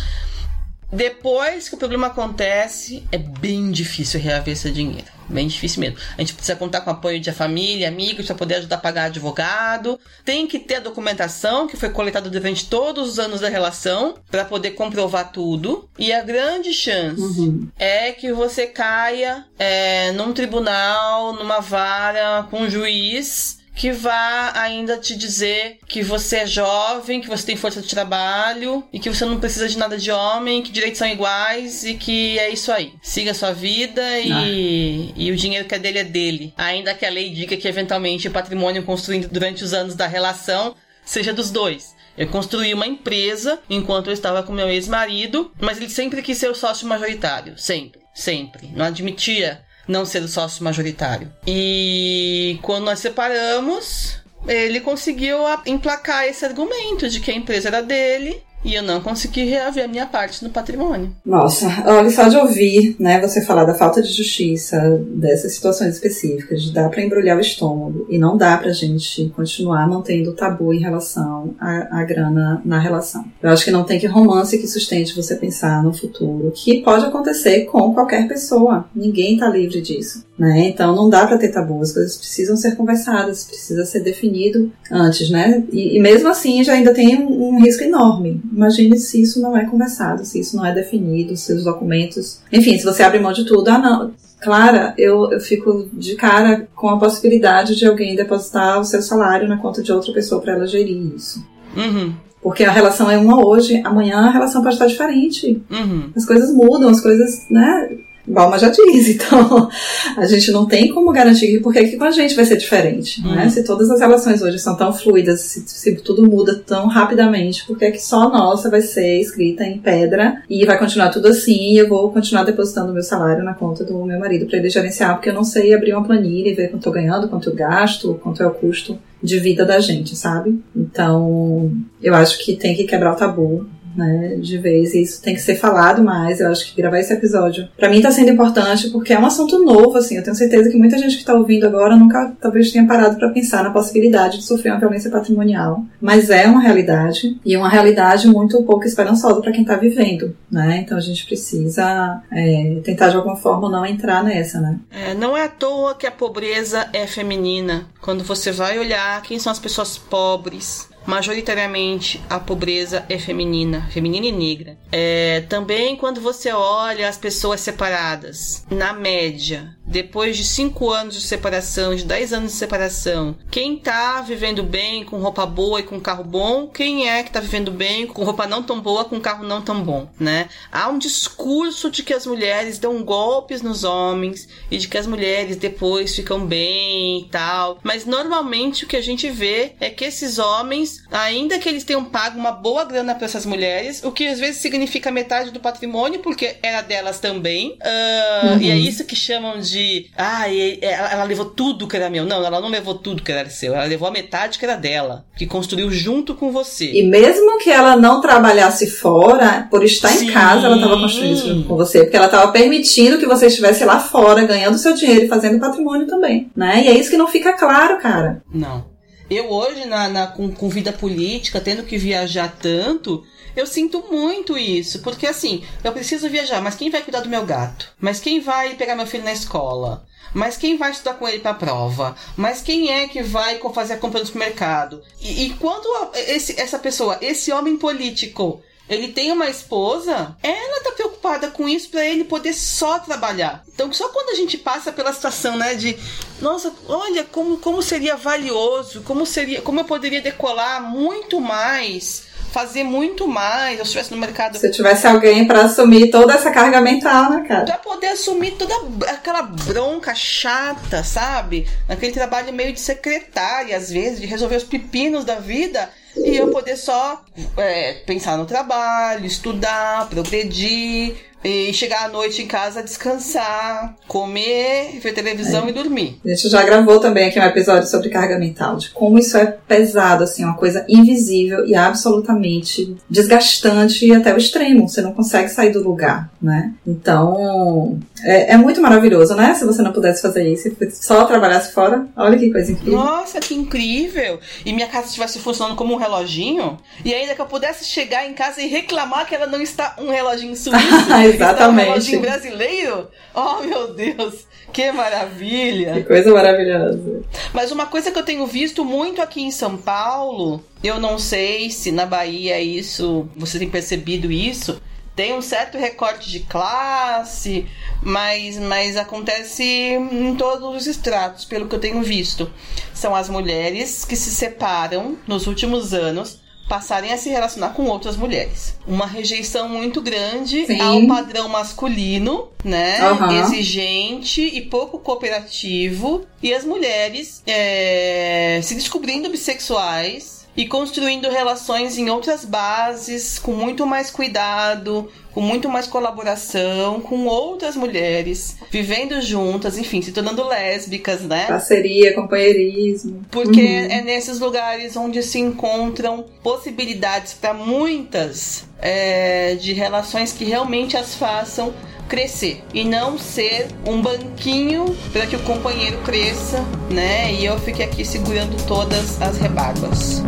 depois 0.91 1.69
que 1.69 1.75
o 1.75 1.79
problema 1.79 2.07
acontece, 2.07 3.07
é 3.13 3.19
bem 3.19 3.71
difícil 3.71 4.21
reaver 4.21 4.55
esse 4.55 4.71
dinheiro. 4.71 5.19
Bem 5.29 5.47
difícil 5.47 5.81
mesmo. 5.81 5.99
A 6.17 6.23
gente 6.23 6.33
precisa 6.33 6.57
contar 6.57 6.81
com 6.81 6.91
o 6.91 6.95
apoio 6.95 7.21
de 7.21 7.31
família, 7.33 7.89
amigos, 7.89 8.25
para 8.25 8.35
poder 8.35 8.55
ajudar 8.57 8.77
a 8.77 8.81
pagar 8.81 9.05
advogado. 9.05 10.01
Tem 10.25 10.47
que 10.47 10.59
ter 10.59 10.77
a 10.77 10.81
documentação 10.81 11.69
que 11.69 11.77
foi 11.77 11.91
coletada 11.91 12.31
durante 12.31 12.65
todos 12.65 13.07
os 13.07 13.19
anos 13.19 13.41
da 13.41 13.49
relação 13.51 14.15
para 14.31 14.47
poder 14.47 14.71
comprovar 14.71 15.31
tudo. 15.31 15.87
E 15.99 16.11
a 16.13 16.23
grande 16.23 16.73
chance 16.73 17.21
uhum. 17.21 17.69
é 17.79 18.13
que 18.13 18.33
você 18.33 18.67
caia 18.67 19.45
é, 19.59 20.13
num 20.13 20.33
tribunal, 20.33 21.35
numa 21.35 21.61
vara, 21.61 22.47
com 22.51 22.63
um 22.63 22.71
juiz 22.71 23.58
que 23.79 23.93
vá 23.93 24.53
ainda 24.57 24.99
te 24.99 25.17
dizer 25.17 25.79
que 25.87 26.03
você 26.03 26.39
é 26.39 26.47
jovem, 26.47 27.21
que 27.21 27.29
você 27.29 27.47
tem 27.47 27.57
força 27.57 27.81
de 27.81 27.89
trabalho 27.89 28.83
e 28.93 28.99
que 28.99 29.09
você 29.09 29.25
não 29.25 29.39
precisa 29.39 29.69
de 29.69 29.79
nada 29.79 29.97
de 29.97 30.11
homem, 30.11 30.65
que 30.65 30.73
direitos 30.73 30.99
são 30.99 31.07
iguais 31.07 31.85
e 31.85 31.95
que 31.95 32.37
é 32.41 32.51
isso 32.51 32.73
aí. 32.73 32.93
Siga 33.01 33.31
a 33.31 33.35
sua 33.35 33.53
vida 33.53 34.03
e, 34.19 34.33
ah. 34.33 35.13
e 35.17 35.31
o 35.31 35.37
dinheiro 35.37 35.69
que 35.69 35.77
é 35.77 35.79
dele 35.79 35.99
é 36.01 36.05
dele. 36.05 36.53
Ainda 36.57 36.93
que 36.93 37.07
a 37.07 37.11
lei 37.11 37.31
diga 37.31 37.57
que 37.57 37.69
eventualmente 37.69 38.27
o 38.27 38.33
patrimônio 38.33 38.83
construído 38.83 39.29
durante 39.29 39.63
os 39.63 39.73
anos 39.73 39.95
da 39.95 40.09
relação 40.09 40.75
seja 41.05 41.33
dos 41.33 41.53
dois. 41.53 41.95
Eu 42.17 42.27
construí 42.27 42.75
uma 42.75 42.87
empresa 42.87 43.61
enquanto 43.71 44.09
eu 44.09 44.13
estava 44.13 44.43
com 44.43 44.53
meu 44.53 44.69
ex-marido, 44.69 45.53
mas 45.61 45.77
ele 45.77 45.89
sempre 45.89 46.21
quis 46.21 46.37
ser 46.37 46.51
o 46.51 46.55
sócio 46.55 46.89
majoritário. 46.89 47.57
Sempre. 47.57 48.01
Sempre. 48.13 48.73
Não 48.75 48.87
admitia 48.87 49.63
não 49.89 50.05
ser 50.05 50.23
o 50.23 50.29
sócio 50.29 50.63
majoritário. 50.63 51.33
E 51.47 52.59
quando 52.63 52.85
nós 52.85 53.01
separamos, 53.01 54.19
ele 54.47 54.81
conseguiu 54.81 55.39
emplacar 55.67 56.27
esse 56.27 56.45
argumento 56.45 57.09
de 57.09 57.21
que 57.21 57.31
a 57.31 57.35
empresa 57.35 57.69
era 57.69 57.83
dele 57.83 58.43
e 58.65 58.75
eu 58.75 58.83
não 58.83 59.01
consegui 59.01 59.45
reaver 59.45 59.85
a 59.85 59.89
minha 59.89 60.07
parte 60.07 60.43
no 60.43 60.51
patrimônio. 60.51 61.11
Nossa, 61.25 61.67
olha, 61.87 62.11
só 62.11 62.29
de 62.29 62.37
ouvir, 62.37 62.97
né, 62.99 63.21
você 63.21 63.41
falar 63.41 63.65
da 63.65 63.75
falta 63.75 64.03
de 64.03 64.13
justiça, 64.13 65.01
dessas 65.11 65.53
situações 65.53 65.95
específicas, 65.95 66.63
de 66.63 66.73
dar 66.73 66.89
para 66.89 67.03
embrulhar 67.03 67.37
o 67.37 67.41
estômago 67.41 68.07
e 68.09 68.19
não 68.19 68.37
dá 68.37 68.57
pra 68.57 68.73
gente 68.73 69.33
continuar 69.37 69.89
mantendo 69.89 70.31
o 70.31 70.35
tabu 70.35 70.73
em 70.75 70.81
relação 70.81 71.55
à, 71.61 72.01
à 72.01 72.05
grana 72.05 72.61
na 72.65 72.79
relação. 72.79 73.25
Eu 73.43 73.51
acho 73.51 73.65
que 73.65 73.71
não 73.71 73.85
tem 73.85 73.99
que 73.99 74.07
romance 74.07 74.59
que 74.59 74.67
sustente 74.67 75.15
você 75.15 75.37
pensar 75.37 75.83
no 75.83 75.93
futuro, 75.93 76.53
que 76.55 76.83
pode 76.83 77.05
acontecer 77.05 77.67
com 77.67 77.95
qualquer 77.95 78.27
pessoa. 78.27 78.89
Ninguém 78.95 79.37
tá 79.37 79.49
livre 79.49 79.81
disso, 79.81 80.25
né? 80.39 80.69
Então 80.69 80.95
não 80.95 81.09
dá 81.09 81.27
para 81.27 81.39
ter 81.39 81.49
tabu, 81.49 81.81
as 81.81 81.93
coisas 81.93 82.17
precisam 82.17 82.57
ser 82.57 82.77
conversadas, 82.77 83.45
precisa 83.45 83.85
ser 83.85 84.01
definido 84.01 84.73
antes, 84.91 85.31
né? 85.31 85.63
E, 85.73 85.97
e 85.97 86.01
mesmo 86.01 86.29
assim 86.29 86.63
já 86.65 86.73
ainda 86.73 86.93
tem 86.93 87.17
um, 87.17 87.55
um 87.55 87.63
risco 87.63 87.85
enorme 87.85 88.43
Imagine 88.53 88.97
se 88.99 89.21
isso 89.21 89.41
não 89.41 89.57
é 89.57 89.65
conversado, 89.65 90.25
se 90.25 90.41
isso 90.41 90.57
não 90.57 90.65
é 90.65 90.75
definido, 90.75 91.37
se 91.37 91.53
os 91.53 91.65
documentos. 91.65 92.41
Enfim, 92.53 92.79
se 92.79 92.85
você 92.85 93.03
abre 93.03 93.19
mão 93.19 93.33
de 93.33 93.45
tudo, 93.45 93.69
ah, 93.69 93.79
não. 93.79 94.13
Clara, 94.41 94.95
eu, 94.97 95.33
eu 95.33 95.41
fico 95.41 95.89
de 95.93 96.15
cara 96.15 96.69
com 96.75 96.89
a 96.89 96.99
possibilidade 96.99 97.77
de 97.77 97.87
alguém 97.87 98.15
depositar 98.15 98.79
o 98.79 98.85
seu 98.85 99.03
salário 99.03 99.49
na 99.49 99.57
conta 99.57 99.83
de 99.83 99.93
outra 99.93 100.13
pessoa 100.13 100.41
para 100.41 100.53
ela 100.53 100.67
gerir 100.67 101.13
isso. 101.15 101.45
Uhum. 101.77 102.15
Porque 102.41 102.63
a 102.63 102.71
relação 102.71 103.11
é 103.11 103.19
uma 103.19 103.45
hoje, 103.45 103.83
amanhã 103.85 104.19
a 104.19 104.31
relação 104.31 104.63
pode 104.63 104.77
estar 104.77 104.87
diferente. 104.87 105.61
Uhum. 105.69 106.11
As 106.17 106.25
coisas 106.25 106.55
mudam, 106.55 106.89
as 106.89 107.01
coisas, 107.01 107.47
né? 107.51 107.91
Balma 108.29 108.59
já 108.59 108.69
diz, 108.69 109.09
então 109.09 109.69
a 110.17 110.27
gente 110.27 110.51
não 110.51 110.67
tem 110.67 110.89
como 110.89 111.13
garantir 111.13 111.49
que 111.49 111.61
porque 111.61 111.79
aqui 111.79 111.97
com 111.97 112.05
a 112.05 112.11
gente 112.11 112.35
vai 112.35 112.45
ser 112.45 112.57
diferente, 112.57 113.23
né? 113.23 113.45
Uhum. 113.45 113.51
Se 113.51 113.65
todas 113.65 113.91
as 113.91 114.01
relações 114.01 114.43
hoje 114.43 114.59
são 114.59 114.77
tão 114.77 114.93
fluidas, 114.93 115.41
se, 115.41 115.65
se 115.67 115.95
tudo 115.97 116.29
muda 116.29 116.63
tão 116.67 116.87
rapidamente, 116.87 117.65
porque 117.67 117.87
é 117.87 117.91
que 117.91 118.03
só 118.03 118.25
a 118.25 118.29
nossa 118.29 118.71
vai 118.71 118.83
ser 118.83 119.21
escrita 119.21 119.65
em 119.65 119.79
pedra 119.79 120.43
e 120.49 120.65
vai 120.65 120.79
continuar 120.79 121.11
tudo 121.11 121.29
assim 121.29 121.73
e 121.73 121.79
eu 121.79 121.89
vou 121.89 122.11
continuar 122.13 122.45
depositando 122.45 122.93
meu 122.93 123.03
salário 123.03 123.43
na 123.45 123.55
conta 123.55 123.85
do 123.85 124.05
meu 124.05 124.19
marido 124.19 124.47
para 124.47 124.59
ele 124.59 124.71
gerenciar, 124.71 125.15
porque 125.15 125.31
eu 125.31 125.35
não 125.35 125.45
sei 125.45 125.75
abrir 125.75 125.95
uma 125.95 126.05
planilha 126.05 126.51
e 126.51 126.55
ver 126.55 126.69
quanto 126.69 126.89
eu 126.89 126.93
tô 126.93 126.93
ganhando, 126.93 127.29
quanto 127.29 127.49
eu 127.49 127.55
gasto, 127.55 128.19
quanto 128.23 128.43
é 128.43 128.47
o 128.47 128.51
custo 128.51 128.99
de 129.23 129.39
vida 129.39 129.65
da 129.65 129.81
gente, 129.81 130.15
sabe? 130.15 130.63
Então, 130.75 131.73
eu 132.03 132.15
acho 132.15 132.39
que 132.39 132.57
tem 132.57 132.75
que 132.75 132.85
quebrar 132.85 133.13
o 133.13 133.17
tabu 133.17 133.67
né, 133.99 134.37
de 134.37 134.57
vez, 134.59 134.95
e 134.95 135.03
isso 135.03 135.21
tem 135.21 135.35
que 135.35 135.43
ser 135.43 135.57
falado 135.57 136.03
mais. 136.05 136.39
Eu 136.39 136.51
acho 136.51 136.67
que 136.67 136.81
gravar 136.81 137.01
esse 137.01 137.13
episódio, 137.13 137.69
para 137.77 137.89
mim 137.89 138.01
tá 138.01 138.13
sendo 138.13 138.31
importante 138.31 138.91
porque 138.91 139.13
é 139.13 139.19
um 139.19 139.27
assunto 139.27 139.59
novo, 139.65 139.99
assim. 139.99 140.17
Eu 140.17 140.23
tenho 140.23 140.37
certeza 140.37 140.71
que 140.71 140.79
muita 140.79 140.97
gente 140.97 141.19
que 141.19 141.25
tá 141.25 141.35
ouvindo 141.35 141.67
agora 141.67 141.97
nunca, 141.97 142.33
talvez 142.41 142.71
tenha 142.71 142.87
parado 142.87 143.17
para 143.17 143.31
pensar 143.31 143.65
na 143.65 143.71
possibilidade 143.71 144.39
de 144.39 144.45
sofrer 144.45 144.71
uma 144.71 144.79
violência 144.79 145.11
patrimonial, 145.11 145.83
mas 146.01 146.31
é 146.31 146.47
uma 146.47 146.61
realidade 146.61 147.39
e 147.45 147.57
uma 147.57 147.69
realidade 147.69 148.29
muito 148.29 148.63
pouco 148.63 148.85
esperançosa 148.85 149.41
para 149.41 149.53
quem 149.53 149.65
tá 149.65 149.75
vivendo, 149.75 150.37
né? 150.49 150.83
Então 150.85 150.97
a 150.97 151.01
gente 151.01 151.27
precisa 151.27 152.23
é, 152.31 152.81
tentar 152.85 153.09
de 153.09 153.17
alguma 153.17 153.37
forma 153.37 153.69
não 153.69 153.85
entrar 153.85 154.23
nessa, 154.23 154.61
né? 154.61 154.79
É, 154.93 155.15
não 155.15 155.37
é 155.37 155.45
à 155.45 155.49
toa 155.49 155.97
que 155.97 156.07
a 156.07 156.13
pobreza 156.13 156.89
é 156.93 157.05
feminina. 157.07 157.87
Quando 158.01 158.23
você 158.23 158.53
vai 158.53 158.79
olhar 158.79 159.21
quem 159.23 159.41
são 159.41 159.51
as 159.51 159.59
pessoas 159.59 159.99
pobres, 159.99 160.89
majoritariamente 161.09 162.21
a 162.29 162.39
pobreza 162.39 163.07
é 163.09 163.19
feminina, 163.19 163.89
feminina 163.91 164.27
e 164.27 164.33
negra. 164.33 164.79
É, 164.93 165.41
também 165.49 165.97
quando 165.97 166.21
você 166.21 166.53
olha 166.53 167.09
as 167.09 167.17
pessoas 167.17 167.63
separadas, 167.63 168.67
na 168.71 168.93
média, 168.93 169.75
depois 169.89 170.37
de 170.37 170.45
5 170.45 170.91
anos 170.91 171.15
de 171.15 171.23
separação, 171.23 171.95
de 171.95 172.05
10 172.05 172.33
anos 172.33 172.53
de 172.53 172.59
separação, 172.59 173.37
quem 173.51 173.77
tá 173.77 174.21
vivendo 174.21 174.63
bem, 174.63 175.05
com 175.05 175.19
roupa 175.19 175.47
boa 175.47 175.81
e 175.81 175.83
com 175.83 175.99
carro 175.99 176.25
bom, 176.25 176.69
quem 176.69 177.09
é 177.09 177.23
que 177.23 177.31
tá 177.31 177.41
vivendo 177.41 177.71
bem, 177.71 178.07
com 178.07 178.23
roupa 178.23 178.47
não 178.47 178.63
tão 178.63 178.81
boa, 178.81 179.05
com 179.05 179.21
carro 179.21 179.45
não 179.45 179.63
tão 179.63 179.83
bom, 179.83 180.09
né? 180.21 180.49
Há 180.71 180.89
um 180.89 180.99
discurso 180.99 181.91
de 181.91 182.03
que 182.03 182.13
as 182.13 182.27
mulheres 182.27 182.79
dão 182.79 183.03
golpes 183.03 183.63
nos 183.63 183.85
homens 183.85 184.49
e 184.71 184.77
de 184.77 184.89
que 184.89 184.99
as 184.99 185.07
mulheres 185.07 185.57
depois 185.57 186.15
ficam 186.15 186.45
bem 186.45 187.21
e 187.21 187.29
tal, 187.31 187.79
mas 187.83 188.05
normalmente 188.05 188.85
o 188.85 188.87
que 188.87 188.97
a 188.97 189.03
gente 189.03 189.31
vê 189.31 189.73
é 189.81 189.91
que 189.91 190.05
esses 190.05 190.39
homens, 190.39 191.03
ainda 191.11 191.59
que 191.59 191.69
eles 191.69 191.85
tenham 191.85 192.05
pago 192.05 192.39
uma 192.39 192.53
boa 192.53 192.85
grana 192.85 193.15
para 193.15 193.25
essas 193.25 193.47
mulheres, 193.47 194.03
o 194.05 194.13
que 194.13 194.27
às 194.27 194.39
vezes 194.39 194.61
significa 194.61 195.11
metade 195.11 195.51
do 195.51 195.61
patrimônio, 195.61 196.21
porque 196.21 196.57
era 196.63 196.83
delas 196.83 197.19
também, 197.19 197.79
uh, 197.83 198.55
uhum. 198.55 198.61
e 198.61 198.71
é 198.71 198.77
isso 198.77 199.05
que 199.05 199.17
chamam 199.17 199.59
de, 199.59 199.78
ah, 200.17 200.47
ela, 200.81 201.13
ela 201.13 201.25
levou 201.25 201.47
tudo 201.47 201.87
que 201.87 201.97
era 201.97 202.11
meu. 202.11 202.25
Não, 202.25 202.45
ela 202.45 202.61
não 202.61 202.69
levou 202.69 202.95
tudo 202.95 203.23
que 203.23 203.33
era 203.33 203.49
seu, 203.51 203.75
ela 203.75 203.85
levou 203.85 204.09
a 204.09 204.11
metade 204.11 204.59
que 204.59 204.65
era 204.65 204.77
dela, 204.77 205.25
que 205.37 205.47
construiu 205.47 205.91
junto 205.91 206.35
com 206.35 206.51
você. 206.53 206.91
E 206.93 207.03
mesmo 207.03 207.59
que 207.59 207.71
ela 207.71 207.97
não 207.97 208.21
trabalhasse 208.21 208.91
fora, 208.91 209.67
por 209.71 209.85
estar 209.85 210.09
Sim. 210.11 210.29
em 210.29 210.33
casa, 210.33 210.67
ela 210.67 210.77
estava 210.77 210.99
construindo 210.99 211.33
isso 211.33 211.49
junto 211.49 211.69
com 211.69 211.77
você, 211.77 212.03
porque 212.03 212.17
ela 212.17 212.27
estava 212.27 212.51
permitindo 212.53 213.19
que 213.19 213.27
você 213.27 213.47
estivesse 213.47 213.85
lá 213.85 213.99
fora, 213.99 214.45
ganhando 214.45 214.79
seu 214.79 214.95
dinheiro 214.95 215.25
e 215.25 215.29
fazendo 215.29 215.61
patrimônio 215.61 216.07
também, 216.07 216.51
né? 216.55 216.85
E 216.85 216.89
é 216.89 216.99
isso 216.99 217.11
que 217.11 217.17
não 217.17 217.29
fica 217.29 217.53
claro, 217.53 217.99
cara. 217.99 218.43
Não. 218.53 218.98
Eu 219.31 219.51
hoje, 219.51 219.85
na, 219.85 220.09
na 220.09 220.27
com, 220.27 220.51
com 220.51 220.69
vida 220.69 220.93
política, 220.93 221.61
tendo 221.61 221.83
que 221.83 221.99
viajar 221.99 222.57
tanto, 222.61 223.27
eu 223.55 223.67
sinto 223.67 224.05
muito 224.11 224.57
isso, 224.57 225.01
porque 225.01 225.27
assim, 225.27 225.65
eu 225.83 225.93
preciso 225.93 226.29
viajar, 226.31 226.63
mas 226.63 226.75
quem 226.75 226.91
vai 226.91 227.03
cuidar 227.03 227.21
do 227.21 227.29
meu 227.29 227.45
gato? 227.45 227.93
Mas 228.01 228.21
quem 228.21 228.41
vai 228.41 228.75
pegar 228.75 228.95
meu 228.95 229.07
filho 229.07 229.25
na 229.25 229.33
escola? 229.33 230.07
Mas 230.33 230.57
quem 230.57 230.77
vai 230.77 230.91
estudar 230.91 231.15
com 231.15 231.27
ele 231.27 231.41
para 231.41 231.53
a 231.53 231.55
prova? 231.55 232.17
Mas 232.37 232.61
quem 232.63 232.93
é 232.93 233.09
que 233.09 233.23
vai 233.23 233.59
fazer 233.73 233.95
a 233.95 233.99
compra 233.99 234.21
no 234.21 234.27
supermercado? 234.27 235.03
E, 235.21 235.47
e 235.47 235.51
quando 235.55 235.89
esse, 236.15 236.61
essa 236.61 236.79
pessoa, 236.79 237.19
esse 237.21 237.51
homem 237.51 237.77
político, 237.77 238.63
ele 238.89 239.09
tem 239.09 239.31
uma 239.31 239.49
esposa, 239.49 240.37
ela 240.43 240.83
tá 240.83 240.93
preocupada 240.93 241.49
com 241.49 241.69
isso 241.69 241.91
para 241.91 242.05
ele 242.05 242.25
poder 242.25 242.53
só 242.55 242.99
trabalhar. 242.99 243.63
Então, 243.75 243.93
só 243.93 244.09
quando 244.09 244.31
a 244.31 244.35
gente 244.35 244.57
passa 244.57 244.91
pela 244.93 245.13
situação, 245.13 245.57
né, 245.57 245.75
de 245.75 245.97
nossa, 246.41 246.73
olha 246.89 247.25
como, 247.25 247.59
como 247.59 247.83
seria 247.83 248.17
valioso, 248.17 249.03
como 249.03 249.27
seria, 249.27 249.61
como 249.61 249.81
eu 249.81 249.85
poderia 249.85 250.21
decolar 250.21 250.83
muito 250.83 251.41
mais 251.41 252.29
fazer 252.49 252.83
muito 252.83 253.29
mais, 253.29 253.75
se 253.75 253.81
eu 253.81 253.85
estivesse 253.85 254.11
no 254.11 254.17
mercado. 254.17 254.59
Se 254.59 254.71
tivesse 254.71 255.07
alguém 255.07 255.47
para 255.47 255.63
assumir 255.63 256.11
toda 256.11 256.35
essa 256.35 256.51
carga 256.51 256.81
mental, 256.81 257.31
né, 257.31 257.45
cara? 257.47 257.65
Pra 257.65 257.77
poder 257.77 258.09
assumir 258.09 258.53
toda 258.53 258.75
aquela 259.11 259.43
bronca 259.43 260.15
chata, 260.15 261.05
sabe? 261.05 261.69
Aquele 261.89 262.13
trabalho 262.13 262.53
meio 262.53 262.73
de 262.73 262.81
secretária, 262.81 263.77
às 263.77 263.91
vezes, 263.91 264.21
de 264.21 264.27
resolver 264.27 264.57
os 264.57 264.65
pepinos 264.65 265.25
da 265.25 265.37
vida 265.37 265.91
e 266.17 266.37
eu 266.37 266.49
poder 266.49 266.77
só 266.77 267.23
é, 267.57 267.95
pensar 268.07 268.37
no 268.37 268.47
trabalho, 268.47 269.25
estudar, 269.27 270.09
progredir, 270.09 271.17
e 271.45 271.73
chegar 271.73 272.07
à 272.07 272.09
noite 272.09 272.43
em 272.43 272.47
casa, 272.47 272.83
descansar, 272.83 273.95
comer, 274.07 274.99
ver 275.01 275.13
televisão 275.13 275.67
é. 275.67 275.71
e 275.71 275.73
dormir. 275.73 276.21
A 276.25 276.29
gente 276.29 276.49
já 276.49 276.63
gravou 276.63 276.99
também 276.99 277.29
aqui 277.29 277.39
um 277.39 277.45
episódio 277.45 277.89
sobre 277.89 278.09
carga 278.09 278.39
mental, 278.39 278.77
de 278.77 278.91
como 278.91 279.19
isso 279.19 279.37
é 279.37 279.47
pesado, 279.47 280.25
assim, 280.25 280.45
uma 280.45 280.57
coisa 280.57 280.85
invisível 280.89 281.67
e 281.67 281.75
absolutamente 281.75 282.97
desgastante 283.09 284.07
e 284.07 284.15
até 284.15 284.35
o 284.35 284.39
extremo. 284.39 284.89
Você 284.89 285.01
não 285.01 285.13
consegue 285.13 285.49
sair 285.49 285.71
do 285.71 285.83
lugar, 285.83 286.29
né? 286.43 286.73
Então, 286.87 287.99
é, 288.23 288.53
é 288.53 288.57
muito 288.57 288.81
maravilhoso, 288.81 289.35
né? 289.35 289.55
Se 289.55 289.65
você 289.65 289.83
não 289.83 289.93
pudesse 289.93 290.23
fazer 290.23 290.47
isso, 290.49 290.71
só 290.95 291.25
trabalhasse 291.25 291.73
fora. 291.73 292.07
Olha 292.17 292.39
que 292.39 292.51
coisa 292.51 292.73
incrível. 292.73 292.99
Nossa, 292.99 293.41
que 293.41 293.55
incrível! 293.55 294.41
E 294.65 294.73
minha 294.73 294.89
casa 294.89 295.07
estivesse 295.07 295.39
funcionando 295.39 295.77
como 295.77 295.95
um 295.95 295.97
reloginho, 295.97 296.79
e 297.05 297.15
ainda 297.15 297.35
que 297.35 297.41
eu 297.41 297.47
pudesse 297.47 297.85
chegar 297.85 298.27
em 298.27 298.35
casa 298.35 298.61
e 298.61 298.67
reclamar 298.67 299.27
que 299.27 299.35
ela 299.35 299.47
não 299.47 299.61
está 299.61 299.97
um 299.99 300.11
reloginho 300.11 300.57
suíço. 300.57 300.79
Exatamente. 301.35 302.17
Um 302.17 302.21
brasileiro? 302.21 303.09
Oh, 303.35 303.63
meu 303.63 303.95
Deus, 303.95 304.47
que 304.73 304.91
maravilha! 304.93 305.95
Que 305.95 306.05
coisa 306.05 306.33
maravilhosa. 306.33 307.23
Mas 307.53 307.71
uma 307.71 307.87
coisa 307.87 308.11
que 308.11 308.19
eu 308.19 308.25
tenho 308.25 308.47
visto 308.47 308.85
muito 308.85 309.23
aqui 309.23 309.43
em 309.43 309.51
São 309.51 309.77
Paulo, 309.77 310.63
eu 310.83 311.01
não 311.01 311.19
sei 311.19 311.71
se 311.71 311.93
na 311.93 312.07
Bahia 312.07 312.61
isso, 312.61 313.29
você 313.37 313.59
tem 313.59 313.69
percebido 313.69 314.31
isso, 314.31 314.81
tem 315.19 315.35
um 315.35 315.43
certo 315.43 315.77
recorte 315.77 316.31
de 316.31 316.39
classe, 316.39 317.67
mas, 318.01 318.57
mas 318.57 318.97
acontece 318.97 319.65
em 319.65 320.37
todos 320.37 320.77
os 320.77 320.87
estratos, 320.87 321.45
pelo 321.45 321.67
que 321.67 321.75
eu 321.75 321.81
tenho 321.81 322.01
visto. 322.05 322.49
São 322.95 323.17
as 323.17 323.29
mulheres 323.29 324.05
que 324.05 324.15
se 324.15 324.31
separam 324.31 325.19
nos 325.27 325.49
últimos 325.49 325.93
anos 325.93 326.39
passarem 326.69 327.13
a 327.13 327.19
se 327.19 327.31
relacionar 327.31 327.71
com 327.71 327.87
outras 327.87 328.17
mulheres. 328.17 328.79
Uma 328.87 329.07
rejeição 329.07 329.69
muito 329.69 330.01
grande 330.01 330.67
Sim. 330.67 330.81
ao 330.81 331.05
padrão 331.09 331.49
masculino, 331.49 332.51
né? 332.63 333.11
Uhum. 333.11 333.41
Exigente 333.41 334.41
e 334.41 334.61
pouco 334.61 335.01
cooperativo. 335.01 336.27
E 336.41 336.55
as 336.55 336.65
mulheres 336.65 337.43
é, 337.45 338.61
se 338.63 338.77
descobrindo 338.77 339.29
bissexuais 339.31 340.38
e 340.59 340.67
construindo 340.67 341.31
relações 341.31 341.97
em 341.99 342.11
outras 342.11 342.45
bases, 342.45 343.39
com 343.39 343.53
muito 343.53 343.87
mais 343.87 344.11
cuidado, 344.11 345.09
com 345.33 345.41
muito 345.41 345.69
mais 345.69 345.87
colaboração 345.87 347.01
com 347.01 347.27
outras 347.27 347.77
mulheres, 347.77 348.57
vivendo 348.69 349.23
juntas, 349.23 349.79
enfim, 349.79 350.03
se 350.03 350.11
tornando 350.11 350.45
lésbicas, 350.45 351.21
né? 351.21 351.47
Parceria, 351.47 352.13
companheirismo. 352.13 353.25
Porque 353.31 353.61
uhum. 353.61 353.89
é 353.89 354.03
nesses 354.03 354.41
lugares 354.41 354.97
onde 354.97 355.23
se 355.23 355.39
encontram 355.39 356.25
possibilidades 356.43 357.35
para 357.35 357.55
muitas 357.55 358.67
é, 358.81 359.55
de 359.55 359.73
relações 359.73 360.33
que 360.33 360.45
realmente 360.45 360.97
as 360.97 361.15
façam 361.15 361.73
crescer 362.09 362.63
e 362.73 362.85
não 362.85 363.19
ser 363.19 363.69
um 363.87 364.01
banquinho 364.01 364.97
para 365.13 365.27
que 365.27 365.37
o 365.37 365.41
companheiro 365.41 365.99
cresça, 365.99 366.65
né? 366.91 367.33
E 367.33 367.45
eu 367.45 367.59
fique 367.61 367.83
aqui 367.83 368.05
segurando 368.05 368.57
todas 368.67 369.21
as 369.21 369.39
rebarbas. 369.39 370.23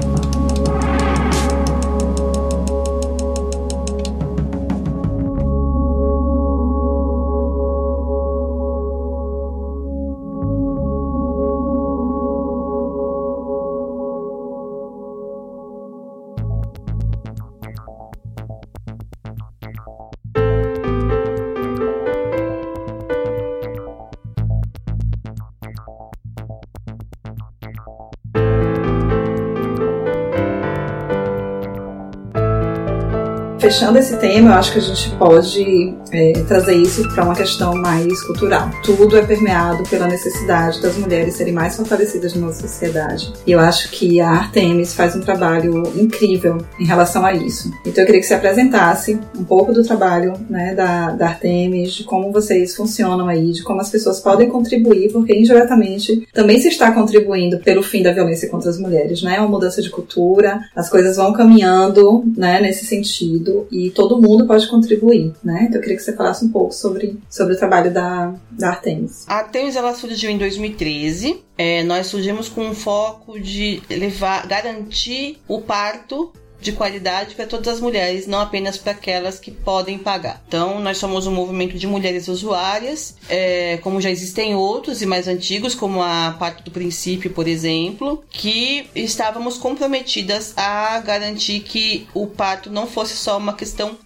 Fechando 33.60 33.98
esse 33.98 34.16
tema, 34.16 34.50
eu 34.50 34.54
acho 34.54 34.72
que 34.72 34.78
a 34.78 34.82
gente 34.82 35.10
pode 35.16 35.94
é, 36.10 36.32
trazer 36.48 36.74
isso 36.74 37.06
para 37.14 37.24
uma 37.24 37.34
questão 37.34 37.74
mais 37.74 38.22
cultural. 38.22 38.70
Tudo 38.82 39.18
é 39.18 39.22
permeado 39.22 39.82
pela 39.84 40.06
necessidade 40.06 40.80
das 40.80 40.96
mulheres 40.96 41.34
serem 41.34 41.52
mais 41.52 41.76
fortalecidas 41.76 42.34
na 42.34 42.46
nossa 42.46 42.66
sociedade. 42.66 43.32
E 43.46 43.52
eu 43.52 43.60
acho 43.60 43.90
que 43.90 44.18
a 44.20 44.30
Artemis 44.30 44.94
faz 44.94 45.14
um 45.14 45.20
trabalho 45.20 45.82
incrível 45.94 46.58
em 46.78 46.86
relação 46.86 47.24
a 47.24 47.34
isso. 47.34 47.70
Então 47.84 48.02
eu 48.02 48.06
queria 48.06 48.20
que 48.20 48.26
você 48.26 48.34
apresentasse 48.34 49.20
um 49.38 49.44
pouco 49.44 49.72
do 49.72 49.84
trabalho 49.84 50.32
né, 50.48 50.74
da, 50.74 51.10
da 51.10 51.26
Artemis, 51.26 51.92
de 51.92 52.04
como 52.04 52.32
vocês 52.32 52.74
funcionam 52.74 53.28
aí, 53.28 53.52
de 53.52 53.62
como 53.62 53.80
as 53.80 53.90
pessoas 53.90 54.20
podem 54.20 54.48
contribuir, 54.48 55.12
porque 55.12 55.34
indiretamente 55.34 56.26
também 56.32 56.58
se 56.60 56.68
está 56.68 56.92
contribuindo 56.92 57.58
pelo 57.58 57.82
fim 57.82 58.02
da 58.02 58.12
violência 58.12 58.48
contra 58.48 58.70
as 58.70 58.78
mulheres, 58.78 59.22
né? 59.22 59.36
É 59.36 59.40
uma 59.40 59.48
mudança 59.48 59.82
de 59.82 59.90
cultura, 59.90 60.60
as 60.74 60.88
coisas 60.88 61.16
vão 61.16 61.32
caminhando 61.32 62.24
né, 62.36 62.60
nesse 62.60 62.86
sentido 62.86 63.49
e 63.70 63.90
todo 63.90 64.20
mundo 64.20 64.46
pode 64.46 64.68
contribuir, 64.68 65.32
né? 65.42 65.64
Então 65.64 65.76
eu 65.76 65.80
queria 65.80 65.96
que 65.96 66.02
você 66.02 66.14
falasse 66.14 66.44
um 66.44 66.50
pouco 66.50 66.72
sobre, 66.72 67.18
sobre 67.28 67.54
o 67.54 67.58
trabalho 67.58 67.92
da, 67.92 68.34
da 68.50 68.70
Artemis. 68.70 69.24
A 69.28 69.36
Artemis 69.36 69.76
ela 69.76 69.94
surgiu 69.94 70.30
em 70.30 70.38
2013. 70.38 71.42
É, 71.56 71.82
nós 71.82 72.06
surgimos 72.06 72.48
com 72.48 72.62
um 72.62 72.74
foco 72.74 73.38
de 73.38 73.82
levar, 73.90 74.46
garantir 74.46 75.38
o 75.46 75.60
parto 75.60 76.32
de 76.60 76.72
qualidade 76.72 77.34
para 77.34 77.46
todas 77.46 77.68
as 77.68 77.80
mulheres, 77.80 78.26
não 78.26 78.40
apenas 78.40 78.76
para 78.76 78.92
aquelas 78.92 79.38
que 79.38 79.50
podem 79.50 79.98
pagar. 79.98 80.42
Então, 80.46 80.80
nós 80.80 80.98
somos 80.98 81.26
um 81.26 81.32
movimento 81.32 81.78
de 81.78 81.86
mulheres 81.86 82.28
usuárias, 82.28 83.16
é, 83.28 83.78
como 83.78 84.00
já 84.00 84.10
existem 84.10 84.54
outros 84.54 85.00
e 85.02 85.06
mais 85.06 85.26
antigos, 85.26 85.74
como 85.74 86.02
a 86.02 86.36
Parte 86.38 86.62
do 86.62 86.70
Princípio, 86.70 87.30
por 87.30 87.48
exemplo, 87.48 88.22
que 88.30 88.86
estávamos 88.94 89.56
comprometidas 89.56 90.52
a 90.56 90.98
garantir 91.00 91.60
que 91.60 92.06
o 92.14 92.26
parto 92.26 92.70
não 92.70 92.86
fosse 92.86 93.16
só 93.16 93.38
uma 93.38 93.54
questão 93.54 93.98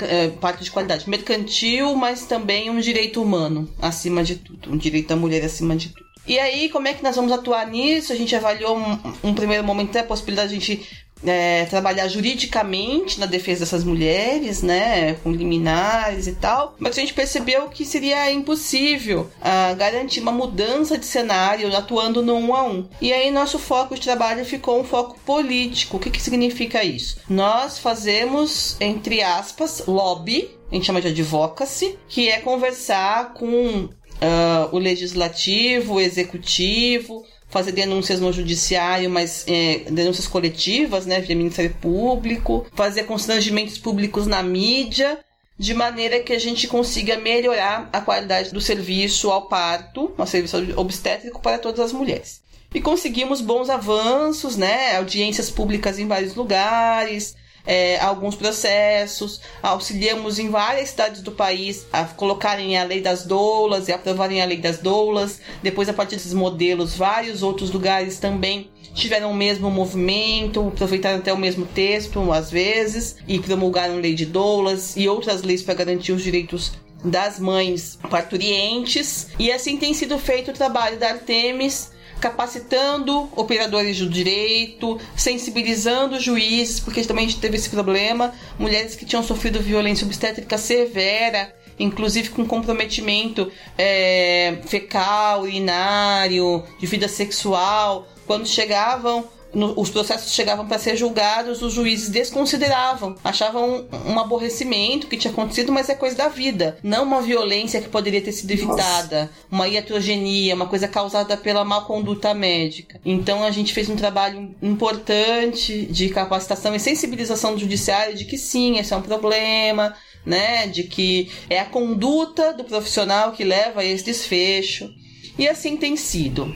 é, 0.00 0.28
parto 0.28 0.64
de 0.64 0.70
qualidade 0.70 1.08
mercantil, 1.08 1.94
mas 1.94 2.26
também 2.26 2.70
um 2.70 2.80
direito 2.80 3.22
humano 3.22 3.68
acima 3.80 4.22
de 4.22 4.36
tudo, 4.36 4.72
um 4.72 4.76
direito 4.76 5.08
da 5.08 5.16
mulher 5.16 5.44
acima 5.44 5.76
de 5.76 5.90
tudo. 5.90 6.12
E 6.26 6.38
aí, 6.38 6.68
como 6.68 6.86
é 6.86 6.94
que 6.94 7.02
nós 7.02 7.16
vamos 7.16 7.32
atuar 7.32 7.66
nisso? 7.66 8.12
A 8.12 8.16
gente 8.16 8.34
avaliou 8.34 8.78
um, 8.78 8.98
um 9.24 9.34
primeiro 9.34 9.64
momento 9.64 9.96
a 9.96 10.04
possibilidade 10.04 10.50
de 10.50 10.54
a 10.54 10.58
gente 10.58 10.88
é, 11.24 11.64
trabalhar 11.66 12.08
juridicamente 12.08 13.18
na 13.18 13.26
defesa 13.26 13.60
dessas 13.60 13.84
mulheres, 13.84 14.62
né, 14.62 15.14
com 15.22 15.30
liminares 15.30 16.26
e 16.26 16.32
tal, 16.32 16.74
mas 16.78 16.96
a 16.96 17.00
gente 17.00 17.14
percebeu 17.14 17.68
que 17.68 17.84
seria 17.84 18.30
impossível 18.30 19.30
uh, 19.40 19.76
garantir 19.76 20.20
uma 20.20 20.32
mudança 20.32 20.98
de 20.98 21.06
cenário 21.06 21.74
atuando 21.76 22.22
no 22.22 22.34
um 22.34 22.54
a 22.54 22.64
um. 22.64 22.88
E 23.00 23.12
aí 23.12 23.30
nosso 23.30 23.58
foco 23.58 23.94
de 23.94 24.00
trabalho 24.00 24.44
ficou 24.44 24.80
um 24.80 24.84
foco 24.84 25.18
político. 25.24 25.96
O 25.96 26.00
que, 26.00 26.10
que 26.10 26.20
significa 26.20 26.82
isso? 26.82 27.18
Nós 27.28 27.78
fazemos, 27.78 28.76
entre 28.80 29.22
aspas, 29.22 29.84
lobby, 29.86 30.50
a 30.70 30.74
gente 30.74 30.86
chama 30.86 31.00
de 31.00 31.08
advocacy, 31.08 31.98
que 32.08 32.28
é 32.28 32.38
conversar 32.38 33.34
com 33.34 33.88
Uh, 34.22 34.68
o 34.70 34.78
legislativo, 34.78 35.94
o 35.94 36.00
executivo, 36.00 37.24
fazer 37.52 37.72
denúncias 37.72 38.18
no 38.18 38.32
judiciário, 38.32 39.10
mas 39.10 39.44
é, 39.46 39.80
denúncias 39.90 40.26
coletivas, 40.26 41.04
né, 41.04 41.20
via 41.20 41.36
Ministério 41.36 41.76
Público, 41.80 42.66
fazer 42.74 43.04
constrangimentos 43.04 43.76
públicos 43.76 44.26
na 44.26 44.42
mídia, 44.42 45.18
de 45.58 45.74
maneira 45.74 46.18
que 46.20 46.32
a 46.32 46.38
gente 46.38 46.66
consiga 46.66 47.18
melhorar 47.18 47.90
a 47.92 48.00
qualidade 48.00 48.52
do 48.52 48.60
serviço 48.60 49.30
ao 49.30 49.48
parto, 49.48 50.14
um 50.18 50.26
serviço 50.26 50.56
obstétrico 50.76 51.42
para 51.42 51.58
todas 51.58 51.78
as 51.80 51.92
mulheres. 51.92 52.40
E 52.74 52.80
conseguimos 52.80 53.42
bons 53.42 53.68
avanços, 53.68 54.56
né, 54.56 54.96
audiências 54.96 55.50
públicas 55.50 55.98
em 55.98 56.08
vários 56.08 56.34
lugares, 56.34 57.36
é, 57.66 57.98
alguns 58.00 58.34
processos, 58.34 59.40
auxiliamos 59.62 60.38
em 60.38 60.50
várias 60.50 60.90
cidades 60.90 61.22
do 61.22 61.32
país 61.32 61.86
a 61.92 62.04
colocarem 62.04 62.76
a 62.78 62.84
lei 62.84 63.00
das 63.00 63.24
doulas 63.24 63.88
e 63.88 63.92
aprovarem 63.92 64.42
a 64.42 64.44
lei 64.44 64.58
das 64.58 64.78
doulas. 64.78 65.40
Depois, 65.62 65.88
a 65.88 65.92
partir 65.92 66.16
desses 66.16 66.34
modelos, 66.34 66.96
vários 66.96 67.42
outros 67.42 67.70
lugares 67.70 68.18
também 68.18 68.70
tiveram 68.94 69.30
o 69.30 69.34
mesmo 69.34 69.70
movimento, 69.70 70.68
aproveitaram 70.68 71.18
até 71.18 71.32
o 71.32 71.38
mesmo 71.38 71.64
texto, 71.66 72.32
às 72.32 72.50
vezes, 72.50 73.16
e 73.26 73.38
promulgaram 73.38 73.96
lei 73.96 74.14
de 74.14 74.26
doulas 74.26 74.96
e 74.96 75.08
outras 75.08 75.42
leis 75.42 75.62
para 75.62 75.74
garantir 75.74 76.12
os 76.12 76.22
direitos 76.22 76.72
das 77.04 77.38
mães 77.38 77.98
parturientes. 78.10 79.28
E 79.38 79.50
assim 79.50 79.76
tem 79.76 79.94
sido 79.94 80.18
feito 80.18 80.50
o 80.50 80.54
trabalho 80.54 80.98
da 80.98 81.10
Artemis 81.10 81.91
capacitando 82.22 83.28
operadores 83.34 83.98
do 83.98 84.08
direito, 84.08 84.96
sensibilizando 85.16 86.20
juízes, 86.20 86.78
porque 86.78 87.02
também 87.02 87.26
a 87.26 87.28
gente 87.28 87.40
teve 87.40 87.56
esse 87.56 87.68
problema, 87.68 88.32
mulheres 88.56 88.94
que 88.94 89.04
tinham 89.04 89.24
sofrido 89.24 89.60
violência 89.60 90.06
obstétrica 90.06 90.56
severa, 90.56 91.52
inclusive 91.76 92.28
com 92.28 92.46
comprometimento 92.46 93.50
é, 93.76 94.58
fecal, 94.66 95.42
urinário, 95.42 96.62
de 96.78 96.86
vida 96.86 97.08
sexual, 97.08 98.06
quando 98.24 98.46
chegavam 98.46 99.28
no, 99.54 99.78
os 99.78 99.90
processos 99.90 100.32
chegavam 100.32 100.66
para 100.66 100.78
ser 100.78 100.96
julgados, 100.96 101.62
os 101.62 101.72
juízes 101.72 102.08
desconsideravam, 102.08 103.14
achavam 103.22 103.86
um, 103.92 104.12
um, 104.12 104.18
aborrecimento 104.18 105.06
que 105.06 105.16
tinha 105.16 105.32
acontecido, 105.32 105.72
mas 105.72 105.88
é 105.88 105.94
coisa 105.94 106.16
da 106.16 106.28
vida, 106.28 106.78
não 106.82 107.04
uma 107.04 107.20
violência 107.20 107.80
que 107.80 107.88
poderia 107.88 108.20
ter 108.20 108.32
sido 108.32 108.50
evitada, 108.50 109.20
Nossa. 109.20 109.30
uma 109.50 109.68
iatrogenia, 109.68 110.54
uma 110.54 110.66
coisa 110.66 110.88
causada 110.88 111.36
pela 111.36 111.64
má 111.64 111.82
conduta 111.82 112.32
médica. 112.34 113.00
Então 113.04 113.42
a 113.42 113.50
gente 113.50 113.72
fez 113.72 113.88
um 113.88 113.96
trabalho 113.96 114.54
importante 114.62 115.86
de 115.86 116.08
capacitação 116.08 116.74
e 116.74 116.80
sensibilização 116.80 117.54
do 117.54 117.60
judiciário 117.60 118.16
de 118.16 118.24
que 118.24 118.38
sim, 118.38 118.78
esse 118.78 118.92
é 118.92 118.96
um 118.96 119.02
problema, 119.02 119.94
né, 120.24 120.66
de 120.66 120.84
que 120.84 121.30
é 121.50 121.58
a 121.58 121.64
conduta 121.64 122.52
do 122.52 122.64
profissional 122.64 123.32
que 123.32 123.44
leva 123.44 123.80
a 123.80 123.84
esse 123.84 124.04
desfecho. 124.04 124.90
E 125.38 125.48
assim 125.48 125.76
tem 125.76 125.96
sido. 125.96 126.54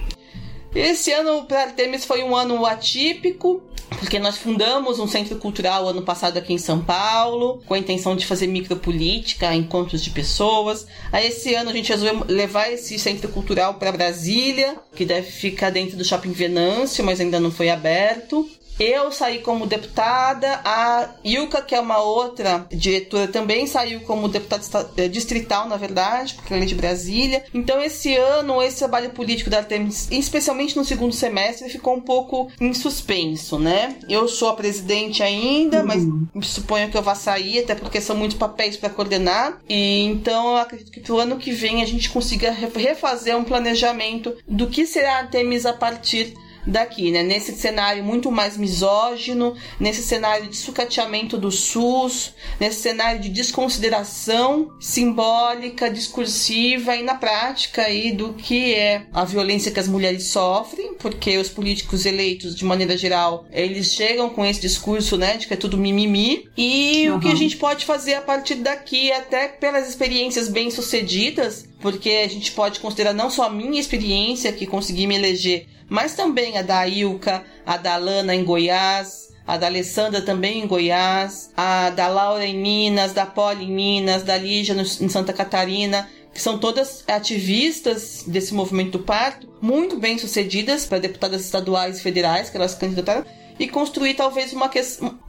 Esse 0.77 1.11
ano 1.11 1.47
para 1.47 1.63
Artemis 1.63 2.05
foi 2.05 2.23
um 2.23 2.37
ano 2.37 2.67
atípico, 2.67 3.63
porque 3.99 4.19
nós 4.19 4.37
fundamos 4.37 4.99
um 4.99 5.09
centro 5.09 5.39
cultural 5.39 5.89
ano 5.89 6.03
passado 6.03 6.37
aqui 6.37 6.53
em 6.53 6.59
São 6.59 6.85
Paulo, 6.85 7.63
com 7.65 7.73
a 7.73 7.79
intenção 7.79 8.15
de 8.15 8.27
fazer 8.27 8.47
micropolítica, 8.47 9.55
encontros 9.55 10.05
de 10.05 10.11
pessoas. 10.11 10.87
Aí 11.11 11.29
esse 11.29 11.55
ano 11.55 11.71
a 11.71 11.73
gente 11.73 11.89
resolveu 11.89 12.27
levar 12.29 12.71
esse 12.71 12.99
centro 12.99 13.31
cultural 13.31 13.75
para 13.75 13.91
Brasília, 13.91 14.77
que 14.95 15.07
deve 15.07 15.31
ficar 15.31 15.71
dentro 15.71 15.97
do 15.97 16.05
Shopping 16.05 16.33
Venâncio, 16.33 17.03
mas 17.03 17.21
ainda 17.21 17.41
não 17.41 17.51
foi 17.51 17.71
aberto. 17.71 18.47
Eu 18.79 19.11
saí 19.11 19.39
como 19.39 19.67
deputada, 19.67 20.61
a 20.65 21.09
Ilka, 21.25 21.63
que 21.63 21.75
é 21.75 21.81
uma 21.81 21.99
outra 21.99 22.67
diretora, 22.71 23.27
também 23.27 23.67
saiu 23.67 24.01
como 24.01 24.29
deputada 24.29 24.91
eh, 24.97 25.09
distrital, 25.09 25.67
na 25.69 25.77
verdade, 25.77 26.35
porque 26.35 26.53
ela 26.53 26.63
é 26.63 26.67
de 26.67 26.75
Brasília. 26.75 27.45
Então, 27.55 27.81
esse 27.83 28.15
ano, 28.17 28.63
esse 28.63 28.79
trabalho 28.79 29.11
político 29.11 29.49
da 29.49 29.59
Artemis, 29.59 30.09
especialmente 30.11 30.77
no 30.77 30.85
segundo 30.85 31.13
semestre, 31.13 31.71
ficou 31.71 31.95
um 31.95 32.01
pouco 32.01 32.51
em 32.61 32.75
suspenso, 32.75 33.59
né? 33.59 33.97
Eu 34.09 34.29
sou 34.29 34.51
a 34.51 34.55
presidente 34.55 35.23
ainda, 35.23 35.81
uhum. 35.81 36.27
mas 36.35 36.47
suponho 36.47 36.91
que 36.91 36.97
eu 36.97 37.03
vá 37.03 37.15
sair, 37.15 37.61
até 37.61 37.75
porque 37.75 38.01
são 38.01 38.15
muitos 38.15 38.37
papéis 38.37 38.77
para 38.77 38.91
coordenar. 38.91 39.59
E 39.69 40.03
então, 40.05 40.51
eu 40.51 40.57
acredito 40.57 40.91
que 40.91 41.01
pro 41.01 41.19
ano 41.19 41.39
que 41.39 41.51
vem 41.51 41.83
a 41.83 41.87
gente 41.87 42.11
consiga 42.11 42.51
refazer 42.51 43.37
um 43.37 43.45
planejamento 43.45 44.37
do 44.47 44.67
que 44.67 44.87
será 44.87 45.17
a 45.17 45.19
Artemis 45.21 45.65
a 45.65 45.73
partir 45.73 46.35
daqui, 46.67 47.11
né? 47.11 47.23
Nesse 47.23 47.53
cenário 47.53 48.03
muito 48.03 48.31
mais 48.31 48.57
misógino, 48.57 49.55
nesse 49.79 50.03
cenário 50.03 50.49
de 50.49 50.57
sucateamento 50.57 51.39
do 51.39 51.51
SUS, 51.51 52.35
nesse 52.59 52.83
cenário 52.83 53.21
de 53.21 53.29
desconsideração 53.29 54.71
simbólica, 54.81 55.91
discursiva 55.91 56.97
e 56.97 57.03
na 57.03 57.15
prática 57.15 57.83
aí 57.83 58.13
do 58.13 58.33
que 58.35 58.75
é 58.75 59.07
a 59.13 59.25
violência 59.25 59.71
que 59.71 59.81
as 59.81 59.89
mulheres 59.89 60.29
sofrem, 60.29 60.95
porque 60.95 61.39
os 61.39 61.49
políticos 61.49 62.05
eleitos, 62.07 62.55
de 62.55 62.65
maneira 62.65 62.97
geral, 62.97 63.47
eles 63.53 63.93
chegam 63.93 64.29
com 64.31 64.45
esse 64.45 64.61
discurso, 64.61 65.17
né, 65.17 65.37
de 65.37 65.47
que 65.47 65.55
é 65.55 65.57
tudo 65.57 65.77
mimimi, 65.77 66.49
e 66.57 67.09
uhum. 67.09 67.17
o 67.17 67.21
que 67.21 67.29
a 67.29 67.35
gente 67.35 67.57
pode 67.57 67.85
fazer 67.85 68.15
a 68.15 68.23
partir 68.23 68.57
daqui, 68.57 69.13
até 69.13 69.49
pelas 69.49 69.89
experiências 69.89 70.49
bem-sucedidas, 70.49 71.67
porque 71.87 72.11
a 72.11 72.29
gente 72.29 72.51
pode 72.51 72.81
considerar 72.81 73.13
não 73.13 73.31
só 73.31 73.45
a 73.45 73.49
minha 73.49 73.81
experiência, 73.81 74.53
que 74.53 74.67
consegui 74.67 75.07
me 75.07 75.15
eleger, 75.15 75.69
mas 75.89 76.17
também 76.17 76.59
a 76.59 76.63
da 76.63 76.89
Ilka, 76.89 77.45
a 77.65 77.77
da 77.77 77.97
Lana 77.97 78.35
em 78.35 78.43
Goiás, 78.43 79.29
a 79.47 79.57
da 79.57 79.69
Alessandra 79.69 80.21
também 80.21 80.65
em 80.65 80.67
Goiás, 80.67 81.53
a 81.57 81.91
da 81.91 82.09
Laura 82.09 82.45
em 82.45 82.59
Minas, 82.59 83.13
da 83.13 83.25
Poli 83.25 83.67
em 83.67 83.71
Minas, 83.71 84.25
da 84.25 84.37
Lígia 84.37 84.75
no, 84.75 84.83
em 84.83 85.09
Santa 85.09 85.33
Catarina, 85.33 86.11
que 86.35 86.43
são 86.43 86.59
todas 86.59 87.05
ativistas 87.07 88.25
desse 88.27 88.53
movimento 88.53 88.99
do 88.99 89.05
parto, 89.05 89.49
muito 89.63 89.97
bem 89.97 90.19
sucedidas 90.19 90.87
para 90.87 90.99
deputadas 90.99 91.45
estaduais 91.45 92.01
e 92.01 92.03
federais 92.03 92.51
que 92.51 92.57
elas 92.57 92.75
candidataram 92.75 93.25
e 93.59 93.67
construir 93.67 94.15
talvez 94.15 94.53
uma, 94.53 94.71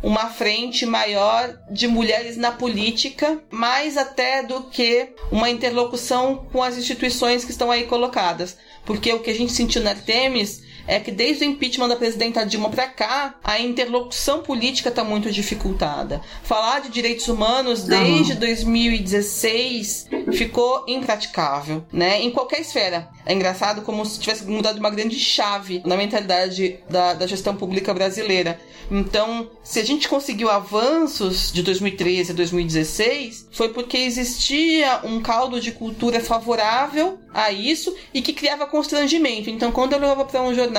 uma 0.04 0.30
frente 0.30 0.86
maior 0.86 1.58
de 1.72 1.88
mulheres 1.88 2.38
na 2.38 2.52
política, 2.52 3.42
mais 3.50 3.98
até 3.98 4.44
do 4.44 4.64
que 4.64 5.10
uma 5.32 5.50
interlocução 5.50 6.48
com 6.52 6.62
as 6.62 6.78
instituições 6.78 7.46
que 7.46 7.52
estão 7.52 7.72
aí 7.72 7.86
colocadas. 7.86 8.58
Porque 8.86 9.12
o 9.14 9.20
que 9.20 9.30
a 9.30 9.36
gente 9.36 9.52
sentiu 9.52 9.82
na 9.82 9.92
Artemis 9.92 10.62
é 10.88 11.00
que 11.00 11.12
desde 11.12 11.44
o 11.44 11.48
impeachment 11.48 11.90
da 11.90 11.96
presidenta 11.96 12.46
Dilma 12.46 12.70
para 12.70 12.88
cá, 12.88 13.36
a 13.44 13.60
interlocução 13.60 14.42
política 14.42 14.90
está 14.90 15.04
muito 15.04 15.30
dificultada. 15.32 16.22
Falar 16.44 16.80
de 16.80 16.90
direitos 16.90 17.28
humanos 17.28 17.84
desde 17.84 18.34
uhum. 18.34 18.40
2016 18.40 20.08
ficou 20.32 20.86
impraticável, 20.88 21.84
né? 21.92 22.22
Em 22.22 22.32
qualquer 22.32 22.62
esfera. 22.62 23.10
É 23.26 23.34
engraçado 23.34 23.82
como 23.82 24.06
se 24.06 24.20
tivesse 24.20 24.46
mudado 24.46 24.80
uma 24.80 24.90
grande 24.90 25.20
chave 25.20 25.82
na 25.86 25.98
mentalidade 25.98 26.80
da, 26.90 27.14
da 27.14 27.28
gestão 27.28 27.56
pública 27.56 27.94
brasileira. 27.94 28.60
Então, 28.90 29.50
se 29.64 29.80
a 29.80 29.84
gente 29.84 30.08
conseguiu 30.08 30.50
avanços 30.50 31.52
de 31.52 31.62
2013 31.62 32.32
a 32.32 32.36
2016, 32.36 33.50
foi 33.52 33.70
porque 33.70 33.98
existia 33.98 35.02
um 35.04 35.22
caldo 35.22 35.60
de 35.60 35.74
cultura 35.74 36.22
favorável 36.22 37.20
a 37.34 37.52
isso 37.52 37.94
e 38.14 38.22
que 38.22 38.32
criava 38.32 38.66
constrangimento. 38.66 39.50
Então, 39.50 39.72
quando 39.72 39.94
eu 39.94 40.00
levava 40.00 40.24
para 40.24 40.42
um 40.42 40.56
jornal 40.56 40.77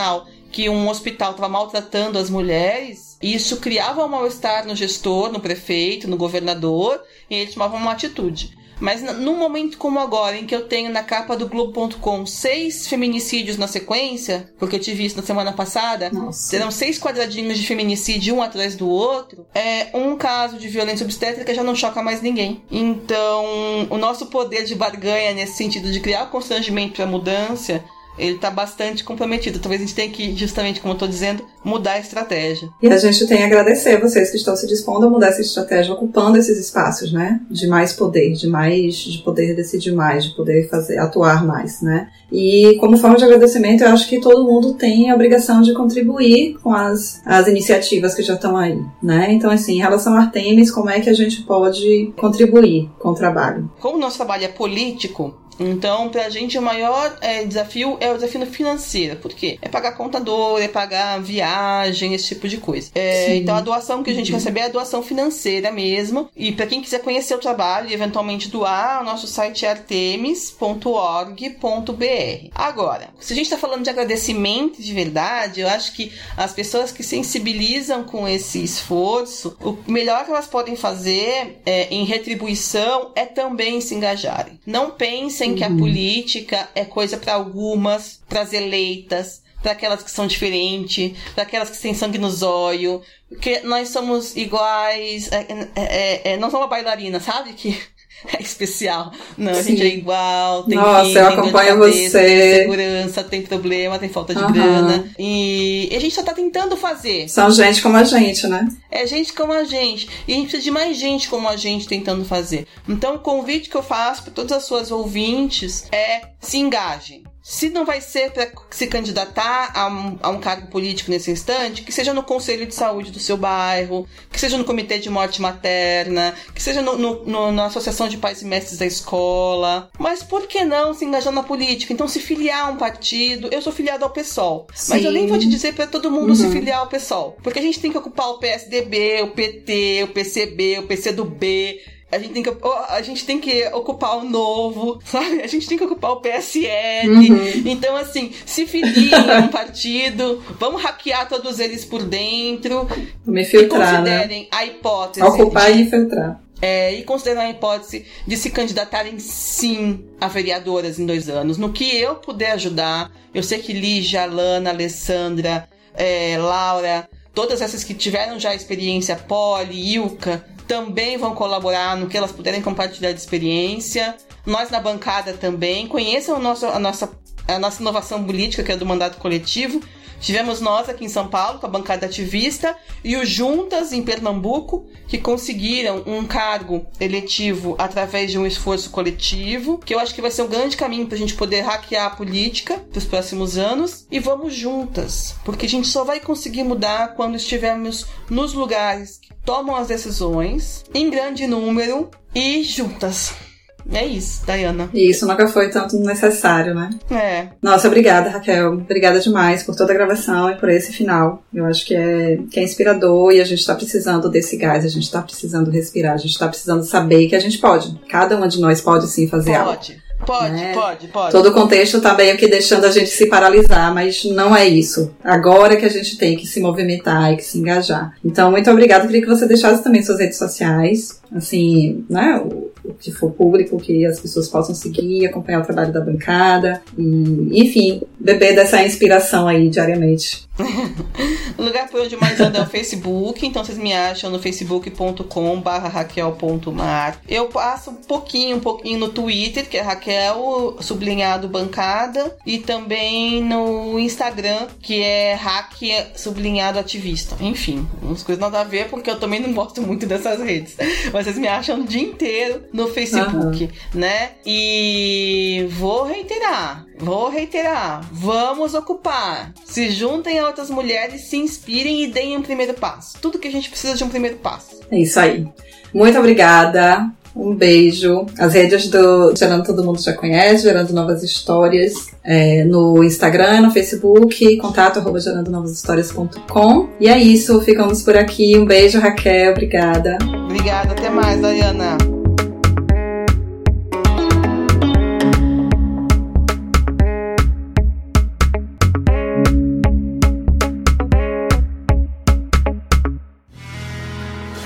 que 0.51 0.69
um 0.69 0.89
hospital 0.89 1.33
estava 1.33 1.49
maltratando 1.49 2.19
as 2.19 2.31
mulheres, 2.31 3.17
isso 3.23 3.59
criava 3.59 4.05
um 4.05 4.09
mal-estar 4.09 4.67
no 4.67 4.75
gestor, 4.75 5.31
no 5.31 5.41
prefeito, 5.41 6.09
no 6.09 6.17
governador, 6.17 7.01
e 7.29 7.35
eles 7.35 7.55
tomavam 7.55 7.79
uma 7.79 7.93
atitude. 7.93 8.57
Mas 8.81 9.03
num 9.03 9.37
momento 9.37 9.77
como 9.77 9.99
agora, 9.99 10.37
em 10.37 10.47
que 10.47 10.55
eu 10.55 10.67
tenho 10.67 10.91
na 10.91 11.03
capa 11.03 11.37
do 11.37 11.49
Globo.com 11.49 12.25
seis 12.25 12.87
feminicídios 12.87 13.57
na 13.57 13.67
sequência, 13.67 14.53
porque 14.59 14.77
eu 14.77 14.81
tive 14.81 15.05
isso 15.05 15.17
na 15.17 15.23
semana 15.23 15.53
passada, 15.53 16.11
Nossa. 16.11 16.49
serão 16.49 16.71
seis 16.71 16.99
quadradinhos 16.99 17.59
de 17.59 17.67
feminicídio 17.67 18.37
um 18.37 18.43
atrás 18.43 18.77
do 18.77 18.89
outro, 18.89 19.47
é 19.55 19.89
um 19.95 20.17
caso 20.17 20.59
de 20.59 20.69
violência 20.69 21.05
obstétrica 21.05 21.55
já 21.55 21.65
não 21.65 21.75
choca 21.75 22.03
mais 22.03 22.23
ninguém. 22.23 22.63
Então, 22.71 23.45
o 23.91 23.99
nosso 23.99 24.27
poder 24.27 24.65
de 24.65 24.75
barganha 24.75 25.35
nesse 25.35 25.57
sentido 25.57 25.91
de 25.91 26.01
criar 26.01 26.27
constrangimento 26.27 26.95
para 26.95 27.07
mudança 27.07 27.83
ele 28.19 28.37
está 28.37 28.51
bastante 28.51 29.05
comprometido. 29.05 29.59
Talvez 29.59 29.81
a 29.81 29.85
gente 29.85 29.95
tenha 29.95 30.11
que, 30.11 30.35
justamente 30.37 30.81
como 30.81 30.93
eu 30.93 30.97
estou 30.97 31.09
dizendo, 31.09 31.45
mudar 31.65 31.93
a 31.93 31.99
estratégia. 31.99 32.69
E 32.83 32.89
a 32.89 32.97
gente 32.97 33.27
tem 33.27 33.43
a 33.43 33.47
agradecer 33.47 34.01
vocês 34.01 34.31
que 34.31 34.37
estão 34.37 34.57
se 34.57 34.67
dispondo 34.67 35.07
a 35.07 35.11
mudar 35.11 35.29
essa 35.29 35.41
estratégia, 35.41 35.93
ocupando 35.93 36.39
esses 36.39 36.59
espaços, 36.59 37.13
né? 37.13 37.41
De 37.51 37.67
mais 37.67 37.93
poder, 37.93 38.33
de 38.33 38.47
mais, 38.47 38.97
de 38.97 39.19
poder 39.19 39.55
decidir 39.55 39.93
mais, 39.93 40.25
de 40.25 40.35
poder 40.35 40.69
fazer, 40.69 40.99
atuar 40.99 41.47
mais, 41.47 41.81
né? 41.81 42.09
E 42.31 42.77
como 42.81 42.97
forma 42.97 43.17
de 43.17 43.25
agradecimento, 43.25 43.83
eu 43.83 43.89
acho 43.89 44.09
que 44.09 44.21
todo 44.21 44.45
mundo 44.45 44.75
tem 44.75 45.11
a 45.11 45.15
obrigação 45.15 45.63
de 45.63 45.73
contribuir 45.73 46.59
com 46.63 46.73
as, 46.73 47.23
as 47.25 47.47
iniciativas 47.47 48.15
que 48.15 48.23
já 48.23 48.35
estão 48.35 48.57
aí, 48.57 48.81
né? 49.03 49.33
Então, 49.33 49.51
assim, 49.51 49.77
em 49.77 49.81
relação 49.81 50.15
a 50.15 50.21
Artemis, 50.21 50.71
como 50.71 50.91
é 50.91 51.01
que 51.01 51.09
a 51.09 51.15
gente 51.15 51.43
pode 51.43 52.13
contribuir 52.17 52.91
com 52.99 53.11
o 53.11 53.15
trabalho? 53.15 53.71
Como 53.81 53.97
o 53.97 54.01
nosso 54.01 54.17
trabalho 54.17 54.45
é 54.45 54.49
político, 54.49 55.35
então, 55.59 56.09
pra 56.09 56.29
gente, 56.29 56.59
o 56.59 56.63
maior 56.63 57.17
é, 57.21 57.45
desafio 57.45 57.97
é 58.01 58.11
o 58.11 58.15
desafio 58.15 58.47
financeiro. 58.47 59.17
Por 59.17 59.33
quê? 59.33 59.59
É 59.61 59.69
pagar 59.69 59.93
contador, 59.93 60.61
é 60.61 60.69
pagar 60.69 61.21
viagem, 61.21 62.15
esse 62.15 62.29
tipo 62.29 62.49
de 62.49 62.59
coisa. 62.59 62.91
É, 62.95 63.37
então, 63.37 63.57
a 63.57 63.61
doação 63.61 64.03
que 64.03 64.11
a 64.11 64.15
gente 64.15 64.31
uhum. 64.31 64.39
recebe 64.39 64.61
é 64.61 64.65
a 64.65 64.69
doação 64.69 65.03
financeira 65.03 65.71
mesmo. 65.71 66.29
E 66.37 66.53
para 66.53 66.67
quem 66.67 66.81
quiser 66.81 67.01
conhecer 67.01 67.35
o 67.35 67.39
trabalho 67.39 67.89
e 67.89 67.95
eventualmente 67.95 68.49
doar, 68.49 69.03
o 69.03 69.05
nosso 69.05 69.27
site 69.27 69.67
é 69.67 69.71
artemis.org.br. 69.71 72.49
Agora, 72.55 73.09
se 73.19 73.33
a 73.33 73.37
gente 73.37 73.47
está 73.47 73.59
falando 73.59 73.85
de 73.85 73.91
agradecimento 73.91 74.83
de 74.83 74.93
verdade, 74.93 75.61
eu 75.61 75.69
acho 75.69 75.95
que 75.95 76.13
as 76.37 76.53
pessoas 76.53 76.93
que 76.93 77.03
sensibilizam 77.03 78.05
com 78.05 78.29
esse 78.29 78.63
esforço, 78.63 79.57
o 79.61 79.77
melhor 79.91 80.25
que 80.25 80.31
elas 80.31 80.47
podem 80.47 80.77
fazer 80.77 81.61
é, 81.65 81.89
em 81.91 82.05
retribuição 82.05 83.13
é 83.15 83.25
também 83.25 83.81
se 83.81 83.95
engajarem. 83.95 84.59
Não 84.67 84.91
pensem 84.91 85.48
uhum. 85.51 85.57
que 85.57 85.65
a 85.65 85.69
uhum. 85.69 85.77
política 85.77 86.69
é 86.75 86.85
coisa 86.85 87.17
para 87.17 87.35
algumas, 87.35 88.21
para 88.29 88.43
as 88.43 88.53
eleitas, 88.53 89.43
para 89.63 89.73
aquelas 89.73 90.03
que 90.03 90.11
são 90.11 90.27
diferentes, 90.27 91.17
para 91.35 91.43
aquelas 91.43 91.71
que 91.71 91.81
têm 91.81 91.95
sangue 91.95 92.19
no 92.19 92.31
zóio, 92.31 93.03
porque 93.29 93.61
nós 93.61 93.89
somos 93.89 94.37
iguais, 94.37 95.31
é, 95.33 95.47
é, 95.49 95.69
é, 95.75 96.33
é 96.33 96.37
não 96.37 96.51
somos 96.51 96.65
uma 96.65 96.71
bailarina, 96.71 97.21
sabe? 97.21 97.53
Que 97.53 97.79
é 98.37 98.43
especial. 98.43 99.13
Não, 99.37 99.55
Sim. 99.55 99.61
a 99.61 99.63
gente 99.63 99.83
é 99.83 99.87
igual, 99.87 100.65
tem 100.65 100.77
Nossa, 100.77 101.05
filho, 101.05 101.19
eu 101.19 101.29
acompanho 101.29 101.79
cabeça, 101.79 102.19
você. 102.19 102.27
Tem 102.27 102.55
segurança, 102.55 103.25
tem 103.25 103.43
problema, 103.43 103.99
tem 103.99 104.09
falta 104.09 104.35
de 104.35 104.43
uhum. 104.43 104.53
grana. 104.53 105.11
E 105.19 105.89
a 105.95 106.01
gente 106.01 106.15
só 106.15 106.23
tá 106.23 106.35
tentando 106.35 106.77
fazer. 106.77 107.29
São 107.29 107.51
gente 107.51 107.81
como 107.83 107.97
a 107.97 108.05
gente, 108.05 108.47
né? 108.47 108.69
É 108.91 109.07
gente 109.07 109.33
como 109.33 109.53
a 109.53 109.65
gente. 109.65 110.09
E 110.27 110.33
a 110.33 110.37
gente 110.37 110.49
precisa 110.49 110.63
de 110.63 110.71
mais 110.71 110.97
gente 110.97 111.29
como 111.29 111.49
a 111.49 111.57
gente 111.57 111.87
tentando 111.87 112.25
fazer. 112.25 112.67
Então, 112.89 113.17
o 113.17 113.19
convite 113.21 113.69
que 113.69 113.77
eu 113.77 113.83
faço 113.83 114.25
para 114.25 114.33
todas 114.33 114.53
as 114.53 114.65
suas 114.65 114.91
ouvintes 114.91 115.87
é 115.93 116.23
se 116.41 116.59
engajem. 116.59 117.25
Se 117.51 117.71
não 117.71 117.87
vai 117.87 118.03
ser 118.03 118.31
para 118.31 118.47
se 118.69 118.87
candidatar 118.89 119.73
a 119.75 119.87
um, 119.87 120.19
a 120.21 120.29
um, 120.29 120.39
cargo 120.39 120.67
político 120.67 121.11
nesse 121.11 121.31
instante, 121.31 121.81
que 121.81 121.91
seja 121.91 122.13
no 122.13 122.23
conselho 122.23 122.67
de 122.67 122.75
saúde 122.75 123.11
do 123.11 123.19
seu 123.19 123.39
bairro, 123.39 124.07
que 124.31 124.39
seja 124.39 124.59
no 124.59 124.67
comitê 124.67 124.99
de 124.99 125.09
morte 125.09 125.41
materna, 125.41 126.35
que 126.55 126.63
seja 126.63 126.83
no, 126.83 126.99
no, 126.99 127.25
no, 127.25 127.51
na 127.51 127.65
associação 127.65 128.07
de 128.07 128.19
pais 128.19 128.43
e 128.43 128.45
mestres 128.45 128.77
da 128.77 128.85
escola. 128.85 129.89
Mas 129.99 130.23
por 130.23 130.47
que 130.47 130.63
não 130.63 130.93
se 130.93 131.07
engajar 131.07 131.33
na 131.33 131.43
política? 131.43 131.91
Então, 131.91 132.07
se 132.07 132.21
filiar 132.21 132.67
a 132.67 132.71
um 132.71 132.77
partido. 132.77 133.49
Eu 133.51 133.63
sou 133.63 133.73
filiado 133.73 134.05
ao 134.05 134.11
PSOL, 134.11 134.67
Sim. 134.75 134.93
mas 134.93 135.05
eu 135.07 135.11
nem 135.11 135.27
vou 135.27 135.39
te 135.39 135.49
dizer 135.49 135.73
para 135.73 135.87
todo 135.87 136.11
mundo 136.11 136.29
uhum. 136.29 136.35
se 136.35 136.51
filiar 136.51 136.81
ao 136.81 136.89
PSOL, 136.89 137.39
porque 137.43 137.61
a 137.61 137.63
gente 137.63 137.81
tem 137.81 137.91
que 137.91 137.97
ocupar 137.97 138.29
o 138.29 138.39
PSDB, 138.39 139.23
o 139.23 139.29
PT, 139.29 140.03
o 140.05 140.09
PCB, 140.09 140.81
o 140.81 140.87
PCdoB 140.87 141.81
a 142.11 142.19
gente 142.19 142.33
tem 142.33 142.43
que, 142.43 142.51
a 142.89 143.03
gente 143.03 143.27
tem 143.27 143.39
que 143.39 143.67
ocupar 143.67 144.17
o 144.19 144.25
novo, 144.25 144.99
sabe? 145.05 145.43
A 145.43 145.47
gente 145.47 145.69
tem 145.69 145.77
que 145.77 145.85
ocupar 145.85 146.13
o 146.13 146.21
PSL. 146.21 147.09
Uhum. 147.09 147.63
Então, 147.67 147.97
assim, 147.97 148.33
se 148.47 148.67
filiem 148.67 149.11
um 149.45 149.49
partido, 149.49 150.43
vamos 150.59 150.83
hackear 150.83 151.29
todos 151.29 151.61
eles 151.61 151.85
por 151.85 152.03
dentro. 152.03 152.89
Me 153.27 153.45
filtrar, 153.45 153.93
e 153.93 153.97
considerem 153.97 154.43
né? 154.43 154.49
a 154.51 154.65
hipótese. 154.65 155.27
Ocupar 155.27 155.71
de, 155.71 155.79
e 155.79 155.83
infiltrar. 155.83 156.41
É, 156.63 156.95
e 156.95 157.03
considerem 157.03 157.43
a 157.43 157.51
hipótese 157.51 158.07
de 158.27 158.37
se 158.37 158.51
candidatarem 158.51 159.19
sim 159.19 160.07
a 160.19 160.29
vereadoras 160.29 160.99
em 160.99 161.05
dois 161.05 161.29
anos. 161.29 161.59
No 161.59 161.73
que 161.73 161.95
eu 161.95 162.15
puder 162.17 162.53
ajudar, 162.53 163.13
eu 163.35 163.43
sei 163.43 163.59
que 163.59 163.75
Lígia, 163.75 164.25
Lana, 164.25 164.71
Alessandra, 164.71 165.69
é, 165.95 166.39
Laura, 166.39 167.09
todas 167.35 167.61
essas 167.61 167.85
que 167.85 167.95
tiveram 167.95 168.39
já 168.39 168.55
experiência, 168.55 169.17
Poli, 169.17 169.95
Ilka, 169.95 170.45
também 170.67 171.17
vão 171.17 171.35
colaborar 171.35 171.97
no 171.97 172.09
que 172.09 172.17
elas 172.17 172.31
puderem 172.31 172.61
compartilhar 172.61 173.13
de 173.13 173.19
experiência. 173.19 174.15
Nós 174.45 174.71
na 174.71 174.81
bancada 174.81 175.33
também. 175.33 175.87
Conheçam 175.87 176.37
a 176.37 176.39
nossa, 176.39 176.69
a 176.69 176.79
nossa, 176.79 177.11
a 177.55 177.59
nossa 177.59 177.81
inovação 177.81 178.23
política, 178.25 178.63
que 178.63 178.73
é 178.73 178.77
do 178.77 178.87
mandato 178.87 179.19
coletivo. 179.19 179.81
Tivemos 180.21 180.61
nós 180.61 180.89
aqui 180.89 181.05
em 181.05 181.09
São 181.09 181.29
Paulo, 181.29 181.61
com 181.61 181.67
a 181.67 181.69
bancada 181.69 182.07
ativista, 182.07 182.77
e 183.05 183.17
o 183.17 183.25
Juntas, 183.25 183.93
em 183.93 184.03
Pernambuco, 184.03 184.87
que 185.07 185.17
conseguiram 185.17 186.03
um 186.07 186.25
cargo 186.25 186.85
eletivo 187.01 187.77
através 187.79 188.31
de 188.31 188.39
um 188.39 188.45
esforço 188.45 188.91
coletivo, 188.91 189.79
que 189.79 189.95
eu 189.95 189.99
acho 190.01 190.15
que 190.15 190.21
vai 190.21 190.31
ser 190.31 190.43
um 190.43 190.49
grande 190.49 190.77
caminho 190.77 191.07
para 191.07 191.15
a 191.15 191.19
gente 191.19 191.35
poder 191.35 191.61
hackear 191.61 192.07
a 192.07 192.17
política 192.17 192.79
para 192.79 192.99
os 192.99 193.05
próximos 193.05 193.57
anos. 193.57 194.07
E 194.11 194.19
vamos 194.19 194.55
juntas, 194.55 195.37
porque 195.45 195.67
a 195.67 195.69
gente 195.69 195.87
só 195.87 196.03
vai 196.03 196.19
conseguir 196.19 196.65
mudar 196.65 197.15
quando 197.15 197.37
estivermos 197.37 198.07
nos 198.29 198.53
lugares 198.53 199.21
tomam 199.49 199.75
as 199.77 199.89
decisões 199.89 200.85
em 200.93 201.09
grande 201.09 201.47
número 201.47 202.11
e 202.35 202.63
juntas. 202.63 203.48
É 203.93 204.05
isso, 204.05 204.43
Diana. 204.45 204.91
Isso 204.93 205.27
nunca 205.27 205.49
foi 205.49 205.71
tanto 205.71 205.99
necessário, 205.99 206.75
né? 206.75 206.91
É. 207.11 207.49
Nossa, 207.63 207.89
obrigada, 207.89 208.29
Raquel. 208.29 208.73
Obrigada 208.75 209.19
demais 209.21 209.63
por 209.63 209.75
toda 209.75 209.93
a 209.93 209.97
gravação 209.97 210.51
e 210.51 210.57
por 210.57 210.69
esse 210.69 210.93
final. 210.93 211.43
Eu 211.53 211.65
acho 211.65 211.87
que 211.87 211.95
é, 211.95 212.39
que 212.51 212.61
é 212.61 212.63
inspirador 212.63 213.33
e 213.33 213.41
a 213.41 213.45
gente 213.45 213.65
tá 213.65 213.75
precisando 213.75 214.29
desse 214.29 214.57
gás, 214.57 214.85
a 214.85 214.89
gente 214.89 215.11
tá 215.11 215.23
precisando 215.23 215.71
respirar, 215.71 216.15
a 216.15 216.19
gente 216.19 216.39
tá 216.39 216.49
precisando 216.49 216.83
saber 216.85 217.29
que 217.29 217.37
a 217.37 217.41
gente 217.41 217.59
pode. 217.59 217.99
Cada 218.09 218.37
uma 218.37 218.49
de 218.49 218.61
nós 218.61 218.81
pode 218.81 219.09
sim 219.09 219.27
fazer 219.27 219.53
pode. 219.53 219.61
algo. 219.61 219.75
Pode. 219.75 220.09
Pode, 220.27 220.53
né? 220.53 220.75
pode, 220.75 221.09
pode. 221.09 221.33
Todo 221.33 221.49
o 221.49 221.53
contexto 221.53 222.01
tá 222.01 222.13
meio 222.13 222.37
que 222.37 222.49
deixando 222.49 222.85
a 222.85 222.91
gente 222.91 223.09
se 223.09 223.27
paralisar, 223.27 223.95
mas 223.95 224.25
não 224.25 224.55
é 224.55 224.67
isso. 224.67 225.15
Agora 225.23 225.77
que 225.77 225.87
a 225.87 225.89
gente 225.89 226.19
tem 226.19 226.37
que 226.37 226.47
se 226.47 226.61
movimentar 226.61 227.33
e 227.33 227.37
que 227.37 227.45
se 227.45 227.59
engajar. 227.59 228.13
Então, 228.25 228.51
muito 228.51 228.71
obrigada. 228.71 229.07
Queria 229.07 229.23
que 229.23 229.29
você 229.29 229.47
deixasse 229.47 229.83
também 229.83 230.03
suas 230.03 230.19
redes 230.19 230.37
sociais, 230.37 231.18
assim, 231.33 232.05
né? 232.09 232.41
O, 232.45 232.71
o 232.85 232.95
que 232.95 233.13
for 233.13 233.31
público, 233.33 233.79
que 233.79 234.07
as 234.07 234.21
pessoas 234.21 234.49
possam 234.49 234.75
seguir, 234.75 235.27
acompanhar 235.27 235.61
o 235.61 235.65
trabalho 235.65 235.93
da 235.93 236.01
bancada 236.01 236.83
e, 236.97 237.63
enfim, 237.63 238.03
beber 238.19 238.55
dessa 238.55 238.83
inspiração 238.83 239.47
aí 239.47 239.69
diariamente. 239.69 240.49
o 241.57 241.63
lugar 241.63 241.89
por 241.89 242.01
onde 242.01 242.17
mais 242.17 242.41
ando 242.41 242.59
é 242.59 242.63
o 242.63 242.67
Facebook, 242.67 243.47
então 243.47 243.65
vocês 243.65 243.79
me 243.79 243.93
acham 243.93 244.31
no 244.31 244.39
facebook.com 244.41 245.61
raquel.mar. 245.61 247.21
Eu 247.29 247.47
passo 247.47 247.91
um 247.91 247.95
pouquinho, 247.95 248.57
um 248.57 248.61
pouquinho 248.61 248.99
no 248.99 249.09
Twitter, 249.09 249.69
que 249.69 249.77
é 249.77 249.81
Raquel 249.81 250.77
sublinhado 250.81 251.49
bancada, 251.49 252.37
e 252.45 252.59
também 252.59 253.43
no 253.43 253.99
Instagram, 253.99 254.67
que 254.83 255.01
é 255.01 255.35
hack 255.35 255.79
sublinhado 256.17 256.79
ativista. 256.79 257.37
Enfim, 257.41 257.87
umas 258.03 258.23
coisas 258.23 258.41
nada 258.41 258.61
a 258.61 258.65
ver, 258.65 258.89
porque 258.89 259.11
eu 259.11 259.21
também 259.21 259.41
não 259.41 259.53
gosto 259.53 259.81
muito 259.81 260.07
dessas 260.07 260.41
redes. 260.41 260.77
Mas 261.19 261.27
vocês 261.27 261.39
me 261.39 261.49
acham 261.49 261.81
o 261.81 261.85
dia 261.85 262.03
inteiro 262.03 262.63
no 262.73 262.87
Facebook, 262.87 263.65
uhum. 263.65 263.71
né? 263.93 264.31
E 264.47 265.67
vou 265.71 266.05
reiterar, 266.05 266.87
vou 266.97 267.29
reiterar, 267.29 268.09
vamos 268.13 268.73
ocupar. 268.73 269.53
Se 269.65 269.91
juntem 269.91 270.39
a 270.39 270.47
outras 270.47 270.71
mulheres, 270.71 271.23
se 271.23 271.37
inspirem 271.37 272.05
e 272.05 272.07
deem 272.07 272.37
um 272.37 272.43
primeiro 272.43 272.73
passo. 272.75 273.19
Tudo 273.21 273.37
que 273.37 273.49
a 273.49 273.51
gente 273.51 273.69
precisa 273.69 273.97
de 273.97 274.05
um 274.05 274.09
primeiro 274.09 274.37
passo. 274.37 274.79
É 274.93 275.01
isso 275.01 275.19
aí. 275.19 275.45
Muito 275.93 276.17
obrigada. 276.17 277.11
Um 277.35 277.53
beijo. 277.53 278.25
As 278.39 278.55
redes 278.55 278.87
do 278.87 279.35
Gerando 279.35 279.65
Todo 279.65 279.83
Mundo 279.83 280.01
já 280.01 280.13
conhece, 280.13 280.63
Gerando 280.63 280.93
Novas 280.93 281.25
Histórias, 281.25 281.95
é, 282.23 282.63
no 282.63 283.03
Instagram, 283.03 283.63
no 283.63 283.73
Facebook, 283.73 284.57
contato 284.59 285.01
arroba 285.01 285.19
gerandonovashistórias.com. 285.19 286.89
E 287.01 287.09
é 287.09 287.19
isso, 287.19 287.61
ficamos 287.63 288.05
por 288.05 288.17
aqui. 288.17 288.57
Um 288.57 288.65
beijo, 288.65 289.01
Raquel. 289.01 289.51
Obrigada. 289.51 290.17
Obrigada, 290.49 290.93
até 290.93 291.11
mais, 291.11 291.39
Diana. 291.43 291.99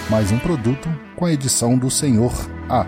mais 0.09 0.30
um 0.30 0.39
produto 0.39 0.89
com 1.16 1.24
a 1.24 1.33
edição 1.33 1.76
do 1.76 1.91
Senhor 1.91 2.33
A. 2.68 2.87